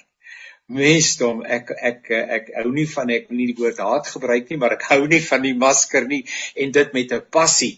mensdom 0.78 1.44
ek 1.58 1.72
ek 1.92 2.12
ek 2.38 2.52
hou 2.62 2.72
nie 2.76 2.88
van 2.96 3.14
ek 3.18 3.30
nie 3.30 3.48
die 3.52 3.58
woord 3.60 3.82
haat 3.84 4.12
gebruik 4.14 4.50
nie 4.50 4.60
maar 4.62 4.78
ek 4.78 4.88
hou 4.92 5.02
nie 5.12 5.22
van 5.28 5.46
die 5.48 5.56
masker 5.66 6.08
nie 6.08 6.24
en 6.56 6.72
dit 6.78 6.94
met 6.98 7.14
'n 7.18 7.26
passie 7.38 7.74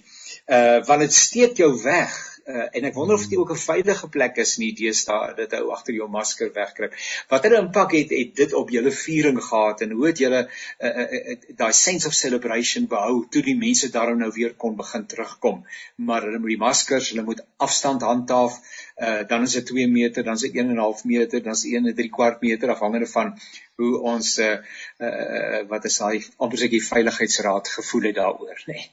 uh 0.46 0.80
want 0.86 1.00
dit 1.00 1.14
steek 1.14 1.58
jou 1.58 1.72
weg 1.84 2.34
uh, 2.46 2.66
en 2.76 2.88
ek 2.88 2.96
wonder 2.98 3.16
of 3.16 3.26
dit 3.28 3.40
ook 3.40 3.52
'n 3.52 3.62
veilige 3.62 4.08
plek 4.10 4.38
is 4.44 4.58
nie 4.58 4.72
deesdae 4.76 5.34
dat 5.36 5.52
hou 5.58 5.72
agter 5.72 5.94
jou 5.96 6.08
masker 6.10 6.52
wegkruip. 6.54 6.94
Watter 7.30 7.56
impak 7.60 7.92
het 7.92 8.10
het 8.12 8.36
dit 8.36 8.54
op 8.54 8.70
julle 8.70 8.92
viering 8.92 9.40
gehad 9.44 9.82
en 9.82 9.92
hoe 9.92 10.08
het 10.08 10.18
julle 10.18 10.42
uh, 10.48 10.90
uh, 10.90 11.20
uh, 11.32 11.38
daai 11.56 11.74
sense 11.74 12.08
of 12.08 12.14
celebration 12.14 12.88
behou 12.88 13.26
toe 13.30 13.42
die 13.42 13.56
mense 13.56 13.90
daarom 13.90 14.20
nou 14.20 14.32
weer 14.36 14.54
kon 14.54 14.76
begin 14.76 15.06
terugkom. 15.06 15.64
Maar 15.96 16.22
hulle 16.28 16.40
moet 16.40 16.56
die 16.56 16.64
maskers, 16.66 17.10
hulle 17.10 17.24
moet 17.24 17.46
afstand 17.58 18.02
handhaaf. 18.02 18.60
Uh, 18.98 19.28
dan 19.28 19.42
is 19.44 19.54
dit 19.54 19.66
2 19.66 19.88
meter, 19.88 20.24
dan 20.24 20.34
is 20.34 20.42
dit 20.42 20.56
1 20.56 20.70
en 20.70 20.76
'n 20.76 20.86
half 20.86 21.04
meter, 21.04 21.44
dan 21.44 21.54
is 21.54 21.62
dit 21.62 21.74
1 21.74 21.88
en 21.88 21.96
3 21.96 22.10
kwart 22.10 22.42
meter 22.42 22.70
afhangende 22.70 23.08
van 23.08 23.40
hoe 23.76 24.00
ons 24.00 24.38
uh, 24.38 24.58
uh, 25.00 25.64
wat 25.68 25.86
is 25.86 25.98
daai 25.98 26.26
amper 26.38 26.58
seker 26.58 26.82
veiligheidsraad 26.82 27.68
gevoel 27.68 28.12
het 28.12 28.16
daaroor, 28.16 28.64
nê. 28.68 28.74
Nee. 28.74 28.92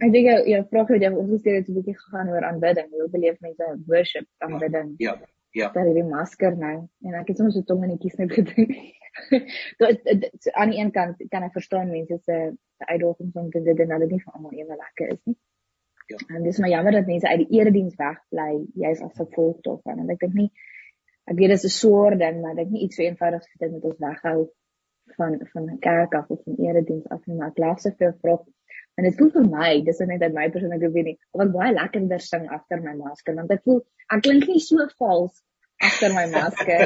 Ek 0.00 0.08
dink 0.12 0.24
jy 0.24 0.36
jy 0.48 0.62
vra 0.70 0.86
gou 0.88 0.96
jy 0.96 1.10
ons 1.12 1.32
het 1.44 1.44
dit 1.44 1.68
'n 1.68 1.74
bietjie 1.76 1.98
gegaan 1.98 2.32
oor 2.32 2.44
aanbidding. 2.48 2.88
Hoe 2.90 3.08
beleef 3.12 3.40
mense 3.40 3.68
worship 3.86 4.26
aanbidding? 4.38 4.94
Ja. 4.98 5.20
Ja. 5.52 5.68
Daar 5.72 5.86
is 5.86 5.94
die 5.94 6.08
masker 6.08 6.56
nou 6.56 6.88
en 7.04 7.14
ek 7.14 7.28
het 7.28 7.36
soms 7.36 7.54
so 7.54 7.62
tong 7.68 7.82
in 7.84 7.90
die 7.92 8.00
kies 8.00 8.16
net 8.16 8.32
gedink. 8.32 8.72
Dit 9.78 10.46
aan 10.56 10.70
die 10.72 10.78
een 10.80 10.90
kant 10.90 11.20
kan 11.28 11.44
ek 11.44 11.52
verstaan 11.52 11.90
mense 11.90 12.16
se 12.24 12.36
uitdagings 12.78 13.36
om 13.36 13.50
te 13.50 13.60
dit 13.62 13.82
en 13.84 13.90
hulle 13.92 14.08
nie 14.08 14.20
vir 14.22 14.32
almal 14.32 14.54
ewe 14.56 14.78
lekker 14.78 15.12
is 15.12 15.20
nie. 15.28 15.36
Ja. 16.08 16.16
En 16.34 16.42
dis 16.42 16.58
maar 16.58 16.72
jammer 16.72 16.92
dat 16.92 17.06
mense 17.06 17.28
uit 17.28 17.44
die 17.44 17.58
erediens 17.60 17.98
wegbly, 18.00 18.64
jy's 18.80 19.02
as 19.04 19.12
gevolg 19.20 19.60
daarvan. 19.68 20.00
En 20.00 20.10
ek 20.16 20.24
dink 20.24 20.34
nie 20.40 20.48
ek 21.28 21.36
weet 21.36 21.52
dit 21.52 21.60
is 21.60 21.68
'n 21.68 21.76
swaar 21.76 22.18
ding, 22.18 22.40
maar 22.40 22.56
ek 22.56 22.62
dink 22.62 22.70
nie 22.70 22.84
iets 22.88 22.96
so 22.96 23.02
eenvoudig 23.02 23.44
as 23.44 23.60
dit 23.60 23.72
met 23.72 23.84
ons 23.84 24.00
weghou 24.06 24.38
van 25.16 25.38
van 25.52 25.78
kerk 25.78 26.14
af 26.14 26.30
of 26.30 26.42
van 26.44 26.56
erediens 26.56 27.08
af 27.08 27.26
nie, 27.26 27.36
maar 27.36 27.52
ek 27.52 27.58
laat 27.58 27.80
se 27.80 27.92
vir 27.98 28.16
vrou 28.24 28.38
En 29.00 29.06
dit 29.08 29.16
voel 29.18 29.30
vir 29.36 29.46
my, 29.48 29.70
dis 29.86 30.02
net 30.08 30.22
uit 30.22 30.34
my 30.36 30.48
persoonlike 30.52 30.90
opinie, 30.90 31.14
ek 31.38 31.54
baie 31.54 31.70
lekkerder 31.72 32.24
sing 32.24 32.44
agter 32.56 32.82
my 32.84 32.92
masker 32.98 33.38
want 33.38 33.54
ek 33.54 33.62
voel 33.68 33.80
ek 34.12 34.24
klink 34.26 34.48
nie 34.50 34.60
so 34.64 34.84
vals 35.00 35.40
agter 35.82 36.12
my 36.14 36.26
masker 36.34 36.82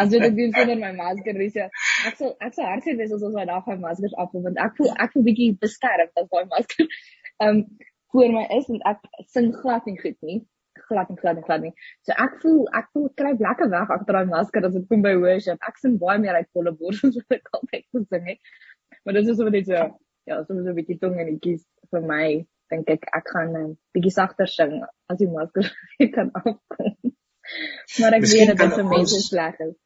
as 0.00 0.14
wat 0.14 0.24
ek 0.28 0.38
doen 0.38 0.54
sonder 0.56 0.80
my 0.80 0.92
masker. 0.96 1.36
Dis 1.42 1.58
so 1.58 1.68
ek 2.08 2.16
sal 2.22 2.32
ek 2.48 2.56
sal 2.56 2.70
hartseer 2.70 2.96
wees 3.00 3.12
as 3.16 3.26
ons 3.28 3.36
my 3.36 3.46
dag 3.50 3.68
my 3.70 3.78
maskers 3.84 4.16
af 4.24 4.32
want 4.38 4.62
ek 4.66 4.78
voel 4.78 4.94
ek 4.96 5.12
voel 5.14 5.26
bietjie 5.28 5.50
beskermd 5.66 6.24
as 6.24 6.32
daai 6.32 6.48
masker 6.54 6.88
ehm 6.88 7.50
um, 7.50 7.62
voor 8.10 8.32
my 8.34 8.48
is 8.56 8.72
en 8.72 8.80
ek 8.90 9.04
sing 9.34 9.52
glad 9.60 9.84
nie 9.86 10.00
goed 10.00 10.16
nie 10.26 10.40
glad 10.88 11.08
en 11.12 11.18
glad 11.20 11.36
en 11.36 11.44
glad 11.46 11.62
nie. 11.62 11.72
So 12.06 12.16
ek 12.24 12.36
voel 12.42 12.60
ek 12.80 12.88
voel 12.94 13.08
ek 13.10 13.16
kry 13.20 13.32
lekker 13.46 13.70
weg 13.74 13.92
agter 13.96 14.18
daai 14.18 14.30
masker 14.32 14.66
as 14.66 14.76
dit 14.76 14.86
kom 14.90 15.04
by 15.06 15.14
worship. 15.22 15.60
Ek 15.68 15.78
sing 15.82 15.98
baie 16.02 16.18
meer 16.22 16.38
uit 16.40 16.48
volle 16.56 16.72
bors 16.80 17.02
as 17.06 17.18
wat 17.20 17.36
ek 17.38 17.50
altyd 17.58 17.86
gesing 17.96 18.30
het. 18.32 18.54
Maar 19.04 19.20
dit 19.20 19.30
is 19.32 19.38
so 19.38 19.54
net 19.56 19.68
so 19.70 19.84
ja, 20.28 20.42
soms 20.44 20.66
'n 20.66 20.76
bietjie 20.78 20.98
tong 20.98 21.18
en 21.20 21.38
kies 21.44 21.62
vir 21.92 22.02
my 22.12 22.26
dink 22.70 22.90
ek 22.94 23.06
ek 23.18 23.30
gaan 23.34 23.52
'n 23.52 23.70
uh, 23.70 23.76
bietjie 23.94 24.14
sagter 24.16 24.48
sing 24.48 24.74
as 25.10 25.18
die 25.18 25.30
masker 25.36 25.70
kan 26.16 26.30
afkom. 26.42 27.14
maar 28.00 28.12
ek 28.18 28.20
Misschien 28.26 28.46
weet 28.46 28.56
dat 28.56 28.68
dit 28.68 28.78
vir 28.80 28.90
mense 28.94 29.20
sleg 29.26 29.58
is. 29.68 29.76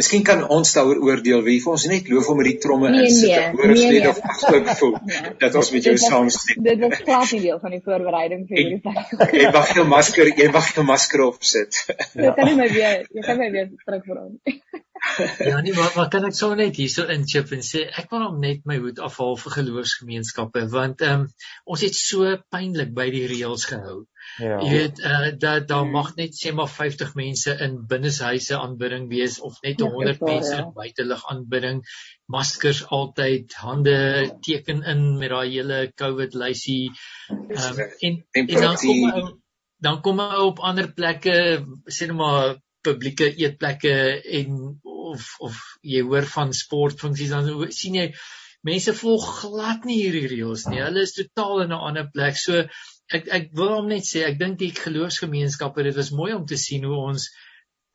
Miskien 0.00 0.24
kan 0.26 0.42
ons 0.56 0.72
daaroor 0.76 0.98
oordeel 1.06 1.42
wie 1.46 1.58
vir 1.62 1.72
ons 1.72 1.86
net 1.90 2.08
loof 2.12 2.28
om 2.32 2.40
met 2.40 2.48
die 2.50 2.56
tromme 2.62 2.90
nee, 2.92 3.06
in 3.06 3.14
sit 3.14 3.30
nee, 3.30 3.46
hoor 3.56 3.72
as 3.74 3.82
nee, 3.82 3.92
net 3.94 4.02
nee. 4.02 4.10
of 4.10 4.20
asook 4.34 4.70
voel 4.80 4.96
nee. 5.10 5.32
dat 5.44 5.58
ons 5.62 5.70
met 5.76 5.88
jou 5.88 5.96
saam 6.04 6.30
stem. 6.34 6.62
Dit 6.66 6.84
was 6.84 6.98
glad 7.04 7.32
nie 7.36 7.40
deel 7.46 7.62
van 7.62 7.76
die 7.76 7.82
voorbereiding 7.86 8.44
vir 8.50 8.60
hierdie 8.60 8.80
tyd. 8.84 9.34
Jy 9.40 9.48
mag 9.56 9.72
jou 9.78 9.86
masker, 9.94 10.32
jy 10.42 10.50
mag 10.58 10.70
jou 10.76 10.86
masker 10.90 11.24
opsit. 11.26 11.82
Jy 12.20 12.36
kan 12.36 12.50
nie 12.50 12.56
meer 12.58 12.72
weer, 12.74 13.02
jy 13.14 13.26
kan 13.26 13.38
nie 13.40 13.50
weer 13.54 13.68
terug 13.86 14.06
vir 14.10 14.22
ons. 14.26 14.58
ja 15.50 15.60
nee, 15.60 15.72
maar 15.72 15.92
wat 15.94 16.10
kan 16.12 16.26
ek 16.28 16.36
sou 16.36 16.50
net 16.58 16.76
hierso 16.80 17.06
inchip 17.14 17.52
en 17.56 17.62
sê 17.64 17.86
ek 18.02 18.10
wil 18.12 18.26
hom 18.26 18.40
net 18.42 18.66
my 18.68 18.76
hoed 18.82 19.00
afhaal 19.06 19.38
vir 19.40 19.56
geloofsgemeenskappe 19.58 20.66
want 20.74 21.04
ehm 21.06 21.24
um, 21.24 21.28
ons 21.72 21.84
het 21.86 21.96
so 21.96 22.28
pynlik 22.52 22.92
by 22.96 23.08
die 23.14 23.26
reëls 23.30 23.66
gehou. 23.70 24.02
Ja. 24.38 24.60
Jy 24.62 24.70
weet 24.70 25.00
uh, 25.04 25.30
dat 25.38 25.68
daar 25.68 25.84
hmm. 25.84 25.94
mag 25.96 26.14
net 26.16 26.36
sê 26.36 26.52
maar 26.54 26.70
50 26.70 27.14
mense 27.18 27.56
in 27.66 27.76
binneshuise 27.90 28.58
aanbidding 28.58 29.08
wees 29.10 29.38
of 29.40 29.58
net 29.64 29.80
100 29.80 30.18
ja, 30.20 30.26
mense 30.32 30.54
in 30.56 30.64
ja. 30.64 30.72
buitelug 30.76 31.26
aanbidding. 31.32 31.82
Maskers 32.30 32.82
altyd, 32.86 33.54
hande 33.58 33.96
teken 34.46 34.82
in 34.82 35.06
met 35.18 35.34
daai 35.34 35.50
hele 35.50 35.80
COVID 35.94 36.34
lysie. 36.34 36.90
Ehm 37.30 37.84
um, 37.84 37.94
en, 38.08 38.18
en 38.32 38.50
dan 38.56 38.76
kom 38.76 39.06
hy 39.10 39.28
dan 39.80 40.02
kom 40.04 40.20
hy 40.20 40.42
op 40.44 40.60
ander 40.60 40.90
plekke 40.92 41.36
sê 41.88 42.08
net 42.08 42.16
maar 42.16 42.58
publieke 42.84 43.28
eetplekke 43.28 43.94
en 44.40 44.60
of 45.12 45.32
of 45.46 45.56
jy 45.82 46.02
hoor 46.06 46.28
van 46.34 46.52
sportfunksies 46.56 47.32
dan 47.32 47.48
sien 47.74 47.98
jy 47.98 48.06
mense 48.66 48.94
volg 48.96 49.26
glad 49.40 49.86
nie 49.88 49.98
hierdie 50.02 50.28
reëls 50.30 50.66
nie. 50.68 50.82
Hulle 50.84 51.04
is 51.06 51.16
totaal 51.16 51.64
in 51.64 51.72
'n 51.72 51.84
ander 51.88 52.10
plek. 52.12 52.36
So 52.36 52.64
ek 53.16 53.28
ek 53.38 53.46
wil 53.58 53.74
hom 53.76 53.88
net 53.90 54.06
sê 54.06 54.24
ek 54.28 54.38
dink 54.40 54.58
die 54.60 54.72
geloofsgemeenskappe 54.76 55.86
dit 55.86 55.96
was 55.96 56.12
mooi 56.14 56.32
om 56.36 56.46
te 56.46 56.58
sien 56.60 56.84
hoe 56.86 56.98
ons 57.10 57.28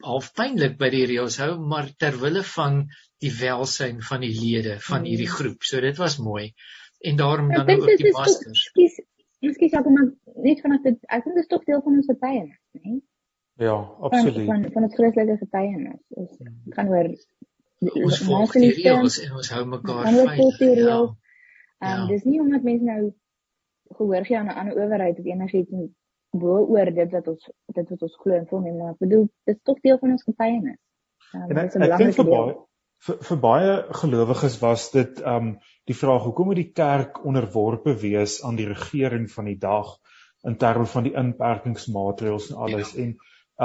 half 0.04 0.32
pynlik 0.36 0.78
by 0.80 0.90
die 0.94 1.06
reëls 1.12 1.40
hou 1.44 1.56
maar 1.72 1.88
ter 2.00 2.18
wille 2.22 2.44
van 2.56 2.84
die 3.24 3.32
welsyn 3.40 4.02
van 4.10 4.26
die 4.26 4.34
lede 4.36 4.78
van 4.80 5.00
hmm. 5.02 5.10
hierdie 5.10 5.32
groep. 5.32 5.64
So 5.64 5.82
dit 5.82 5.98
was 5.98 6.18
mooi. 6.20 6.52
En 7.00 7.18
daarom 7.22 7.50
dan 7.54 7.70
ook 7.70 7.98
die 7.98 8.12
masters. 8.12 8.68
Miskien 9.46 9.72
sê 9.72 9.82
maar 9.86 10.08
net 10.44 10.62
vanaf 10.64 10.86
dit 10.86 11.02
ek 11.08 11.26
dink 11.26 11.36
dit 11.36 11.44
is 11.44 11.52
tog 11.52 11.66
deel 11.70 11.82
van 11.86 12.00
ons 12.00 12.08
getuienis, 12.12 12.62
né? 12.80 12.96
Ja, 13.66 13.76
absoluut. 14.04 14.48
Van 14.50 14.66
van 14.74 14.88
ons 14.88 14.96
Christelike 15.00 15.38
getuienis. 15.44 16.00
Ons 16.10 16.32
hmm. 16.40 16.56
gaan 16.78 16.90
oor 16.92 17.12
ons 18.06 18.24
volg 18.26 18.56
die 18.58 18.72
reëls 18.80 19.20
en 19.26 19.38
ons 19.42 19.52
hou 19.56 19.62
mekaar 19.76 20.10
veilig. 20.10 20.64
Ja. 20.80 20.98
Ehm 21.86 22.02
ja. 22.02 22.08
dis 22.10 22.24
nie 22.24 22.42
omdat 22.42 22.64
mense 22.68 22.88
nou 22.88 23.14
gehoor 23.98 24.26
gee 24.26 24.38
aan 24.38 24.50
'n 24.52 24.58
ander 24.60 24.78
owerheid 24.78 25.20
of 25.20 25.26
enigiets 25.26 25.72
bo 26.32 26.62
oor 26.76 26.92
dit 26.92 27.12
wat 27.12 27.28
ons 27.28 27.50
dit 27.74 27.90
wat 27.90 28.02
ons 28.02 28.16
glo 28.22 28.36
en 28.36 28.48
voel 28.48 28.64
nie 28.66 28.74
maar 28.78 28.94
ek 28.94 29.04
bedoel 29.06 29.28
dit 29.46 29.56
is 29.56 29.62
tog 29.64 29.80
deel 29.82 30.00
van 30.02 30.16
ons 30.16 30.24
getuienis. 30.24 30.80
Um, 31.34 31.50
en 31.50 31.58
ek, 31.58 31.76
ek 31.76 31.98
dink 31.98 32.18
vir 32.20 32.30
baie 32.32 32.56
vir, 33.06 33.20
vir 33.30 33.40
baie 33.44 33.76
gelowiges 34.02 34.58
was 34.62 34.90
dit 34.96 35.22
um 35.36 35.56
die 35.90 35.98
vraag 35.98 36.26
hoekom 36.28 36.52
moet 36.52 36.62
die 36.62 36.74
kerk 36.82 37.22
onderworpe 37.26 37.96
wees 38.02 38.42
aan 38.44 38.60
die 38.60 38.68
regering 38.70 39.30
van 39.32 39.50
die 39.52 39.60
dag 39.62 39.96
in 40.46 40.58
terme 40.62 40.86
van 40.90 41.08
die 41.08 41.16
inperkingsmaatreëls 41.18 42.52
en 42.52 42.62
alles 42.68 42.94
ja. 42.96 43.06
en 43.06 43.16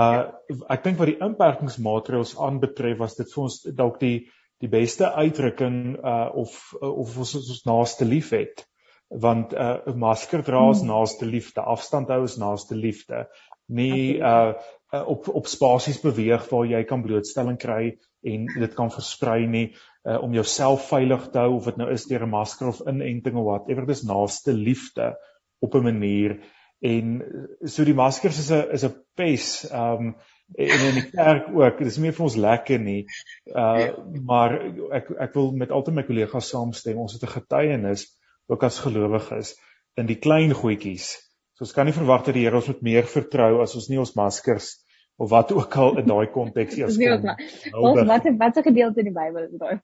uh 0.00 0.66
ek 0.76 0.84
dink 0.84 1.00
wat 1.00 1.10
die 1.10 1.22
inperkingsmaatreëls 1.26 2.36
aanbetref 2.38 3.00
was 3.00 3.16
dit 3.18 3.32
vir 3.32 3.46
ons 3.46 3.62
dalk 3.82 3.98
die 4.02 4.16
die 4.60 4.70
beste 4.70 5.08
uitdrukking 5.16 5.96
uh 5.98 6.28
of 6.44 6.58
of 6.80 7.16
ons 7.24 7.34
ons 7.40 7.64
naaste 7.66 8.06
liefhet 8.06 8.66
want 9.10 9.52
'n 9.52 9.90
uh, 9.90 9.94
masker 9.94 10.42
dra 10.42 10.70
is 10.70 10.80
hmm. 10.80 10.88
naaste 10.88 11.26
liefde, 11.26 11.60
afstand 11.60 12.08
hou 12.08 12.22
is 12.24 12.36
naaste 12.38 12.74
liefde. 12.74 13.26
Nie 13.66 14.18
uh, 14.18 14.54
uh 14.92 15.08
op 15.08 15.28
op 15.28 15.46
spasies 15.46 16.00
beweeg 16.00 16.48
waar 16.50 16.66
jy 16.66 16.84
kan 16.84 17.02
blootstelling 17.02 17.58
kry 17.58 17.98
en 18.22 18.46
dit 18.46 18.74
kan 18.74 18.90
versprei 18.90 19.46
nie 19.46 19.74
uh, 20.04 20.22
om 20.22 20.34
jouself 20.34 20.88
veilig 20.88 21.28
te 21.30 21.38
hou 21.38 21.56
of 21.56 21.64
dit 21.64 21.76
nou 21.76 21.90
is 21.90 22.06
deur 22.06 22.26
'n 22.26 22.30
masker 22.30 22.68
of 22.68 22.80
inenting 22.86 23.36
of 23.36 23.44
whatever. 23.44 23.86
Dis 23.86 24.02
naaste 24.02 24.52
liefde 24.52 25.16
op 25.60 25.74
'n 25.74 25.82
manier. 25.82 26.38
En 26.80 27.22
so 27.64 27.84
die 27.84 27.94
maskers 27.94 28.38
is 28.38 28.50
'n 28.50 28.70
is 28.72 28.84
'n 28.84 28.94
pes 29.14 29.70
um 29.72 30.14
en 30.54 30.80
in 30.86 30.94
die 30.94 31.10
kerk 31.10 31.50
ook. 31.54 31.78
Dis 31.78 31.98
nie 31.98 32.12
vir 32.12 32.24
ons 32.24 32.36
lekker 32.36 32.78
nie. 32.78 33.06
Uh 33.46 33.90
maar 34.22 34.54
ek 34.92 35.10
ek 35.18 35.34
wil 35.34 35.52
met 35.52 35.70
al 35.70 35.84
my 35.90 36.02
kollegas 36.02 36.48
saamstem. 36.48 36.98
Ons 36.98 37.12
het 37.12 37.22
'n 37.22 37.40
getuienis 37.40 38.19
ook 38.50 38.66
as 38.66 38.78
gelowiges 38.82 39.54
in 40.00 40.08
die 40.10 40.18
klein 40.18 40.54
goedjies. 40.56 41.12
So 41.54 41.66
ons 41.66 41.74
kan 41.76 41.88
nie 41.88 41.96
verwag 41.96 42.24
dat 42.26 42.36
die 42.36 42.46
Here 42.46 42.56
ons 42.56 42.70
moet 42.72 42.82
meer 42.86 43.08
vertrou 43.08 43.60
as 43.62 43.76
ons 43.78 43.90
nie 43.92 44.00
ons 44.00 44.14
maskers 44.18 44.72
of 45.20 45.28
wat 45.30 45.52
ook 45.52 45.74
al 45.76 45.98
in 46.00 46.06
daai 46.08 46.30
konteks 46.32 46.76
eers 46.80 46.96
kom. 46.96 47.32
Ons 47.76 48.04
wat 48.08 48.28
wat 48.42 48.60
'n 48.60 48.68
gedeelte 48.70 49.02
in 49.04 49.10
die 49.10 49.16
Bybel 49.16 49.42
is 49.48 49.58
daai. 49.60 49.80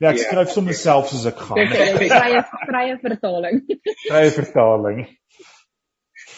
Ja, 0.00 0.12
ek 0.12 0.20
skryf 0.24 0.52
sommer 0.54 0.76
self 0.78 1.10
soos 1.10 1.26
ek 1.26 1.40
gaan. 1.48 1.64
Vrye 1.72 2.44
vrye 2.66 2.98
vertaling. 3.02 3.64
Vrye 4.10 4.30
vertaling. 4.36 5.00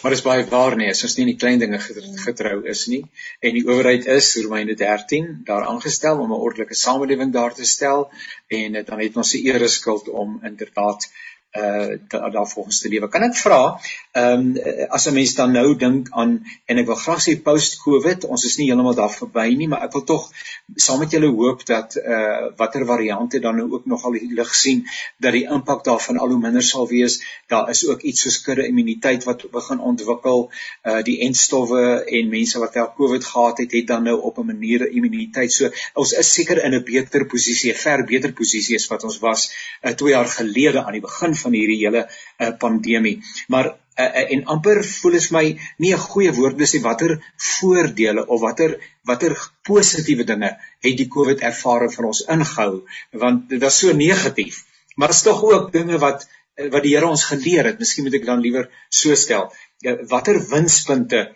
Maar 0.03 0.11
is 0.11 0.23
baie 0.23 0.43
waar 0.51 0.75
nie, 0.75 0.89
as 0.91 1.03
ons 1.07 1.13
nie 1.15 1.23
in 1.23 1.29
die 1.31 1.39
klein 1.39 1.61
dinge 1.61 1.77
getrou 1.79 2.57
is 2.73 2.81
nie 2.91 3.03
en 3.39 3.53
die 3.55 3.63
owerheid 3.69 4.07
is 4.11 4.33
Romeine 4.43 4.75
13 4.75 5.29
daar 5.47 5.67
aangestel 5.69 6.19
om 6.19 6.33
'n 6.33 6.41
ordelike 6.47 6.75
samelewing 6.75 7.31
daar 7.31 7.53
te 7.55 7.67
stel 7.69 8.09
en 8.49 8.75
dan 8.89 8.99
het 8.99 9.21
ons 9.21 9.31
se 9.35 9.39
ere 9.51 9.69
skuld 9.77 10.09
om 10.09 10.41
inderdaad 10.43 11.07
uh 11.53 12.31
daar 12.31 12.47
volgens 12.47 12.79
te 12.79 12.89
lewe. 12.89 13.09
Kan 13.09 13.21
ek 13.21 13.35
vra, 13.37 13.79
ehm 14.11 14.55
um, 14.57 14.87
as 14.89 15.05
'n 15.07 15.13
mens 15.13 15.35
dan 15.35 15.51
nou 15.51 15.75
dink 15.77 16.07
aan 16.09 16.41
en 16.65 16.77
ek 16.77 16.85
wil 16.85 16.95
graag 16.95 17.21
sê 17.21 17.35
post-COVID, 17.41 18.25
ons 18.25 18.45
is 18.45 18.57
nie 18.57 18.67
heeltemal 18.67 18.95
daar 18.95 19.13
verby 19.13 19.53
nie, 19.57 19.67
maar 19.67 19.83
ek 19.85 19.93
wil 19.93 20.03
tog 20.03 20.31
saam 20.75 20.99
met 20.99 21.11
julle 21.11 21.29
hoop 21.29 21.65
dat 21.65 21.95
uh 21.95 22.49
watter 22.57 22.85
variante 22.85 23.39
dan 23.39 23.55
nou 23.55 23.71
ook 23.71 23.85
nog 23.85 24.03
al 24.03 24.11
die 24.17 24.33
lig 24.33 24.55
sien 24.55 24.85
dat 25.17 25.33
die 25.33 25.43
impak 25.45 25.83
daarvan 25.83 26.17
al 26.17 26.29
hoe 26.29 26.39
minder 26.39 26.63
sal 26.63 26.87
wees. 26.87 27.21
Daar 27.47 27.69
is 27.69 27.85
ook 27.87 28.01
iets 28.01 28.21
soos 28.21 28.41
kudde 28.41 28.67
immuniteit 28.67 29.23
wat 29.23 29.45
begin 29.51 29.79
ontwikkel. 29.79 30.49
Uh 30.83 31.03
die 31.03 31.19
entstowwe 31.19 32.03
en 32.05 32.29
mense 32.29 32.59
wat 32.59 32.75
al 32.75 32.93
COVID 32.97 33.25
gehad 33.25 33.57
het, 33.57 33.71
het 33.71 33.87
dan 33.87 34.03
nou 34.03 34.17
op 34.21 34.37
'n 34.37 34.45
manier 34.45 34.87
immuniteit. 34.89 35.51
So 35.51 35.69
ons 35.93 36.11
is 36.11 36.33
seker 36.33 36.63
in 36.63 36.73
'n 36.73 36.83
beter 36.83 37.25
posisie, 37.25 37.71
'n 37.71 37.77
ver 37.85 38.05
beter 38.05 38.33
posisie 38.33 38.75
as 38.75 38.87
wat 38.87 39.03
ons 39.03 39.19
was 39.19 39.51
uh 39.83 39.91
2 39.91 40.09
jaar 40.09 40.27
gelede 40.27 40.83
aan 40.83 40.91
die 40.91 41.01
begin 41.01 41.35
van 41.45 41.55
hierdie 41.57 41.79
hele 41.83 42.03
uh, 42.07 42.51
pandemie. 42.59 43.15
Maar 43.53 43.71
uh, 43.73 44.05
uh, 44.05 44.25
en 44.35 44.45
amper 44.55 44.81
voel 44.89 45.19
vir 45.19 45.35
my 45.37 45.45
nie 45.85 45.93
'n 45.93 46.05
goeie 46.09 46.33
woord 46.39 46.61
is 46.67 46.73
nie 46.75 46.83
watter 46.83 47.17
voordele 47.47 48.25
of 48.27 48.41
watter 48.41 48.77
watter 49.11 49.35
positiewe 49.69 50.23
dinge 50.23 50.51
het 50.87 50.97
die 51.01 51.09
COVID 51.17 51.43
ervaring 51.51 51.93
vir 51.95 52.05
ons 52.11 52.23
ingehou 52.37 52.85
want 53.25 53.49
dit 53.49 53.61
was 53.61 53.79
so 53.79 53.93
negatief. 53.93 54.63
Maar 54.95 55.09
is 55.09 55.23
tog 55.23 55.43
ook 55.43 55.71
dinge 55.71 55.97
wat 55.97 56.27
wat 56.55 56.83
die 56.83 56.93
Here 56.95 57.07
ons 57.09 57.25
geleer 57.25 57.65
het. 57.65 57.79
Miskien 57.79 58.05
moet 58.05 58.19
ek 58.19 58.25
dan 58.25 58.41
liewer 58.41 58.69
so 58.89 59.15
stel. 59.15 59.47
Ja, 59.81 59.95
watter 60.09 60.37
winspunte 60.49 61.33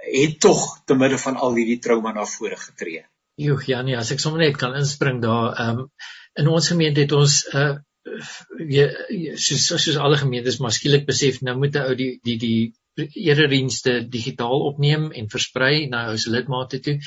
het 0.00 0.40
tog 0.40 0.80
te 0.86 0.94
midde 0.94 1.18
van 1.18 1.36
al 1.36 1.58
hierdie 1.58 1.80
trauma 1.82 2.12
na 2.12 2.24
vore 2.24 2.56
getree? 2.56 3.04
Joh, 3.40 3.60
Janie, 3.66 3.96
as 3.96 4.12
ek 4.12 4.20
sommer 4.22 4.42
net 4.44 4.58
kan 4.60 4.76
inspring 4.78 5.20
daar, 5.24 5.54
ehm 5.56 5.84
um, 5.84 5.86
in 6.38 6.48
ons 6.48 6.68
gemeente 6.70 7.02
het 7.02 7.12
ons 7.12 7.40
'n 7.50 7.56
uh, 7.58 7.76
jy 8.74 8.84
soos 9.36 9.84
soos 9.84 9.96
alle 9.96 10.18
gemeentes 10.20 10.58
maar 10.60 10.72
skielik 10.72 11.06
besef 11.08 11.40
nou 11.46 11.56
moet 11.58 11.76
'n 11.76 11.88
ou 11.88 11.94
die 11.94 12.12
die 12.24 12.38
die 12.42 12.72
eredienste 13.30 13.92
digitaal 14.16 14.64
opneem 14.68 15.10
en 15.12 15.30
versprei 15.30 15.86
na 15.88 16.06
ou 16.10 16.16
se 16.18 16.30
lidmate 16.30 16.80
toe. 16.80 16.98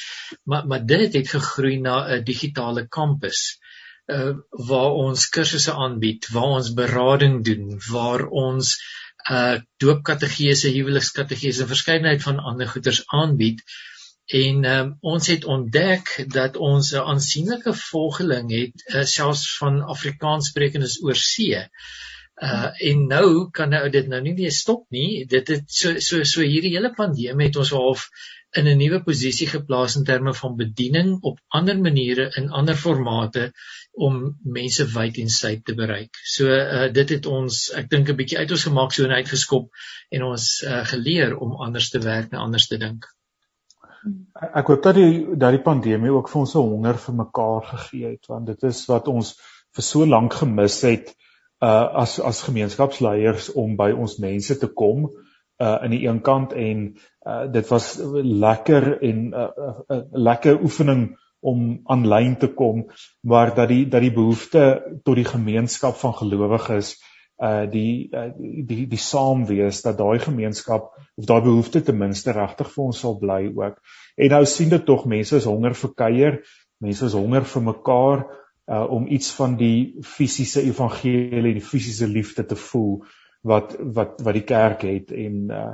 Maar 0.46 0.68
maar 0.68 0.86
dit 0.86 1.14
het 1.14 1.30
gegroei 1.36 1.80
na 1.80 1.96
'n 2.18 2.24
digitale 2.24 2.88
kampus 2.88 3.60
uh 4.12 4.34
waar 4.70 4.94
ons 5.06 5.30
kursusse 5.30 5.74
aanbied, 5.74 6.28
waar 6.36 6.60
ons 6.60 6.74
berading 6.74 7.44
doen, 7.46 7.80
waar 7.92 8.28
ons 8.28 8.76
uh 9.32 9.58
doopkategese, 9.78 10.70
huwelikskategese, 10.70 11.68
verskeidenheid 11.68 12.22
van 12.22 12.40
ander 12.40 12.68
goeders 12.68 13.04
aanbied 13.08 13.64
En 14.26 14.66
um, 14.66 14.98
ons 15.02 15.28
het 15.28 15.46
ontdek 15.46 16.26
dat 16.32 16.56
ons 16.56 16.94
'n 16.94 17.08
aansienlike 17.14 17.74
volgeling 17.74 18.52
het 18.52 18.84
uh, 18.86 19.04
selfs 19.04 19.58
van 19.58 19.82
Afrikaanssprekendes 19.82 21.02
oor 21.04 21.16
see. 21.16 21.60
Uh 22.42 22.70
en 22.90 23.08
nou 23.08 23.50
kan 23.52 23.70
nou 23.70 23.90
dit 23.90 24.08
nou 24.08 24.22
nie 24.22 24.34
meer 24.34 24.52
stop 24.52 24.86
nie. 24.90 25.26
Dit 25.26 25.48
het 25.48 25.64
so 25.68 26.00
so 26.00 26.24
so 26.24 26.42
hierdie 26.42 26.72
hele 26.76 26.94
pandemie 26.94 27.48
het 27.48 27.60
ons 27.62 27.70
half 27.70 28.08
in 28.58 28.68
'n 28.68 28.78
nuwe 28.78 29.04
posisie 29.04 29.48
geplaas 29.48 29.96
in 29.96 30.04
terme 30.04 30.34
van 30.34 30.56
bediening 30.56 31.18
op 31.22 31.40
ander 31.48 31.80
maniere 31.80 32.32
in 32.38 32.50
ander 32.50 32.76
formate 32.76 33.52
om 33.92 34.38
mense 34.44 34.86
wyd 34.94 35.18
en 35.18 35.30
suid 35.30 35.66
te 35.66 35.76
bereik. 35.76 36.16
So 36.36 36.48
uh 36.48 36.88
dit 36.94 37.10
het 37.10 37.26
ons 37.26 37.72
ek 37.82 37.90
dink 37.90 38.10
'n 38.10 38.16
bietjie 38.16 38.38
uit 38.38 38.52
ons 38.52 38.64
gemaak 38.64 38.94
so 38.94 39.04
en 39.04 39.18
uitgeskop 39.20 39.70
en 40.10 40.24
ons 40.24 40.62
uh 40.62 40.86
geleer 40.86 41.38
om 41.38 41.60
anders 41.68 41.90
te 41.90 42.00
werk 42.00 42.32
en 42.32 42.40
anders 42.40 42.68
te 42.68 42.78
dink. 42.78 43.06
Ek 44.54 44.68
hoop 44.68 44.84
dat 44.84 44.98
die 44.98 45.36
dat 45.40 45.56
die 45.56 45.64
pandemie 45.64 46.12
ook 46.12 46.30
vir 46.30 46.40
ons 46.42 46.56
'n 46.56 46.64
honger 46.70 46.98
vir 47.06 47.16
mekaar 47.16 47.62
gegee 47.72 48.08
het 48.12 48.28
want 48.28 48.48
dit 48.52 48.64
is 48.70 48.86
wat 48.92 49.08
ons 49.08 49.36
vir 49.76 49.84
so 49.90 50.06
lank 50.06 50.34
gemis 50.34 50.82
het 50.82 51.14
uh 51.64 51.86
as 52.04 52.20
as 52.20 52.44
gemeenskapsleiers 52.44 53.52
om 53.64 53.78
by 53.80 53.92
ons 53.92 54.18
mense 54.20 54.58
te 54.60 54.68
kom 54.68 55.06
uh 55.08 55.76
aan 55.84 55.96
die 55.96 56.04
een 56.08 56.22
kant 56.22 56.54
en 56.54 56.86
uh 57.26 57.46
dit 57.52 57.70
was 57.70 58.00
lekker 58.46 59.02
en 59.02 59.20
'n 59.30 59.34
uh, 59.34 59.50
uh, 59.68 59.76
uh, 59.90 60.02
lekker 60.12 60.62
oefening 60.62 61.18
om 61.40 61.80
aanlyn 61.86 62.38
te 62.40 62.48
kom 62.48 62.86
maar 63.22 63.56
dat 63.56 63.68
die 63.68 63.88
dat 63.88 64.02
die 64.02 64.14
behoefte 64.14 64.64
tot 65.04 65.16
die 65.16 65.32
gemeenskap 65.32 65.96
van 65.96 66.14
gelowiges 66.14 66.96
uh 67.44 67.66
die 67.70 68.10
uh, 68.16 68.30
die 68.40 68.86
die 68.88 69.02
saam 69.02 69.46
wees 69.50 69.82
dat 69.84 69.98
daai 70.00 70.20
gemeenskap 70.24 70.94
of 71.16 71.26
daai 71.28 71.42
behoefte 71.44 71.82
ten 71.84 71.98
minste 72.00 72.32
regtig 72.36 72.70
vir 72.76 72.84
ons 72.86 73.02
sal 73.04 73.18
bly 73.20 73.42
ook. 73.50 73.82
En 74.16 74.32
nou 74.36 74.46
sien 74.46 74.72
dit 74.72 74.86
tog 74.86 75.06
mense 75.10 75.36
is 75.36 75.50
honger 75.50 75.76
vir 75.76 75.94
kuier, 76.04 76.40
mense 76.80 77.06
is 77.10 77.18
honger 77.18 77.48
vir 77.56 77.66
mekaar 77.72 78.26
uh 78.72 78.86
om 78.96 79.08
iets 79.12 79.34
van 79.36 79.58
die 79.60 80.00
fisiese 80.08 80.64
evangelie, 80.64 81.58
die 81.58 81.68
fisiese 81.72 82.08
liefde 82.08 82.46
te 82.48 82.56
voel 82.56 83.02
wat 83.44 83.76
wat 83.80 84.22
wat 84.24 84.38
die 84.40 84.48
kerk 84.48 84.86
het 84.88 85.12
en 85.12 85.50
uh 85.52 85.74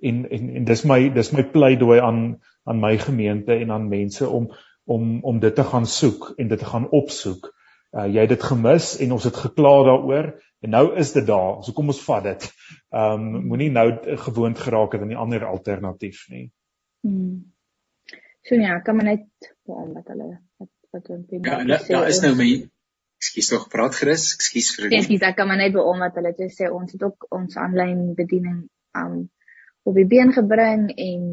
en 0.00 0.24
en 0.30 0.48
en 0.60 0.64
dis 0.64 0.84
my 0.84 1.00
dis 1.12 1.32
my 1.32 1.44
pleidooi 1.52 2.00
aan 2.00 2.22
aan 2.64 2.80
my 2.80 2.96
gemeente 2.98 3.52
en 3.52 3.70
aan 3.70 3.88
mense 3.88 4.28
om 4.28 4.48
om 4.84 5.20
om 5.22 5.38
dit 5.40 5.54
te 5.54 5.64
gaan 5.64 5.86
soek 5.86 6.32
en 6.36 6.48
dit 6.48 6.58
te 6.58 6.72
gaan 6.72 6.88
opsoek. 6.90 7.52
Uh 7.92 8.06
jy 8.06 8.26
het 8.26 8.34
dit 8.34 8.42
gemis 8.42 8.96
en 9.00 9.12
ons 9.12 9.24
het 9.24 9.36
gekla 9.44 9.76
daaroor 9.90 10.32
en 10.64 10.70
nou 10.70 10.84
is 10.96 11.12
dit 11.12 11.26
daar. 11.26 11.62
So 11.64 11.72
kom 11.76 11.92
ons 11.92 12.04
vat 12.04 12.24
dit. 12.24 12.46
Um 12.90 13.26
moenie 13.50 13.70
nou 13.70 13.88
gewoond 14.28 14.58
geraak 14.58 14.96
het 14.96 15.04
aan 15.04 15.12
die 15.12 15.20
ander 15.26 15.44
alternatief 15.48 16.26
nie. 16.32 16.48
Hmm. 17.06 17.52
So 18.46 18.54
ja, 18.54 18.80
kan 18.80 18.96
maar 18.96 19.10
net 19.10 19.52
waarom 19.66 19.92
wat 19.94 20.08
hulle 20.14 20.30
wat 20.62 20.72
wat 20.90 21.12
hulle. 21.12 21.42
Ja, 21.42 21.62
nou, 21.62 21.80
daar 21.88 22.08
is 22.08 22.22
nou 22.24 22.34
my 22.38 22.50
Ekskuus 23.16 23.48
tog 23.48 23.68
praat 23.72 23.94
gerus. 23.96 24.34
Ekskuus 24.36 24.74
vir 24.76 24.90
die 24.90 24.98
Ekskuus, 24.98 25.22
ek 25.24 25.38
kan 25.38 25.48
maar 25.48 25.60
net 25.60 25.72
be 25.74 25.82
omdat 25.82 26.18
hulle 26.20 26.34
net 26.36 26.52
sê 26.52 26.68
ons 26.72 26.92
het 26.92 27.02
ook 27.02 27.26
ons 27.32 27.56
aanlyn 27.60 28.12
bediening 28.18 28.66
um 28.98 29.24
op 29.86 29.96
die 29.96 30.06
been 30.10 30.32
gebring 30.34 30.88
en 30.90 31.24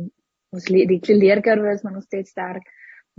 ons 0.54 0.70
le 0.70 0.86
die 0.88 1.18
leerkurwe 1.18 1.74
is 1.74 1.84
maar 1.84 1.96
nog 1.98 2.06
steeds 2.06 2.32
sterk. 2.32 2.66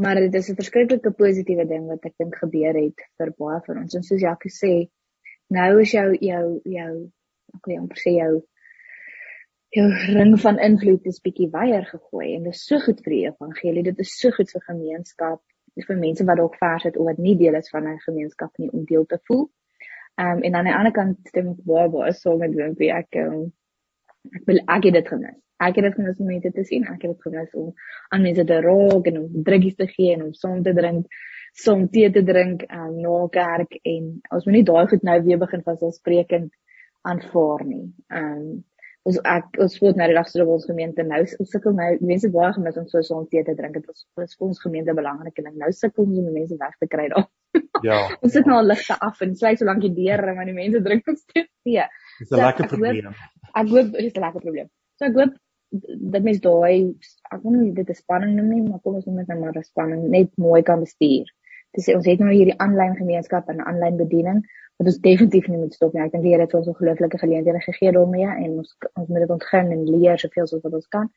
Maar 0.00 0.20
dit 0.26 0.34
is 0.34 0.50
'n 0.50 0.58
verskriklike 0.58 1.10
positiewe 1.10 1.66
ding 1.66 1.86
wat 1.86 2.06
ek 2.06 2.14
dink 2.18 2.36
gebeur 2.36 2.74
het 2.74 2.98
vir 3.18 3.32
baie 3.38 3.60
van 3.66 3.78
ons. 3.82 3.94
En 3.94 4.02
soos 4.02 4.20
Jacques 4.20 4.58
sê, 4.58 4.88
nou 5.54 5.70
is 5.82 5.94
jou 5.94 6.08
jou 6.20 6.44
jou 6.76 6.90
ek 7.54 7.70
wil 7.70 7.80
amper 7.82 8.02
sê 8.02 8.16
jou 8.18 8.32
jou 9.74 9.88
ring 10.14 10.36
van 10.40 10.60
invloed 10.62 11.06
is 11.10 11.22
bietjie 11.24 11.48
wyer 11.50 11.84
gegooi 11.88 12.34
en 12.36 12.46
dit 12.46 12.54
is 12.54 12.62
so 12.68 12.78
goed 12.84 13.00
vir 13.02 13.14
die 13.16 13.24
evangelie. 13.26 13.82
Dit 13.90 13.98
is 14.04 14.12
so 14.20 14.30
goed 14.36 14.50
vir 14.54 14.62
gemeenskap 14.68 15.40
vir 15.88 15.98
mense 15.98 16.24
wat 16.28 16.38
dalk 16.38 16.54
vers 16.60 16.84
het 16.86 16.96
of 16.96 17.08
wat 17.08 17.18
nie 17.18 17.34
deel 17.38 17.56
is 17.58 17.70
van 17.74 17.88
'n 17.90 17.98
gemeenskap 18.06 18.52
nie 18.58 18.70
om 18.70 18.84
deel 18.84 19.06
te 19.06 19.18
voel. 19.26 19.48
Ehm 20.20 20.36
um, 20.36 20.42
en 20.42 20.54
aan 20.54 20.64
die 20.64 20.74
ander 20.74 20.92
kant 20.92 21.18
stem 21.26 21.48
ek 21.50 21.64
baie 21.66 21.88
baie 21.88 22.12
so 22.12 22.36
met 22.38 22.54
Wimpy 22.54 22.90
ek 22.94 23.16
um, 23.16 23.52
ek 24.34 24.44
wil 24.46 24.60
ek 24.76 24.84
het 24.84 24.94
dit 24.94 25.08
gemis. 25.08 25.40
Ek 25.58 25.76
het 25.76 25.84
dit 25.84 25.94
gemis 25.94 26.20
om 26.20 26.26
mense 26.26 26.50
te 26.52 26.64
sien. 26.64 26.84
Ek 26.84 27.02
het 27.02 27.10
dit 27.10 27.22
gemis 27.22 27.54
om 27.54 27.72
aan 28.10 28.22
mense 28.22 28.44
te 28.44 28.60
raak 28.60 29.06
en 29.10 29.18
om 29.18 29.42
druggies 29.48 29.76
te 29.76 29.86
gee 29.86 30.14
en 30.14 30.22
om 30.22 30.32
saam 30.32 30.62
te 30.62 30.74
drink, 30.74 31.06
saam 31.54 31.88
tee 31.94 32.10
te 32.10 32.22
drink 32.26 32.64
um, 32.66 32.94
na 32.98 33.16
kerk 33.32 33.76
en 33.86 34.06
ons 34.34 34.46
moet 34.46 34.56
nie 34.56 34.66
daai 34.66 34.86
goed 34.90 35.04
nou 35.06 35.18
weer 35.22 35.38
begin 35.38 35.62
van 35.66 35.78
selfsprekend 35.78 36.50
aanvaar 37.06 37.62
nie. 37.68 37.84
Um, 38.10 38.64
ons 39.04 39.20
ek 39.28 39.58
ons 39.60 39.76
voel 39.78 39.94
nou 40.00 40.08
die 40.08 40.16
dag 40.16 40.28
so 40.30 40.42
op 40.42 40.54
ons 40.56 40.66
gemeente 40.66 41.04
nou 41.04 41.20
ons 41.22 41.52
sukkel 41.52 41.76
nou 41.76 41.90
mense 42.00 42.30
baie 42.32 42.52
gemis 42.56 42.78
om 42.80 42.88
so 42.88 43.02
so 43.06 43.20
tee 43.30 43.44
te 43.46 43.54
drink. 43.58 43.76
Dit 43.76 43.86
was 44.16 44.34
vir 44.34 44.48
ons 44.48 44.62
gemeente 44.64 44.96
belangrik 44.96 45.38
en 45.42 45.52
nou 45.60 45.70
sukkel 45.76 46.06
ons 46.06 46.18
om 46.22 46.30
die 46.30 46.38
mense 46.40 46.58
weg 46.60 46.74
te 46.80 46.90
kry 46.90 47.06
daar. 47.12 47.28
Ja. 47.84 48.00
Ons 48.24 48.32
sit 48.34 48.48
nou 48.48 48.56
al 48.58 48.66
ligte 48.72 48.96
af 49.06 49.20
en 49.22 49.36
sluit 49.38 49.60
so 49.60 49.68
lank 49.68 49.84
die 49.84 49.92
deure 49.94 50.34
maar 50.34 50.48
die 50.48 50.56
mense 50.56 50.80
drink 50.82 51.06
steeds 51.06 51.52
tee 51.62 51.84
dis 51.84 52.30
'n 52.30 52.32
so, 52.32 52.40
lekker 52.40 52.70
probleem. 52.72 53.14
ek 53.54 53.68
hoop 53.76 53.92
dit 53.92 54.08
is 54.08 54.14
'n 54.16 54.24
lekker 54.26 54.42
probleem. 54.46 54.68
So 54.98 55.06
ek 55.06 55.18
hoop 55.20 55.36
dat 56.14 56.22
mens 56.22 56.40
daai 56.40 56.94
ek 57.30 57.40
wil 57.44 57.54
nie 57.60 57.72
dit 57.78 57.88
'n 57.90 58.00
spanning 58.00 58.34
noem 58.36 58.50
nie 58.50 58.62
maar 58.64 58.80
kom 58.80 58.98
ons 58.98 59.06
noem 59.06 59.22
dit 59.22 59.28
nou 59.28 59.38
maar 59.40 59.58
'n 59.58 59.62
spanning 59.62 60.08
net 60.10 60.30
mooi 60.38 60.62
kan 60.62 60.80
bestuur 60.80 61.30
dis 61.76 61.88
ons 61.94 62.06
het 62.06 62.20
nou 62.22 62.32
hierdie 62.32 62.58
aanlyn 62.62 62.96
gemeenskap 62.98 63.48
en 63.52 63.64
aanlyn 63.66 63.96
bediening 64.00 64.42
wat 64.78 64.90
ons 64.90 64.98
definitief 65.06 65.46
nie 65.50 65.60
moet 65.60 65.74
stop 65.76 65.94
nie. 65.94 66.02
Ek 66.02 66.12
dink 66.14 66.24
die 66.26 66.34
Here 66.34 66.46
het 66.46 66.54
ons 66.58 66.70
ongelooflike 66.72 67.20
geleenthede 67.22 67.62
gegee 67.62 67.94
daarmee 67.94 68.26
en 68.26 68.58
ons 68.62 68.74
ons 68.94 69.08
moet 69.08 69.24
dit 69.24 69.34
ontgin 69.36 69.72
en 69.76 69.86
leer 69.90 70.20
soveel 70.22 70.50
soos 70.50 70.64
wat 70.66 70.78
ons 70.80 70.90
kan. 70.96 71.10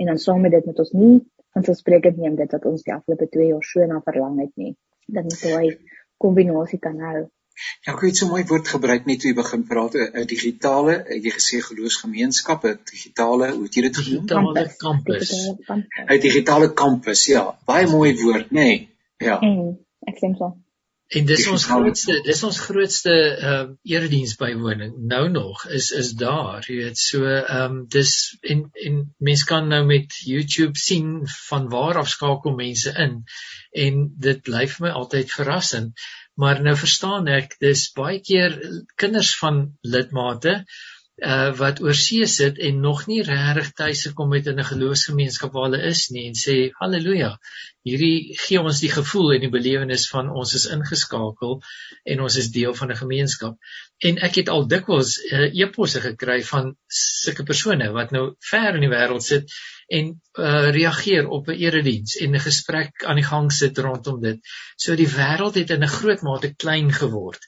En 0.00 0.10
dan 0.12 0.18
saam 0.22 0.42
met 0.46 0.54
dit 0.54 0.66
moet 0.66 0.82
ons 0.84 0.92
nie 0.96 1.14
van 1.52 1.66
so 1.66 1.76
spreek 1.76 2.08
neem 2.16 2.38
dit 2.38 2.50
dat 2.50 2.64
ons 2.68 2.82
die 2.86 2.94
afgelope 2.94 3.28
2 3.36 3.50
jaar 3.52 3.66
so 3.68 3.86
na 3.86 4.00
verlang 4.06 4.40
het 4.40 4.52
nie. 4.56 4.74
Dat 5.06 5.28
ons 5.28 5.42
daai 5.42 5.78
kombinasie 6.22 6.78
kan 6.82 6.98
hou. 7.02 7.26
Ja, 7.84 7.92
ek 7.92 8.04
het 8.06 8.16
so 8.16 8.30
mooi 8.30 8.42
woord 8.48 8.70
gebruik 8.74 9.04
net 9.06 9.20
toe 9.20 9.30
jy 9.30 9.36
begin 9.36 9.64
praat 9.68 9.96
'n 9.98 10.24
digitale, 10.26 10.94
jy 11.26 11.32
gesê 11.34 11.60
geloofsgemeenskappe, 11.66 12.78
digitale, 12.90 13.50
hoe 13.56 13.66
het 13.66 13.76
jy 13.76 13.82
dit 13.88 13.96
genoem? 13.96 14.26
Digitale 14.26 14.64
kampus. 14.78 15.32
'n 15.68 16.20
Digitale 16.26 16.72
kampus, 16.72 17.26
ja. 17.26 17.44
Baie 17.66 17.86
mooi 17.86 18.14
woord, 18.22 18.48
nê? 18.50 18.68
Nee. 18.70 18.88
Ja. 19.18 19.38
Ek 20.08 20.20
sê 20.20 20.34
so. 20.38 20.52
En 21.12 21.26
dis 21.28 21.42
ons 21.52 21.64
grootste 21.68 22.14
dis 22.24 22.38
ons 22.48 22.58
grootste 22.66 23.12
ehm 23.12 23.72
uh, 23.72 23.74
erediens 23.94 24.32
bywoning 24.40 24.94
nou 25.10 25.24
nog 25.32 25.64
is 25.78 25.90
is 26.02 26.12
daar 26.22 26.64
jy 26.68 26.76
weet. 26.78 27.00
So 27.00 27.26
ehm 27.28 27.64
um, 27.64 27.82
dis 27.96 28.12
en 28.54 28.62
en 28.86 28.96
mense 29.28 29.48
kan 29.50 29.68
nou 29.74 29.82
met 29.90 30.16
YouTube 30.30 30.80
sien 30.84 31.10
van 31.48 31.68
waar 31.74 32.00
af 32.00 32.08
skakel 32.14 32.56
mense 32.56 32.94
in. 33.04 33.20
En 33.84 34.00
dit 34.28 34.42
bly 34.48 34.64
vir 34.74 34.86
my 34.86 34.94
altyd 35.02 35.36
verrassend. 35.36 36.08
Maar 36.40 36.62
nou 36.64 36.76
verstaan 36.80 37.28
ek 37.28 37.58
dis 37.60 37.84
baie 37.98 38.22
keer 38.24 38.56
kinders 38.96 39.34
van 39.42 39.62
lidmate 39.82 40.62
uh 41.22 41.50
wat 41.58 41.80
oor 41.82 41.94
see 41.94 42.26
sit 42.26 42.58
en 42.58 42.80
nog 42.82 43.04
nie 43.06 43.20
regtig 43.22 43.68
tuis 43.78 44.00
gekom 44.08 44.32
het 44.34 44.46
in 44.50 44.58
'n 44.58 44.70
geloofsgemeenskap 44.70 45.52
waar 45.52 45.68
hulle 45.68 45.82
is 45.90 46.08
nie 46.10 46.26
en 46.26 46.34
sê 46.34 46.54
haleluja. 46.80 47.38
Hierdie 47.86 48.34
gee 48.38 48.60
ons 48.60 48.80
die 48.80 48.90
gevoel 48.90 49.34
en 49.34 49.40
die 49.40 49.50
belewenis 49.50 50.08
van 50.10 50.30
ons 50.30 50.54
is 50.54 50.66
ingeskakel 50.66 51.60
en 52.04 52.20
ons 52.20 52.36
is 52.36 52.50
deel 52.50 52.74
van 52.74 52.90
'n 52.90 53.00
gemeenskap. 53.02 53.56
En 53.98 54.18
ek 54.18 54.34
het 54.34 54.48
al 54.48 54.66
dikwels 54.66 55.18
uh, 55.18 55.48
e-posse 55.62 56.00
gekry 56.00 56.42
van 56.42 56.74
sulke 56.86 57.44
persone 57.44 57.92
wat 57.92 58.10
nou 58.10 58.34
ver 58.50 58.74
in 58.74 58.80
die 58.80 58.94
wêreld 58.94 59.22
sit 59.22 59.54
en 59.88 60.20
uh 60.38 60.70
reageer 60.74 61.28
op 61.28 61.48
'n 61.48 61.58
erediens 61.58 62.16
en 62.16 62.34
'n 62.34 62.46
gesprek 62.48 63.04
aan 63.04 63.16
die 63.16 63.30
gang 63.30 63.52
sit 63.52 63.78
rondom 63.78 64.20
dit. 64.20 64.40
So 64.76 64.96
die 64.96 65.12
wêreld 65.18 65.54
het 65.54 65.70
in 65.70 65.84
'n 65.84 65.96
groot 65.98 66.22
mate 66.22 66.54
klein 66.54 66.92
geword 66.92 67.46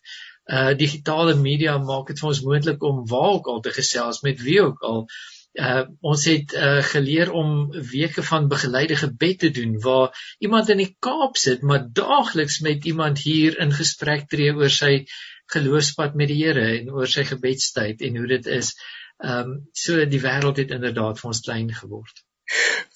uh 0.52 0.72
digitale 0.76 1.34
media 1.40 1.78
maak 1.78 2.10
dit 2.10 2.20
vir 2.20 2.28
ons 2.28 2.42
moontlik 2.44 2.82
om 2.82 3.04
waar 3.08 3.30
ook 3.38 3.46
al 3.52 3.60
te 3.64 3.72
gesels 3.72 4.20
met 4.22 4.40
wie 4.44 4.60
ook 4.62 4.82
al. 4.82 5.06
Uh 5.54 5.84
ons 6.00 6.24
het 6.28 6.52
uh 6.52 6.82
geleer 6.82 7.32
om 7.32 7.70
weke 7.92 8.22
van 8.22 8.48
begeleide 8.48 8.96
gebed 8.96 9.38
te 9.38 9.50
doen 9.50 9.78
waar 9.80 10.36
iemand 10.38 10.68
in 10.68 10.82
die 10.82 10.96
Kaap 11.00 11.36
sit 11.36 11.62
maar 11.62 11.86
daagliks 12.00 12.60
met 12.60 12.84
iemand 12.84 13.18
hier 13.18 13.58
in 13.58 13.72
gesprek 13.72 14.28
tree 14.28 14.52
oor 14.52 14.70
sy 14.70 15.06
geloofspad 15.54 16.14
met 16.14 16.28
die 16.28 16.42
Here 16.42 16.66
en 16.80 16.92
oor 16.92 17.08
sy 17.08 17.24
gebedstyd 17.24 18.02
en 18.02 18.16
hoe 18.16 18.28
dit 18.36 18.46
is. 18.46 18.74
Um 19.22 19.56
so 19.72 20.04
die 20.04 20.20
wêreld 20.20 20.60
het 20.60 20.76
inderdaad 20.76 21.20
vir 21.20 21.32
ons 21.32 21.44
klein 21.48 21.72
geword. 21.72 22.24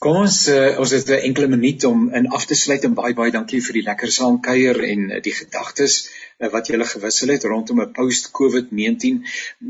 Kom 0.04 0.16
ons 0.20 0.34
uh, 0.52 0.78
ons 0.82 0.90
het 0.94 1.08
'n 1.10 1.24
enkele 1.28 1.48
minuut 1.50 1.84
om 1.88 2.00
in 2.18 2.26
af 2.38 2.44
te 2.46 2.56
sluit 2.62 2.82
en 2.88 2.96
baie 2.98 3.14
baie 3.20 3.32
dankie 3.36 3.60
vir 3.66 3.78
die 3.78 3.84
lekker 3.86 4.10
saamkuier 4.16 4.80
en 4.88 5.06
uh, 5.10 5.20
die 5.26 5.32
gedagtes 5.38 5.94
uh, 6.04 6.50
wat 6.52 6.68
julle 6.70 6.88
gewissel 6.90 7.32
het 7.34 7.46
rondom 7.52 7.80
'n 7.84 7.94
post-COVID-19 7.98 9.22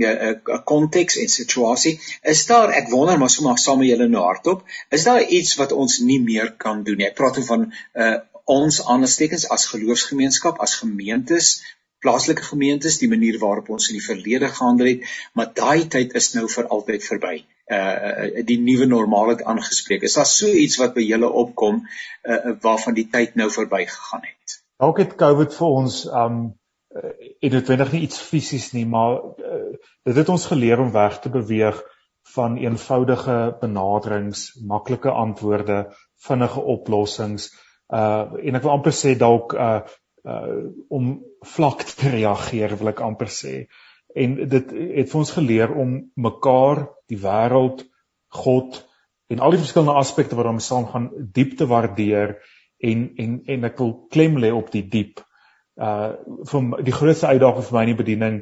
'n 0.02 0.62
konteks 0.72 1.20
en 1.22 1.30
situasie. 1.36 1.94
Is 2.34 2.46
daar 2.50 2.74
ek 2.80 2.90
wonder 2.90 3.18
maar 3.18 3.34
sommer 3.36 3.58
saam 3.58 3.78
met 3.78 3.88
julle 3.92 4.08
nou 4.08 4.24
hardop, 4.26 4.66
is 4.90 5.06
daar 5.10 5.22
iets 5.38 5.54
wat 5.62 5.72
ons 5.72 5.98
nie 6.10 6.20
meer 6.20 6.52
kan 6.66 6.82
doen 6.82 6.96
nie? 6.96 7.06
Ek 7.06 7.18
praat 7.22 7.38
van 7.52 7.72
uh, 7.94 8.16
ons 8.44 8.84
aanstekens 8.84 9.48
as 9.54 9.70
geloofsgemeenskap, 9.72 10.58
as 10.58 10.74
gemeentes, 10.82 11.62
plaaslike 12.04 12.42
gemeentes, 12.46 12.98
die 13.02 13.10
manier 13.10 13.38
waarop 13.42 13.70
ons 13.74 13.88
in 13.90 13.98
die 13.98 14.04
verlede 14.04 14.48
gehandel 14.48 14.92
het, 14.92 15.06
maar 15.34 15.50
daai 15.54 15.88
tyd 15.90 16.14
is 16.18 16.32
nou 16.34 16.46
vir 16.52 16.68
altyd 16.76 17.06
verby 17.06 17.36
uh 17.68 18.44
die 18.48 18.56
nuwe 18.64 18.86
normaal 18.88 19.34
het 19.34 19.42
aangespreek. 19.44 20.02
Is 20.02 20.14
daar 20.16 20.26
so 20.26 20.48
iets 20.48 20.78
wat 20.80 20.94
by 20.94 21.04
julle 21.04 21.28
opkom 21.28 21.82
uh 22.24 22.54
waarvan 22.62 22.96
die 22.96 23.08
tyd 23.12 23.36
nou 23.36 23.50
verbygegaan 23.52 24.24
het? 24.24 24.56
Dalk 24.80 25.02
het 25.04 25.18
COVID 25.20 25.54
vir 25.58 25.68
ons 25.82 26.04
um 26.06 26.40
en 27.40 27.52
dit 27.52 27.68
wendig 27.68 27.92
nie 27.92 28.02
iets 28.06 28.20
fisies 28.24 28.70
nie, 28.72 28.86
maar 28.88 29.18
uh, 29.20 29.76
dit 30.08 30.16
het 30.16 30.28
ons 30.32 30.46
geleer 30.48 30.80
om 30.80 30.92
weg 30.94 31.18
te 31.20 31.28
beweeg 31.30 31.82
van 32.34 32.56
eenvoudige 32.56 33.36
benaderings, 33.60 34.48
maklike 34.66 35.10
antwoorde, 35.10 35.84
vinnige 36.24 36.60
oplossings 36.60 37.50
uh 37.94 38.24
en 38.44 38.56
ek 38.56 38.64
wil 38.64 38.74
amper 38.76 38.96
sê 38.96 39.14
dalk 39.16 39.54
uh 39.56 39.80
uh 40.24 40.64
om 40.88 41.12
vlak 41.46 41.82
te 41.82 42.10
reageer 42.10 42.76
wil 42.78 42.90
ek 42.94 43.04
amper 43.04 43.30
sê. 43.32 43.54
Uh 43.66 43.86
en 44.14 44.34
dit 44.48 44.74
het 44.98 45.10
vir 45.10 45.20
ons 45.20 45.32
geleer 45.36 45.72
om 45.76 45.96
mekaar, 46.16 46.86
die 47.10 47.20
wêreld, 47.20 47.84
God 48.28 48.84
en 49.32 49.42
al 49.44 49.52
die 49.54 49.60
verskillende 49.60 49.96
aspekte 50.00 50.36
wat 50.36 50.48
daarmee 50.48 50.64
saamgaan 50.64 51.08
diep 51.36 51.56
te 51.58 51.66
waardeer 51.68 52.38
en 52.84 53.08
en 53.16 53.38
en 53.54 53.68
ek 53.68 53.80
wil 53.80 53.92
klem 54.12 54.38
lê 54.40 54.52
op 54.54 54.70
die 54.72 54.84
diep. 54.94 55.22
Uh 55.76 56.16
vir 56.50 56.84
die 56.84 56.96
grootste 56.96 57.28
uitdaging 57.28 57.68
vir 57.68 57.76
my 57.76 57.84
in 57.86 57.92
die 57.92 58.00
bediening 58.02 58.40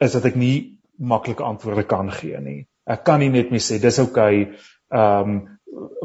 is 0.00 0.16
dat 0.16 0.26
ek 0.30 0.38
nie 0.38 0.80
maklike 0.98 1.46
antwoorde 1.46 1.86
kan 1.88 2.10
gee 2.14 2.40
nie. 2.42 2.60
Ek 2.86 3.04
kan 3.04 3.20
nie 3.22 3.30
net 3.30 3.50
mee 3.50 3.62
sê 3.62 3.80
dis 3.82 3.98
oukei 4.02 4.42
okay, 4.42 4.60
ehm 4.90 5.34
um, 5.34 5.40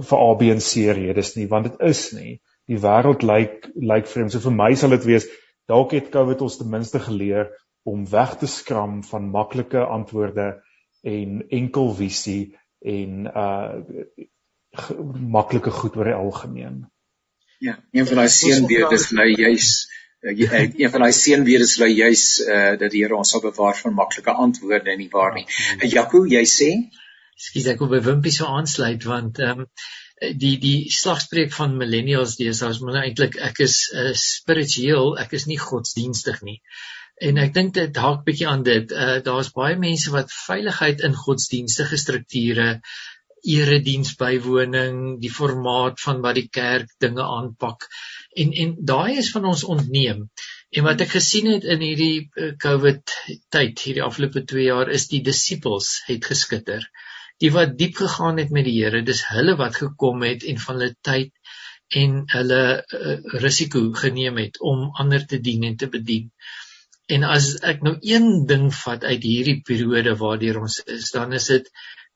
vir 0.10 0.20
A 0.22 0.34
B 0.38 0.52
en 0.54 0.62
C 0.62 0.94
redes 0.94 1.36
nie 1.36 1.48
want 1.50 1.70
dit 1.70 1.82
is 1.90 2.02
nie. 2.14 2.40
Die 2.70 2.80
wêreld 2.82 3.24
lyk 3.24 3.70
lyk 3.76 4.08
vreemd. 4.10 4.34
So 4.34 4.44
vir 4.48 4.56
my 4.56 4.74
sal 4.76 4.96
dit 4.96 5.06
wees 5.06 5.28
dalk 5.70 5.94
het 5.98 6.12
COVID 6.14 6.42
ons 6.46 6.58
ten 6.58 6.70
minste 6.70 7.02
geleer 7.02 7.50
om 7.86 8.06
weg 8.10 8.38
te 8.42 8.50
skram 8.50 9.04
van 9.06 9.30
maklike 9.34 9.82
antwoorde 9.86 10.48
en 11.06 11.42
enkel 11.50 11.94
visie 11.94 12.56
en 12.82 13.30
uh 13.30 13.74
maklike 15.38 15.72
goed 15.72 15.96
oor 15.96 16.10
die 16.10 16.18
algemeen. 16.18 16.82
Ja, 17.64 17.78
een 17.96 18.08
van 18.08 18.20
daai 18.20 18.32
seënbeerde 18.34 18.98
is 18.98 19.12
nou 19.16 19.28
juis 19.30 19.70
uh, 20.26 20.34
een 20.36 20.92
van 20.92 21.06
daai 21.06 21.14
seënbeerde 21.16 21.68
is 21.70 21.78
nou 21.80 21.90
juis 21.90 22.26
uh 22.44 22.74
dat 22.82 22.92
die 22.92 23.04
Here 23.04 23.16
ons 23.16 23.32
sal 23.32 23.44
bewaar 23.46 23.78
van 23.78 23.96
maklike 23.96 24.34
antwoorde 24.48 24.92
en 24.92 25.00
nie 25.00 25.12
waar 25.14 25.34
nie. 25.38 25.46
Uh, 25.78 25.90
Jaco, 25.92 26.26
jy 26.28 26.44
sê? 26.50 26.72
Ekskuus 27.36 27.70
ek 27.72 27.84
wil 27.84 27.94
by 27.94 28.02
Wimpie 28.10 28.34
so 28.34 28.50
aansluit 28.50 29.06
want 29.08 29.40
ehm 29.44 29.64
um, 29.66 29.70
die 30.22 30.56
die 30.62 30.92
slagspreuk 30.92 31.54
van 31.54 31.78
millennials 31.80 32.38
deesdae 32.40 32.76
is 32.76 32.82
maar 32.82 33.02
eintlik 33.04 33.36
ek 33.50 33.60
is 33.66 33.80
uh, 33.94 34.12
spiritueel, 34.16 35.16
ek 35.20 35.36
is 35.40 35.48
nie 35.50 35.60
godsdienstig 35.60 36.42
nie. 36.48 36.62
En 37.24 37.40
ek 37.40 37.54
dink 37.56 37.74
dit 37.76 37.98
haak 38.04 38.24
bietjie 38.28 38.48
aan 38.52 38.64
dit. 38.64 38.92
Uh 38.92 39.20
daar's 39.24 39.52
baie 39.56 39.76
mense 39.80 40.12
wat 40.12 40.32
veiligheid 40.32 41.04
in 41.08 41.16
godsdienstige 41.16 42.00
strukture 42.00 42.70
erediens 43.46 44.16
bywoning, 44.18 45.20
die 45.22 45.32
formaat 45.32 46.00
van 46.02 46.24
wat 46.24 46.40
die 46.40 46.50
kerk 46.50 46.90
dinge 47.04 47.24
aanpak 47.24 47.86
en 48.36 48.52
en 48.64 48.76
daai 48.92 49.18
is 49.22 49.32
van 49.32 49.46
ons 49.52 49.64
ontneem. 49.64 50.28
En 50.76 50.88
wat 50.88 51.02
ek 51.06 51.14
gesien 51.16 51.48
het 51.54 51.68
in 51.76 51.84
hierdie 51.84 52.28
eh, 52.36 52.52
COVID 52.60 53.14
tyd, 53.54 53.84
hierdie 53.88 54.04
afgelope 54.04 54.44
2 54.52 54.66
jaar 54.66 54.92
is 54.92 55.08
die 55.12 55.22
disippels 55.24 56.02
het 56.10 56.28
geskitter. 56.32 56.84
Die 57.44 57.52
wat 57.56 57.76
diep 57.80 57.98
gegaan 58.00 58.38
het 58.42 58.54
met 58.56 58.68
die 58.68 58.76
Here, 58.78 59.02
dis 59.04 59.26
hulle 59.32 59.56
wat 59.60 59.80
gekom 59.82 60.24
het 60.24 60.46
en 60.48 60.62
van 60.66 60.80
hulle 60.80 60.96
tyd 61.10 61.32
en 62.02 62.22
hulle 62.34 62.62
uh, 62.82 63.18
risiko 63.44 63.82
geneem 63.94 64.40
het 64.42 64.62
om 64.62 64.88
ander 65.04 65.26
te 65.28 65.40
dien 65.48 65.64
en 65.68 65.76
te 65.78 65.90
bedien. 65.92 66.32
En 67.12 67.28
as 67.30 67.52
ek 67.62 67.84
nou 67.86 67.98
een 68.02 68.46
ding 68.50 68.72
vat 68.74 69.04
uit 69.04 69.28
hierdie 69.28 69.60
periode 69.68 70.16
waardeur 70.22 70.64
ons 70.64 70.80
is, 70.90 71.12
dan 71.14 71.36
is 71.38 71.52
dit 71.54 71.70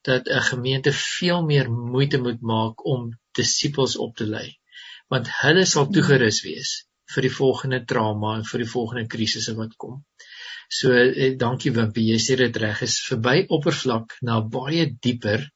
dat 0.07 0.27
'n 0.27 0.47
gemeente 0.51 0.93
veel 1.01 1.43
meer 1.45 1.69
moeite 1.71 2.17
moet 2.17 2.41
maak 2.41 2.85
om 2.85 3.11
disippels 3.37 3.97
op 3.97 4.15
te 4.15 4.25
lei 4.25 4.47
want 5.13 5.29
hulle 5.41 5.65
sal 5.65 5.89
toegerus 5.93 6.43
wees 6.45 6.75
vir 7.13 7.25
die 7.25 7.33
volgende 7.33 7.81
trauma 7.91 8.35
en 8.37 8.45
vir 8.45 8.63
die 8.63 8.71
volgende 8.73 9.09
krisisse 9.09 9.55
wat 9.57 9.73
kom. 9.81 9.97
So 10.69 10.93
eh, 10.93 11.33
dankie 11.37 11.73
Wimpie, 11.73 12.11
jy 12.13 12.19
sê 12.21 12.37
dit 12.37 12.57
reg 12.61 12.83
is 12.85 12.99
verby 13.07 13.41
oppervlak 13.49 14.19
na 14.21 14.39
baie 14.41 14.85
dieper 15.01 15.47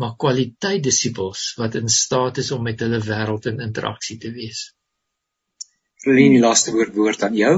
maar 0.00 0.16
kwaliteit 0.16 0.82
disippels 0.82 1.50
wat 1.60 1.76
in 1.76 1.90
staat 1.92 2.40
is 2.40 2.50
om 2.56 2.62
met 2.64 2.80
hulle 2.80 2.98
wêreld 3.04 3.46
in 3.50 3.60
interaksie 3.60 4.16
te 4.22 4.30
wees. 4.32 4.62
Verleen 6.00 6.38
die 6.38 6.40
laaste 6.40 6.72
woord 6.72 6.96
woord 6.96 7.24
aan 7.26 7.36
jou. 7.36 7.54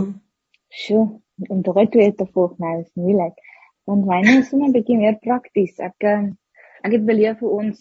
Sjoe, 0.82 1.05
om 1.49 1.62
dit 1.62 1.99
weer 2.01 2.14
te 2.18 2.26
volg 2.34 2.59
nou 2.59 2.74
is 2.80 2.90
moeilik 2.99 3.38
want 3.88 4.07
myne 4.07 4.38
is 4.40 4.51
net 4.53 4.68
'n 4.68 4.74
bietjie 4.76 4.99
meer 4.99 5.16
prakties. 5.22 5.78
Ek 5.78 6.07
ehm, 6.11 6.32
ek 6.86 6.93
het 6.97 7.07
beleef 7.07 7.38
hoe 7.43 7.53
ons 7.62 7.78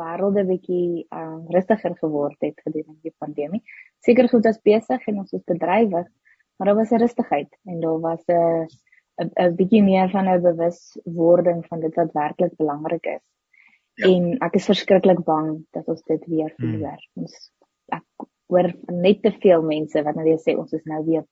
wêrelde 0.00 0.44
bietjie 0.48 1.06
uh, 1.10 1.38
rustiger 1.54 1.94
geword 2.00 2.36
het 2.40 2.60
gedurende 2.64 3.00
die 3.02 3.14
pandemie. 3.18 3.62
Seker 4.04 4.28
goed 4.28 4.46
as 4.46 4.60
besig 4.62 5.06
en 5.10 5.18
ons 5.24 5.32
is 5.32 5.44
bedrywig, 5.44 6.06
maar 6.58 6.68
daar 6.68 6.76
was 6.76 6.90
'n 6.92 7.02
rustigheid 7.04 7.58
en 7.64 7.80
daar 7.80 8.00
was 8.00 8.24
'n 8.26 8.66
'n 9.46 9.54
bietjie 9.56 9.82
meer 9.82 10.10
van 10.10 10.28
'n 10.28 10.42
bewuswording 10.42 11.66
van 11.66 11.80
dit 11.80 11.94
wat 11.94 12.12
werklik 12.12 12.56
belangrik 12.56 13.06
is. 13.06 13.24
Ja. 13.94 14.08
En 14.08 14.38
ek 14.38 14.54
is 14.54 14.64
verskriklik 14.64 15.24
bang 15.24 15.66
dat 15.70 15.86
ons 15.86 16.02
dit 16.02 16.26
weer 16.26 16.52
hmm. 16.56 16.70
verloor. 16.70 17.00
Hmm. 17.14 17.22
Ons 17.22 17.52
ek 17.88 18.28
hoor 18.46 18.72
net 18.86 19.22
te 19.22 19.32
veel 19.42 19.62
mense 19.62 20.02
wat 20.02 20.14
nou 20.14 20.24
weer 20.24 20.38
sê 20.38 20.56
ons 20.56 20.72
is 20.72 20.84
nou 20.84 21.04
weer 21.04 21.24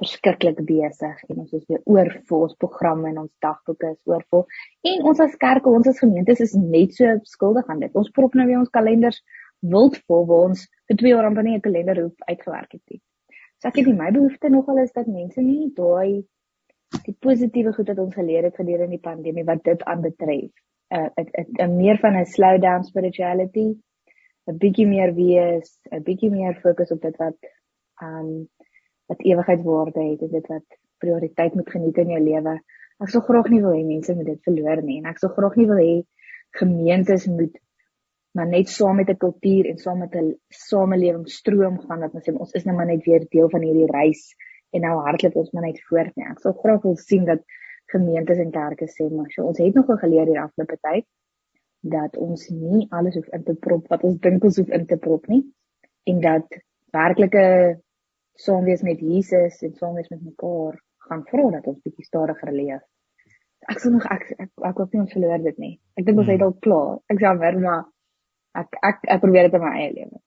verskriklik 0.00 0.58
besig 0.66 1.20
en 1.28 1.42
ons 1.44 1.52
is 1.52 1.64
weer 1.68 1.82
oorvol 1.84 2.46
ons 2.48 2.56
programme 2.64 3.10
en 3.10 3.22
ons 3.24 3.32
dagboeke 3.44 3.92
is 3.92 4.00
oorvol 4.10 4.46
en 4.92 5.06
ons 5.10 5.20
as 5.20 5.36
kerke 5.44 5.70
ons 5.70 5.90
as 5.92 6.00
gemeentes 6.02 6.40
is 6.40 6.56
net 6.58 6.96
so 6.96 7.12
skuldig 7.28 7.68
aan 7.70 7.84
dit 7.84 8.00
ons 8.02 8.10
prop 8.16 8.34
nou 8.38 8.48
weer 8.48 8.62
ons 8.62 8.74
kalenders 8.78 9.20
wild 9.74 10.00
vol 10.08 10.26
waar 10.30 10.50
ons 10.50 10.66
vir 10.90 11.00
2 11.04 11.14
jaar 11.14 11.28
amper 11.28 11.46
nie 11.46 11.56
'n 11.58 11.66
kalender 11.68 12.02
hoef 12.02 12.28
uitgewerk 12.32 12.72
het 12.72 12.82
nie 12.90 13.02
so 13.62 13.70
ek 13.70 13.78
het 13.78 13.86
nie 13.86 13.98
my 13.98 14.10
behoefte 14.10 14.50
nogal 14.50 14.82
is 14.82 14.92
dat 14.98 15.06
mense 15.06 15.40
nie 15.40 15.70
daai 15.76 16.24
die 17.06 17.14
positiewe 17.26 17.72
goed 17.76 17.88
wat 17.92 18.00
ons 18.02 18.14
geleer 18.18 18.48
het 18.48 18.58
gedurende 18.58 18.96
die 18.96 19.06
pandemie 19.06 19.46
wat 19.48 19.62
dit 19.68 19.84
aanbetref 19.92 20.50
'n 20.92 21.08
uh, 21.22 21.66
'n 21.66 21.76
meer 21.76 21.98
van 22.02 22.18
'n 22.18 22.26
slow 22.34 22.60
down 22.60 22.82
spirituality 22.90 23.68
'n 24.50 24.58
bietjie 24.64 24.86
meer 24.86 25.14
wees 25.14 25.78
'n 25.90 26.02
bietjie 26.08 26.30
meer 26.30 26.58
fokus 26.64 26.90
op 26.90 27.00
dit 27.06 27.16
wat 27.24 27.38
um 28.02 28.48
wat 29.06 29.22
ewigheidswaarde 29.30 30.02
het 30.10 30.30
dit 30.36 30.46
wat 30.54 30.66
prioriteit 30.98 31.54
moet 31.54 31.70
geniet 31.70 31.98
in 31.98 32.12
jou 32.14 32.22
lewe. 32.22 32.54
Ek 33.02 33.10
sou 33.10 33.22
graag 33.22 33.48
nie 33.50 33.60
wil 33.62 33.74
hê 33.76 33.84
mense 33.86 34.14
moet 34.14 34.26
dit 34.26 34.42
verloor 34.48 34.82
nie 34.82 34.98
en 34.98 35.06
ek 35.10 35.18
sou 35.22 35.30
graag 35.36 35.56
nie 35.56 35.66
wil 35.70 35.80
hê 35.82 35.94
gemeentes 36.60 37.26
moet 37.26 37.58
maar 38.32 38.48
net 38.48 38.68
saam 38.68 38.96
met 38.96 39.10
'n 39.10 39.16
kultuur 39.24 39.66
en 39.70 39.78
saam 39.78 39.98
met 39.98 40.14
'n 40.16 40.34
samelewing 40.48 41.28
stroom 41.28 41.78
gaan 41.80 42.00
dat 42.00 42.14
ons 42.14 42.28
sê 42.28 42.32
ons 42.32 42.52
is 42.52 42.64
nou 42.64 42.76
maar 42.76 42.86
net 42.86 43.04
weer 43.04 43.26
deel 43.28 43.50
van 43.50 43.62
hierdie 43.62 43.90
reis 43.90 44.34
en 44.70 44.80
nou 44.80 44.94
hardloop 45.06 45.36
ons 45.36 45.50
maar 45.52 45.66
net 45.66 45.80
voort 45.88 46.16
nie. 46.16 46.26
Ek 46.26 46.40
sou 46.40 46.52
graag 46.52 46.82
wil 46.82 46.96
sien 46.96 47.24
dat 47.24 47.42
gemeentes 47.92 48.38
en 48.38 48.50
kerke 48.50 48.86
sê 48.88 49.08
maar 49.10 49.30
so 49.30 49.46
ons 49.46 49.58
het 49.58 49.74
nogal 49.74 49.96
geleer 49.96 50.26
hier 50.26 50.42
afgelope 50.42 50.78
tyd 50.80 51.06
dat 51.80 52.16
ons 52.16 52.48
nie 52.48 52.86
alles 52.90 53.14
hoef 53.18 53.28
in 53.36 53.44
te 53.44 53.54
prop 53.54 53.88
wat 53.88 54.04
ons 54.08 54.18
dink 54.20 54.44
ons 54.44 54.56
hoef 54.56 54.68
in 54.68 54.86
te 54.86 54.96
prop 54.96 55.26
nie 55.26 55.42
en 56.12 56.20
dat 56.20 56.58
werklike 56.92 57.44
saam 58.34 58.64
wees 58.64 58.82
met 58.82 59.00
Jesus 59.00 59.62
en 59.62 59.74
saam 59.74 59.94
wees 59.94 60.08
met 60.08 60.22
mekaar 60.22 60.78
gaan 61.08 61.24
vra 61.30 61.50
dat 61.50 61.66
ons 61.66 61.82
bietjie 61.84 62.06
stadiger 62.06 62.52
leef. 62.52 62.82
Ek 63.70 63.80
sê 63.82 63.90
nog 63.92 64.06
ek 64.10 64.28
ek, 64.38 64.50
ek 64.68 64.78
hoop 64.78 64.94
nie 64.94 65.02
ons 65.04 65.12
verloor 65.14 65.42
dit 65.42 65.58
nie. 65.58 65.74
Ek 65.98 66.06
dink 66.06 66.18
ons 66.18 66.26
hmm. 66.26 66.38
het 66.38 66.46
al 66.46 66.54
klaar. 66.64 66.94
Ek 67.12 67.20
maar 67.22 67.58
maar 67.60 67.82
ek 68.54 68.78
ek 68.82 69.08
ek 69.16 69.24
probeer 69.24 69.48
dit 69.48 69.58
in 69.60 69.64
my 69.64 69.72
eie 69.78 69.94
lewe 69.94 70.22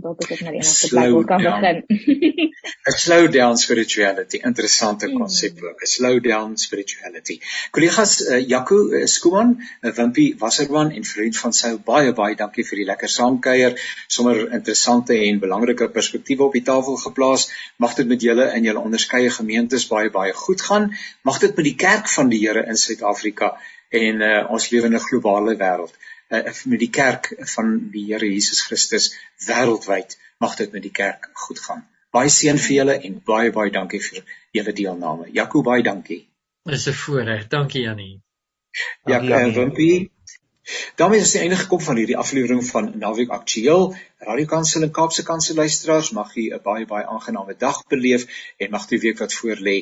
dalk 0.00 0.22
ek 0.24 0.42
na 0.44 0.52
die 0.54 0.60
enigste 0.60 0.88
plek 0.92 1.12
wil 1.12 1.24
kan 1.28 1.42
begin. 1.44 1.80
'n 2.90 2.94
Slow 3.02 3.26
down 3.32 3.56
spirituality, 3.60 4.40
interessante 4.50 5.08
hmm. 5.08 5.18
konsep 5.22 5.62
ook. 5.64 5.82
'n 5.84 5.90
Slow 5.92 6.20
down 6.26 6.56
spirituality. 6.64 7.36
Kollegas 7.76 8.14
uh, 8.26 8.40
Jaco 8.52 8.78
uh, 8.98 9.04
Skuman, 9.14 9.56
uh, 9.60 9.92
Wimpie 9.98 10.28
Wasserman 10.42 10.92
en 10.98 11.08
vriend 11.12 11.40
van 11.42 11.56
sy 11.60 11.72
baie 11.90 12.12
baie 12.20 12.36
dankie 12.42 12.66
vir 12.70 12.82
die 12.82 12.86
lekker 12.92 13.12
saamkuier, 13.16 13.76
sommer 14.08 14.42
interessante 14.60 15.18
en 15.28 15.42
belangrike 15.46 15.90
perspektiewe 15.98 16.48
op 16.48 16.56
die 16.58 16.66
tafel 16.70 17.00
geplaas. 17.06 17.48
Mag 17.76 17.96
dit 18.00 18.08
met 18.12 18.28
julle 18.28 18.50
in 18.56 18.68
julle 18.68 18.86
onderskeie 18.90 19.32
gemeentes 19.40 19.88
baie 19.92 20.12
baie 20.20 20.32
goed 20.44 20.64
gaan. 20.68 20.92
Mag 21.22 21.42
dit 21.44 21.56
met 21.56 21.70
die 21.72 21.76
kerk 21.88 22.08
van 22.16 22.32
die 22.32 22.40
Here 22.40 22.64
in 22.66 22.80
Suid-Afrika 22.80 23.56
en 23.90 24.22
uh, 24.22 24.46
ons 24.54 24.70
lewende 24.70 25.00
globale 25.02 25.56
wêreld 25.58 25.96
uh, 26.30 26.52
met 26.64 26.80
die 26.82 26.90
kerk 26.90 27.32
van 27.54 27.76
die 27.92 28.06
Here 28.12 28.26
Jesus 28.26 28.62
Christus 28.66 29.10
wêreldwyd 29.46 30.18
mag 30.40 30.56
dit 30.56 30.72
met 30.72 30.82
die 30.82 30.94
kerk 31.02 31.30
goed 31.46 31.60
gaan. 31.66 31.86
Baie 32.10 32.30
seën 32.32 32.58
vir 32.58 32.76
julle 32.76 32.96
en 33.06 33.20
baie 33.26 33.52
baie 33.54 33.70
dankie 33.70 34.00
vir 34.02 34.24
julle 34.56 34.72
deelname. 34.72 35.28
Jakob 35.34 35.64
baie 35.64 35.82
dankie. 35.86 36.24
Dis 36.70 36.86
'n 36.88 36.96
voorreg. 37.02 37.48
Dankie 37.48 37.82
Jannie. 37.82 38.20
Ja, 39.06 39.20
Wimpie. 39.54 40.10
daarmee 40.96 41.20
is 41.20 41.32
die 41.32 41.40
einde 41.40 41.56
gekom 41.56 41.80
van 41.80 41.96
hierdie 41.96 42.16
aflewering 42.16 42.64
van 42.66 42.92
Naweek 42.98 43.30
Aktueel. 43.34 43.94
Radio 44.18 44.46
Kansel 44.46 44.82
en 44.82 44.90
Kaapse 44.90 45.22
Kansel 45.22 45.54
luisteraars, 45.54 46.10
mag 46.10 46.36
u 46.36 46.50
'n 46.50 46.60
baie 46.62 46.86
baie 46.86 47.06
aangename 47.06 47.56
dag 47.56 47.86
beleef 47.86 48.26
en 48.56 48.70
mag 48.70 48.86
die 48.86 48.98
week 48.98 49.18
wat 49.18 49.34
voorlê 49.34 49.76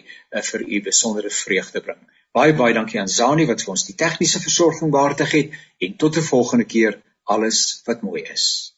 vir 0.50 0.60
u 0.68 0.82
besondere 0.82 1.30
vreugde 1.30 1.80
bring. 1.80 2.02
Baie 2.36 2.54
baie 2.54 2.74
dankie 2.74 3.00
aan 3.00 3.08
Zani 3.08 3.46
wat 3.46 3.62
vir 3.64 3.70
ons 3.74 3.84
die 3.88 3.94
tegniese 3.94 4.40
versorging 4.40 4.90
behartig 4.92 5.30
het 5.32 5.54
en 5.86 5.96
tot 5.96 6.16
'n 6.16 6.28
volgende 6.30 6.64
keer 6.64 7.00
alles 7.24 7.82
wat 7.86 8.02
mooi 8.02 8.22
is. 8.22 8.77